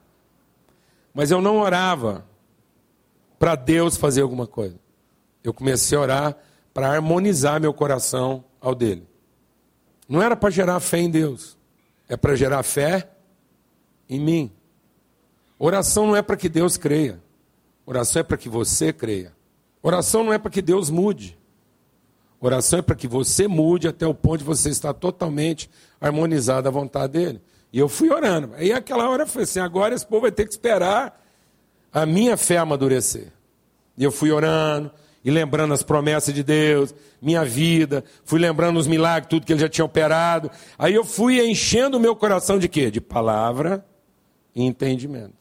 mas 1.13 1.31
eu 1.31 1.41
não 1.41 1.57
orava 1.57 2.25
para 3.39 3.55
Deus 3.55 3.97
fazer 3.97 4.21
alguma 4.21 4.47
coisa. 4.47 4.79
Eu 5.43 5.53
comecei 5.53 5.97
a 5.97 6.01
orar 6.01 6.37
para 6.73 6.89
harmonizar 6.89 7.59
meu 7.59 7.73
coração 7.73 8.43
ao 8.61 8.75
dele. 8.75 9.07
Não 10.07 10.21
era 10.21 10.35
para 10.35 10.49
gerar 10.49 10.79
fé 10.79 10.99
em 10.99 11.09
Deus, 11.09 11.57
é 12.07 12.15
para 12.15 12.35
gerar 12.35 12.63
fé 12.63 13.09
em 14.09 14.19
mim. 14.19 14.51
Oração 15.59 16.07
não 16.07 16.15
é 16.15 16.21
para 16.21 16.37
que 16.37 16.47
Deus 16.47 16.77
creia, 16.77 17.21
oração 17.85 18.19
é 18.19 18.23
para 18.23 18.37
que 18.37 18.47
você 18.47 18.93
creia. 18.93 19.35
Oração 19.81 20.23
não 20.23 20.33
é 20.33 20.37
para 20.37 20.51
que 20.51 20.61
Deus 20.61 20.89
mude, 20.89 21.37
oração 22.39 22.79
é 22.79 22.81
para 22.81 22.95
que 22.95 23.07
você 23.07 23.47
mude 23.47 23.87
até 23.87 24.05
o 24.05 24.13
ponto 24.13 24.39
de 24.39 24.43
você 24.43 24.69
estar 24.69 24.93
totalmente 24.93 25.69
harmonizado 25.99 26.67
à 26.67 26.71
vontade 26.71 27.13
dele. 27.13 27.41
E 27.71 27.79
eu 27.79 27.89
fui 27.89 28.09
orando. 28.09 28.53
Aí 28.55 28.71
aquela 28.71 29.09
hora 29.09 29.25
falei 29.25 29.43
assim: 29.43 29.59
agora 29.59 29.95
esse 29.95 30.05
povo 30.05 30.21
vai 30.21 30.31
ter 30.31 30.45
que 30.45 30.51
esperar 30.51 31.23
a 31.91 32.05
minha 32.05 32.37
fé 32.37 32.57
amadurecer. 32.57 33.31
E 33.97 34.03
eu 34.03 34.11
fui 34.11 34.31
orando, 34.31 34.91
e 35.27 35.31
lembrando 35.31 35.73
as 35.73 35.83
promessas 35.83 36.33
de 36.33 36.43
Deus, 36.43 36.93
minha 37.21 37.43
vida, 37.43 38.03
fui 38.23 38.39
lembrando 38.39 38.77
os 38.77 38.87
milagres, 38.87 39.29
tudo 39.29 39.45
que 39.45 39.51
ele 39.51 39.59
já 39.59 39.67
tinha 39.67 39.83
operado. 39.83 40.49
Aí 40.77 40.93
eu 40.93 41.03
fui 41.03 41.45
enchendo 41.45 41.97
o 41.97 41.99
meu 41.99 42.15
coração 42.15 42.57
de 42.57 42.69
quê? 42.69 42.89
De 42.91 43.01
palavra 43.01 43.85
e 44.55 44.63
entendimento. 44.63 45.35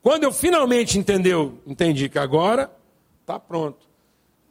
Quando 0.00 0.24
eu 0.24 0.32
finalmente 0.32 0.98
entendeu, 0.98 1.58
entendi 1.66 2.08
que 2.08 2.18
agora 2.18 2.70
está 3.20 3.38
pronto. 3.38 3.86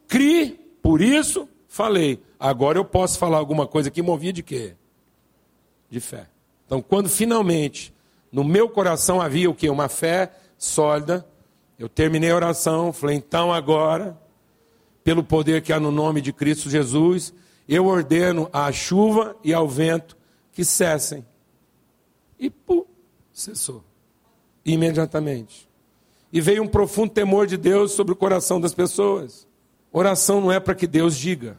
Cri, 0.06 0.60
por 0.88 1.02
isso 1.02 1.46
falei. 1.68 2.18
Agora 2.40 2.78
eu 2.78 2.84
posso 2.84 3.18
falar 3.18 3.36
alguma 3.36 3.66
coisa 3.66 3.90
que 3.90 4.00
movia 4.00 4.32
de 4.32 4.42
quê? 4.42 4.74
De 5.90 6.00
fé. 6.00 6.30
Então, 6.64 6.80
quando 6.80 7.10
finalmente 7.10 7.92
no 8.32 8.42
meu 8.42 8.70
coração 8.70 9.20
havia 9.20 9.50
o 9.50 9.54
que? 9.54 9.68
Uma 9.68 9.90
fé 9.90 10.32
sólida, 10.56 11.28
eu 11.78 11.90
terminei 11.90 12.30
a 12.30 12.36
oração, 12.36 12.90
falei, 12.90 13.16
então 13.16 13.52
agora 13.52 14.18
pelo 15.04 15.22
poder 15.22 15.60
que 15.60 15.74
há 15.74 15.78
no 15.78 15.90
nome 15.90 16.22
de 16.22 16.32
Cristo 16.32 16.70
Jesus, 16.70 17.34
eu 17.68 17.84
ordeno 17.84 18.48
à 18.50 18.72
chuva 18.72 19.36
e 19.44 19.52
ao 19.52 19.68
vento 19.68 20.16
que 20.52 20.64
cessem. 20.64 21.22
E 22.40 22.48
pum, 22.48 22.86
cessou. 23.30 23.84
Imediatamente. 24.64 25.68
E 26.32 26.40
veio 26.40 26.62
um 26.62 26.66
profundo 26.66 27.12
temor 27.12 27.46
de 27.46 27.58
Deus 27.58 27.92
sobre 27.92 28.14
o 28.14 28.16
coração 28.16 28.58
das 28.58 28.72
pessoas. 28.72 29.47
Oração 29.92 30.40
não 30.40 30.52
é 30.52 30.60
para 30.60 30.74
que 30.74 30.86
Deus 30.86 31.16
diga. 31.16 31.58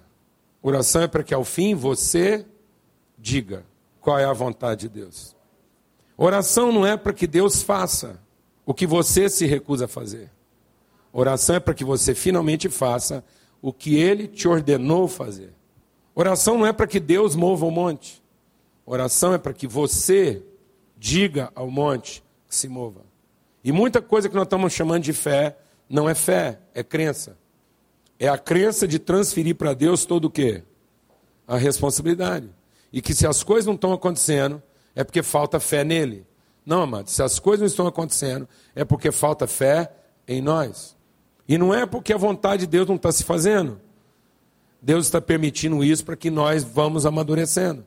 Oração 0.62 1.02
é 1.02 1.08
para 1.08 1.24
que 1.24 1.34
ao 1.34 1.44
fim 1.44 1.74
você 1.74 2.46
diga 3.18 3.66
qual 4.00 4.20
é 4.20 4.26
a 4.26 4.34
vontade 4.34 4.82
de 4.82 4.90
Deus. 4.90 5.36
Oração 6.18 6.72
não 6.72 6.86
é 6.86 6.98
para 6.98 7.14
que 7.14 7.26
Deus 7.26 7.62
faça 7.62 8.20
o 8.66 8.74
que 8.74 8.86
você 8.86 9.30
se 9.30 9.46
recusa 9.46 9.86
a 9.86 9.88
fazer. 9.88 10.30
Oração 11.12 11.56
é 11.56 11.60
para 11.60 11.74
que 11.74 11.84
você 11.84 12.14
finalmente 12.14 12.70
faça 12.70 13.24
o 13.62 13.74
que 13.74 13.96
ele 13.96 14.28
te 14.28 14.48
ordenou 14.48 15.08
fazer. 15.08 15.54
Oração 16.14 16.58
não 16.58 16.68
é 16.68 16.74
para 16.74 16.86
que 16.86 17.00
Deus 17.00 17.36
mova 17.36 17.66
o 17.66 17.72
monte. 17.72 18.22
Oração 18.86 19.34
é 19.34 19.38
para 19.38 19.54
que 19.54 19.66
você 19.66 20.44
diga 20.98 21.52
ao 21.56 21.72
monte 21.72 22.24
que 22.48 22.56
se 22.56 22.68
mova. 22.68 23.02
E 23.64 23.72
muita 23.72 24.02
coisa 24.02 24.28
que 24.28 24.36
nós 24.36 24.44
estamos 24.44 24.74
chamando 24.74 25.04
de 25.04 25.14
fé 25.14 25.58
não 25.90 26.10
é 26.10 26.14
fé, 26.14 26.60
é 26.74 26.84
crença. 26.84 27.39
É 28.20 28.28
a 28.28 28.38
crença 28.38 28.86
de 28.86 29.00
transferir 29.00 29.56
para 29.56 29.74
Deus 29.74 30.06
todo 30.06 30.26
o 30.26 30.30
quê? 30.30 30.62
A 31.48 31.58
responsabilidade. 31.58 32.50
E 32.92 33.02
que 33.02 33.14
se 33.14 33.26
as 33.26 33.42
coisas 33.44 33.66
não 33.66 33.76
estão 33.76 33.94
acontecendo, 33.94 34.62
é 34.94 35.04
porque 35.04 35.24
falta 35.24 35.60
fé 35.60 35.84
nele. 35.86 36.28
Não, 36.66 36.82
amado, 36.82 37.10
se 37.10 37.24
as 37.24 37.40
coisas 37.40 37.62
não 37.62 37.68
estão 37.68 37.88
acontecendo, 37.88 38.48
é 38.76 38.84
porque 38.84 39.12
falta 39.12 39.48
fé 39.48 39.92
em 40.28 40.42
nós. 40.42 40.98
E 41.48 41.58
não 41.58 41.74
é 41.74 41.86
porque 41.86 42.14
a 42.14 42.18
vontade 42.18 42.62
de 42.62 42.68
Deus 42.68 42.88
não 42.88 42.96
está 42.96 43.12
se 43.12 43.24
fazendo. 43.24 43.80
Deus 44.82 45.06
está 45.06 45.20
permitindo 45.20 45.84
isso 45.84 46.06
para 46.06 46.16
que 46.16 46.30
nós 46.30 46.64
vamos 46.64 47.06
amadurecendo. 47.06 47.86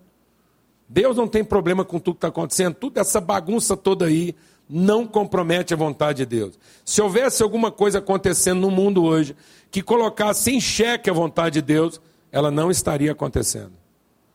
Deus 0.89 1.17
não 1.17 1.29
tem 1.29 1.45
problema 1.45 1.85
com 1.85 1.99
tudo 1.99 2.15
que 2.15 2.19
está 2.19 2.29
acontecendo, 2.29 2.75
toda 2.75 3.01
essa 3.01 3.21
bagunça 3.21 3.77
toda 3.77 4.07
aí 4.07 4.35
não 4.75 5.07
compromete 5.07 5.75
a 5.75 5.77
vontade 5.77 6.19
de 6.19 6.27
Deus. 6.27 6.59
Se 6.83 7.03
houvesse 7.03 7.43
alguma 7.43 7.71
coisa 7.71 7.99
acontecendo 7.99 8.63
no 8.63 8.71
mundo 8.71 9.05
hoje 9.05 9.37
que 9.71 9.83
colocasse 9.83 10.51
em 10.51 10.59
xeque 10.59 11.11
a 11.11 11.13
vontade 11.13 11.61
de 11.61 11.63
Deus, 11.63 12.01
ela 12.31 12.51
não 12.51 12.71
estaria 12.71 13.13
acontecendo. 13.13 13.73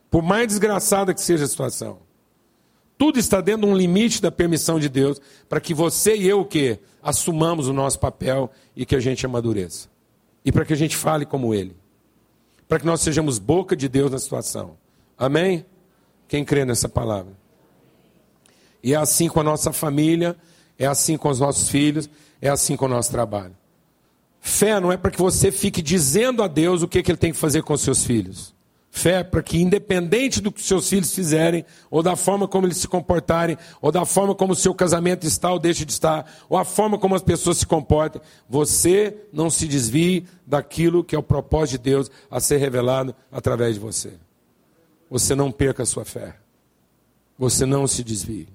Por 0.08 0.22
mais 0.22 0.46
desgraçada 0.46 1.12
que 1.12 1.20
seja 1.20 1.44
a 1.44 1.48
situação. 1.48 1.98
Tudo 2.96 3.18
está 3.18 3.40
dentro 3.40 3.66
de 3.66 3.72
um 3.72 3.76
limite 3.76 4.22
da 4.22 4.30
permissão 4.30 4.78
de 4.78 4.88
Deus 4.88 5.20
para 5.48 5.60
que 5.60 5.74
você 5.74 6.16
e 6.16 6.28
eu 6.28 6.40
o 6.40 6.44
quê? 6.44 6.78
Assumamos 7.02 7.66
o 7.66 7.72
nosso 7.72 7.98
papel 7.98 8.50
e 8.76 8.86
que 8.86 8.94
a 8.94 9.00
gente 9.00 9.26
amadureça. 9.26 9.88
E 10.44 10.52
para 10.52 10.64
que 10.64 10.72
a 10.72 10.76
gente 10.76 10.96
fale 10.96 11.26
como 11.26 11.52
Ele. 11.52 11.76
Para 12.68 12.78
que 12.78 12.86
nós 12.86 13.00
sejamos 13.00 13.38
boca 13.40 13.74
de 13.74 13.88
Deus 13.88 14.10
na 14.10 14.18
situação. 14.18 14.76
Amém? 15.16 15.66
Quem 16.28 16.44
crê 16.44 16.64
nessa 16.64 16.88
palavra? 16.88 17.37
E 18.82 18.94
é 18.94 18.96
assim 18.96 19.28
com 19.28 19.40
a 19.40 19.44
nossa 19.44 19.72
família, 19.72 20.36
é 20.78 20.86
assim 20.86 21.16
com 21.16 21.28
os 21.28 21.40
nossos 21.40 21.68
filhos, 21.68 22.08
é 22.40 22.48
assim 22.48 22.76
com 22.76 22.86
o 22.86 22.88
nosso 22.88 23.10
trabalho. 23.10 23.56
Fé 24.40 24.80
não 24.80 24.92
é 24.92 24.96
para 24.96 25.10
que 25.10 25.18
você 25.18 25.50
fique 25.50 25.82
dizendo 25.82 26.42
a 26.42 26.48
Deus 26.48 26.82
o 26.82 26.88
que, 26.88 27.02
que 27.02 27.10
Ele 27.10 27.18
tem 27.18 27.32
que 27.32 27.38
fazer 27.38 27.62
com 27.62 27.74
os 27.74 27.80
seus 27.80 28.04
filhos. 28.04 28.54
Fé 28.90 29.22
para 29.22 29.42
que, 29.42 29.60
independente 29.60 30.40
do 30.40 30.50
que 30.50 30.62
seus 30.62 30.88
filhos 30.88 31.14
fizerem, 31.14 31.64
ou 31.90 32.02
da 32.02 32.16
forma 32.16 32.48
como 32.48 32.66
eles 32.66 32.78
se 32.78 32.88
comportarem, 32.88 33.58
ou 33.80 33.92
da 33.92 34.04
forma 34.04 34.34
como 34.34 34.54
o 34.54 34.56
seu 34.56 34.74
casamento 34.74 35.26
está 35.26 35.52
ou 35.52 35.58
deixa 35.58 35.84
de 35.84 35.92
estar, 35.92 36.28
ou 36.48 36.56
a 36.56 36.64
forma 36.64 36.98
como 36.98 37.14
as 37.14 37.22
pessoas 37.22 37.58
se 37.58 37.66
comportam, 37.66 38.20
você 38.48 39.14
não 39.32 39.50
se 39.50 39.68
desvie 39.68 40.26
daquilo 40.46 41.04
que 41.04 41.14
é 41.14 41.18
o 41.18 41.22
propósito 41.22 41.82
de 41.82 41.90
Deus 41.90 42.10
a 42.30 42.40
ser 42.40 42.56
revelado 42.56 43.14
através 43.30 43.74
de 43.74 43.80
você. 43.80 44.14
Você 45.10 45.34
não 45.34 45.52
perca 45.52 45.82
a 45.82 45.86
sua 45.86 46.04
fé. 46.04 46.36
Você 47.38 47.64
não 47.64 47.86
se 47.86 48.02
desvie. 48.02 48.48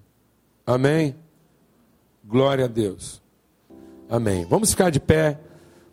Amém? 0.65 1.15
Glória 2.23 2.65
a 2.65 2.67
Deus. 2.67 3.21
Amém. 4.09 4.45
Vamos 4.45 4.71
ficar 4.71 4.89
de 4.89 4.99
pé. 4.99 5.39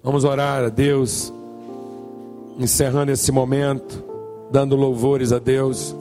Vamos 0.03 0.25
orar 0.25 0.65
a 0.65 0.69
Deus. 0.69 1.33
Encerrando 2.59 3.13
esse 3.13 3.33
momento 3.33 4.11
dando 4.51 4.77
louvores 4.77 5.33
a 5.33 5.39
Deus. 5.39 5.95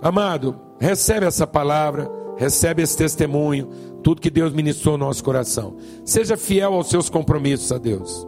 Amado, 0.00 0.56
recebe 0.80 1.26
essa 1.26 1.46
palavra, 1.46 2.10
recebe 2.36 2.82
esse 2.82 2.96
testemunho, 2.96 3.68
tudo 4.02 4.22
que 4.22 4.30
Deus 4.30 4.52
ministrou 4.52 4.96
no 4.96 5.06
nosso 5.06 5.22
coração. 5.22 5.76
Seja 6.04 6.36
fiel 6.36 6.72
aos 6.72 6.88
seus 6.88 7.10
compromissos 7.10 7.70
a 7.70 7.78
Deus. 7.78 8.26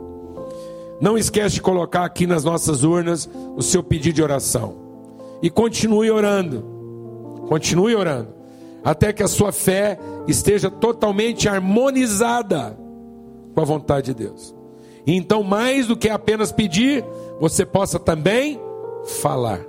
Não 1.00 1.16
esquece 1.16 1.54
de 1.54 1.62
colocar 1.62 2.04
aqui 2.04 2.26
nas 2.26 2.44
nossas 2.44 2.82
urnas 2.82 3.28
o 3.56 3.62
seu 3.62 3.82
pedido 3.82 4.16
de 4.16 4.22
oração. 4.22 4.76
E 5.42 5.48
continue 5.48 6.11
orando. 6.11 6.62
Continue 7.48 7.94
orando. 7.94 8.39
Até 8.85 9.12
que 9.12 9.22
a 9.22 9.28
sua 9.28 9.53
fé 9.53 9.99
esteja 10.26 10.70
totalmente 10.70 11.49
harmonizada 11.49 12.78
com 13.55 13.61
a 13.61 13.64
vontade 13.64 14.07
de 14.07 14.24
Deus. 14.24 14.55
E 15.07 15.14
então, 15.14 15.43
mais 15.43 15.87
do 15.87 15.97
que 15.97 16.09
apenas 16.09 16.53
pedir, 16.53 17.05
você 17.41 17.64
possa 17.64 17.99
também 17.99 18.61
falar. 19.20 19.61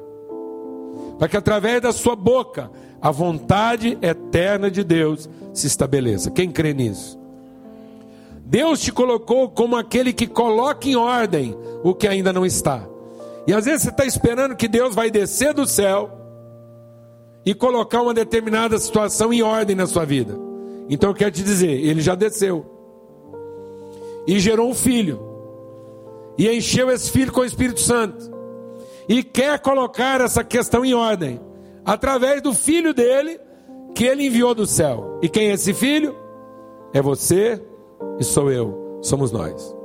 Para 1.18 1.28
que 1.28 1.38
através 1.38 1.82
da 1.82 1.92
sua 1.92 2.16
boca 2.16 2.72
a 3.02 3.12
vontade 3.12 3.98
eterna 4.02 4.70
de 4.70 4.84
Deus 4.84 5.30
se 5.54 5.68
estabeleça. 5.68 6.30
Quem 6.30 6.52
crê 6.52 6.74
nisso? 6.74 7.20
Deus 8.46 8.82
te 8.82 8.92
colocou 8.92 9.50
como 9.50 9.76
aquele 9.76 10.12
que 10.14 10.28
coloca 10.28 10.88
em 10.88 10.96
ordem 10.96 11.58
o 11.84 11.96
que 11.96 12.08
ainda 12.08 12.34
não 12.34 12.46
está. 12.46 12.86
E 13.48 13.54
às 13.54 13.66
vezes 13.66 13.84
você 13.84 13.90
está 13.90 14.06
esperando 14.06 14.56
que 14.56 14.68
Deus 14.68 14.94
vai 14.94 15.10
descer 15.10 15.54
do 15.54 15.66
céu 15.66 16.21
e 17.46 17.54
colocar 17.54 18.02
uma 18.02 18.14
determinada 18.14 18.78
situação 18.78 19.34
em 19.34 19.42
ordem 19.42 19.76
na 19.76 19.88
sua 19.88 20.06
vida. 20.06 20.38
Então 20.90 21.10
eu 21.10 21.16
quero 21.16 21.32
te 21.32 21.44
dizer, 21.44 21.72
ele 21.72 22.02
já 22.02 22.16
desceu 22.16 22.66
e 24.28 24.40
gerou 24.40 24.70
um 24.70 24.74
filho 24.74 25.20
e 26.38 26.50
encheu 26.50 26.90
esse 26.90 27.10
filho 27.10 27.32
com 27.32 27.42
o 27.42 27.46
Espírito 27.46 27.80
Santo 27.80 28.32
e 29.08 29.24
quer 29.24 29.60
colocar 29.60 30.22
essa 30.22 30.44
questão 30.44 30.86
em 30.86 30.94
ordem 30.94 31.40
através 31.84 32.42
do 32.42 32.54
filho 32.54 32.94
dele 32.94 33.40
que 33.96 34.06
ele 34.06 34.26
enviou 34.26 34.54
do 34.54 34.66
céu. 34.66 35.20
E 35.22 35.30
quem 35.30 35.50
é 35.50 35.54
esse 35.54 35.74
filho? 35.74 36.16
É 36.94 37.02
você 37.02 37.62
e 38.20 38.24
sou 38.24 38.52
eu, 38.52 39.00
somos 39.02 39.32
nós. 39.32 39.76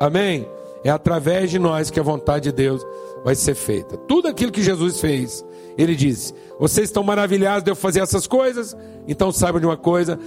Amém? 0.00 0.48
É 0.84 0.90
através 0.90 1.50
de 1.50 1.58
nós 1.58 1.90
que 1.90 1.98
a 1.98 2.02
vontade 2.02 2.44
de 2.44 2.52
Deus 2.52 2.86
vai 3.24 3.34
ser 3.34 3.54
feita. 3.54 3.96
Tudo 3.96 4.28
aquilo 4.28 4.52
que 4.52 4.62
Jesus 4.62 5.00
fez, 5.00 5.44
ele 5.76 5.94
disse: 5.94 6.32
Vocês 6.58 6.88
estão 6.88 7.02
maravilhados 7.02 7.64
de 7.64 7.70
eu 7.70 7.76
fazer 7.76 8.00
essas 8.00 8.26
coisas? 8.26 8.76
Então 9.06 9.32
saibam 9.32 9.60
de 9.60 9.66
uma 9.66 9.76
coisa: 9.76 10.18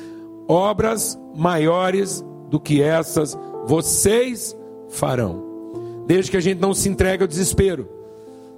obras 0.47 1.19
maiores 1.35 2.23
do 2.49 2.59
que 2.59 2.81
essas 2.81 3.37
vocês 3.65 4.55
farão. 4.89 5.47
Desde 6.07 6.31
que 6.31 6.37
a 6.37 6.41
gente 6.41 6.59
não 6.59 6.73
se 6.73 6.89
entregue 6.89 7.23
ao 7.23 7.27
desespero 7.27 7.99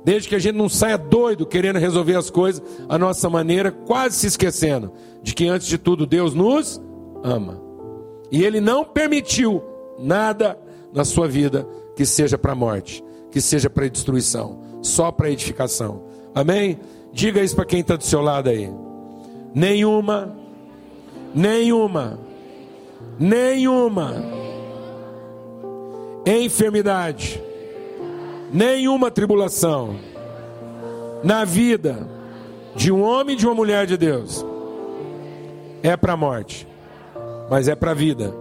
Desde 0.03 0.27
que 0.27 0.35
a 0.35 0.39
gente 0.39 0.55
não 0.55 0.67
saia 0.67 0.97
doido 0.97 1.45
querendo 1.45 1.77
resolver 1.77 2.15
as 2.15 2.29
coisas 2.29 2.61
a 2.89 2.97
nossa 2.97 3.29
maneira, 3.29 3.71
quase 3.71 4.17
se 4.17 4.27
esquecendo 4.27 4.91
de 5.21 5.33
que 5.33 5.47
antes 5.47 5.67
de 5.67 5.77
tudo 5.77 6.07
Deus 6.07 6.33
nos 6.33 6.81
ama. 7.23 7.61
E 8.31 8.43
Ele 8.43 8.59
não 8.59 8.83
permitiu 8.83 9.61
nada 9.99 10.57
na 10.91 11.05
sua 11.05 11.27
vida 11.27 11.67
que 11.95 12.05
seja 12.05 12.37
para 12.37 12.53
a 12.53 12.55
morte, 12.55 13.03
que 13.29 13.39
seja 13.39 13.69
para 13.69 13.85
a 13.85 13.89
destruição, 13.89 14.59
só 14.81 15.11
para 15.11 15.27
a 15.27 15.31
edificação. 15.31 16.03
Amém? 16.33 16.79
Diga 17.13 17.41
isso 17.41 17.55
para 17.55 17.65
quem 17.65 17.81
está 17.81 17.95
do 17.95 18.03
seu 18.03 18.21
lado 18.21 18.49
aí. 18.49 18.71
Nenhuma, 19.53 20.35
nenhuma, 21.33 22.17
nenhuma 23.19 24.15
enfermidade, 26.25 27.41
nenhuma 28.51 29.11
tribulação 29.11 29.95
na 31.23 31.43
vida 31.43 32.07
de 32.75 32.91
um 32.91 33.01
homem 33.03 33.35
e 33.35 33.39
de 33.39 33.45
uma 33.45 33.55
mulher 33.55 33.85
de 33.85 33.97
Deus 33.97 34.45
é 35.83 35.97
para 35.97 36.13
a 36.13 36.17
morte, 36.17 36.67
mas 37.49 37.67
é 37.67 37.75
para 37.75 37.91
a 37.91 37.95
vida. 37.95 38.33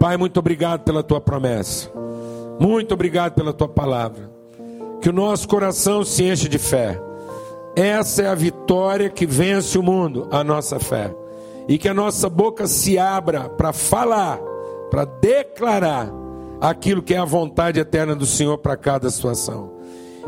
Pai, 0.00 0.16
muito 0.16 0.38
obrigado 0.38 0.82
pela 0.82 1.02
tua 1.02 1.20
promessa. 1.20 1.90
Muito 2.58 2.92
obrigado 2.92 3.34
pela 3.34 3.52
tua 3.52 3.68
palavra. 3.68 4.33
Que 5.04 5.10
o 5.10 5.12
nosso 5.12 5.46
coração 5.46 6.02
se 6.02 6.24
enche 6.24 6.48
de 6.48 6.56
fé. 6.56 6.98
Essa 7.76 8.22
é 8.22 8.26
a 8.26 8.34
vitória 8.34 9.10
que 9.10 9.26
vence 9.26 9.76
o 9.76 9.82
mundo, 9.82 10.26
a 10.30 10.42
nossa 10.42 10.80
fé. 10.80 11.14
E 11.68 11.76
que 11.76 11.90
a 11.90 11.92
nossa 11.92 12.30
boca 12.30 12.66
se 12.66 12.98
abra 12.98 13.50
para 13.50 13.70
falar, 13.70 14.40
para 14.90 15.04
declarar 15.04 16.10
aquilo 16.58 17.02
que 17.02 17.12
é 17.12 17.18
a 17.18 17.24
vontade 17.26 17.78
eterna 17.78 18.16
do 18.16 18.24
Senhor 18.24 18.56
para 18.56 18.78
cada 18.78 19.10
situação. 19.10 19.72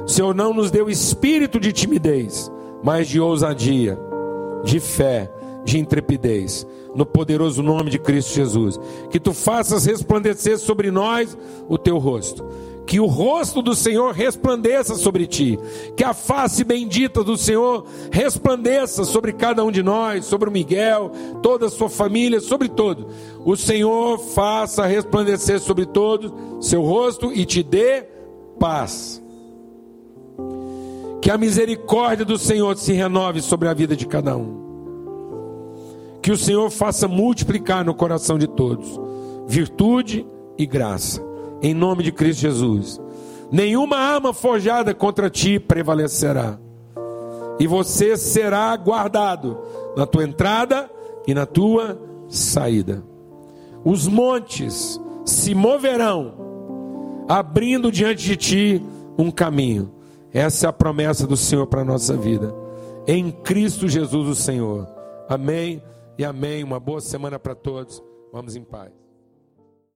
O 0.05 0.09
Senhor 0.09 0.35
não 0.35 0.53
nos 0.53 0.71
deu 0.71 0.91
espírito 0.91 1.59
de 1.59 1.73
timidez, 1.73 2.53
mas 2.83 3.09
de 3.09 3.19
ousadia, 3.19 3.99
de 4.63 4.79
fé, 4.79 5.33
de 5.65 5.79
intrepidez 5.79 6.67
no 6.95 7.07
poderoso 7.07 7.63
nome 7.63 7.89
de 7.89 7.99
Cristo 7.99 8.35
Jesus. 8.35 8.79
Que 9.11 9.19
tu 9.19 9.33
faças 9.33 9.87
resplandecer 9.87 10.59
sobre 10.59 10.91
nós 10.91 11.35
o 11.67 11.79
teu 11.79 11.97
rosto. 11.97 12.45
Que 12.87 13.01
o 13.01 13.07
rosto 13.07 13.61
do 13.61 13.75
Senhor 13.75 14.13
resplandeça 14.13 14.95
sobre 14.95 15.27
ti. 15.27 15.59
Que 15.97 16.05
a 16.05 16.15
face 16.15 16.63
bendita 16.63 17.25
do 17.25 17.37
Senhor 17.37 17.85
resplandeça 18.13 19.05
sobre 19.05 19.33
cada 19.33 19.65
um 19.65 19.71
de 19.71 19.83
nós, 19.83 20.25
sobre 20.25 20.49
o 20.49 20.53
Miguel, 20.53 21.11
toda 21.43 21.67
a 21.67 21.71
sua 21.71 21.89
família, 21.89 22.41
sobre 22.41 22.69
todo. 22.69 23.09
O 23.45 23.57
Senhor 23.57 24.19
faça 24.19 24.87
resplandecer 24.87 25.59
sobre 25.59 25.85
todos 25.87 26.33
seu 26.61 26.83
rosto 26.83 27.33
e 27.33 27.45
te 27.45 27.63
dê 27.63 28.05
paz. 28.59 29.23
Que 31.21 31.31
a 31.31 31.37
misericórdia 31.37 32.25
do 32.25 32.39
Senhor 32.39 32.77
se 32.77 32.93
renove 32.93 33.41
sobre 33.41 33.69
a 33.69 33.75
vida 33.75 33.97
de 33.97 34.07
cada 34.07 34.37
um 34.37 34.67
que 36.23 36.33
o 36.33 36.37
Senhor 36.37 36.69
faça 36.71 37.07
multiplicar 37.07 37.85
no 37.85 37.95
coração 37.95 38.37
de 38.37 38.49
todos 38.49 38.99
virtude 39.47 40.27
e 40.59 40.67
graça, 40.67 41.23
em 41.63 41.75
nome 41.75 42.03
de 42.03 42.13
Cristo 42.13 42.41
Jesus. 42.41 43.01
Nenhuma 43.51 43.97
arma 43.97 44.33
forjada 44.33 44.95
contra 44.95 45.31
ti 45.31 45.59
prevalecerá, 45.59 46.59
e 47.59 47.67
você 47.67 48.17
será 48.17 48.77
guardado 48.77 49.59
na 49.97 50.07
tua 50.07 50.25
entrada 50.25 50.91
e 51.27 51.33
na 51.33 51.47
tua 51.47 51.99
saída. 52.29 53.03
Os 53.85 54.09
montes 54.09 55.01
se 55.25 55.55
moverão, 55.55 56.35
abrindo 57.29 57.91
diante 57.91 58.25
de 58.25 58.37
ti 58.37 58.83
um 59.17 59.31
caminho. 59.31 59.93
Essa 60.33 60.67
é 60.67 60.69
a 60.69 60.73
promessa 60.73 61.27
do 61.27 61.37
Senhor 61.37 61.67
para 61.67 61.81
a 61.83 61.85
nossa 61.85 62.17
vida. 62.17 62.55
Em 63.07 63.31
Cristo 63.31 63.89
Jesus, 63.89 64.29
o 64.29 64.35
Senhor. 64.35 64.87
Amém 65.29 65.83
e 66.19 66.25
amém. 66.25 66.63
Uma 66.63 66.79
boa 66.79 67.01
semana 67.01 67.39
para 67.39 67.55
todos. 67.55 68.03
Vamos 68.33 68.57
em 68.57 68.63
paz. 68.63 69.06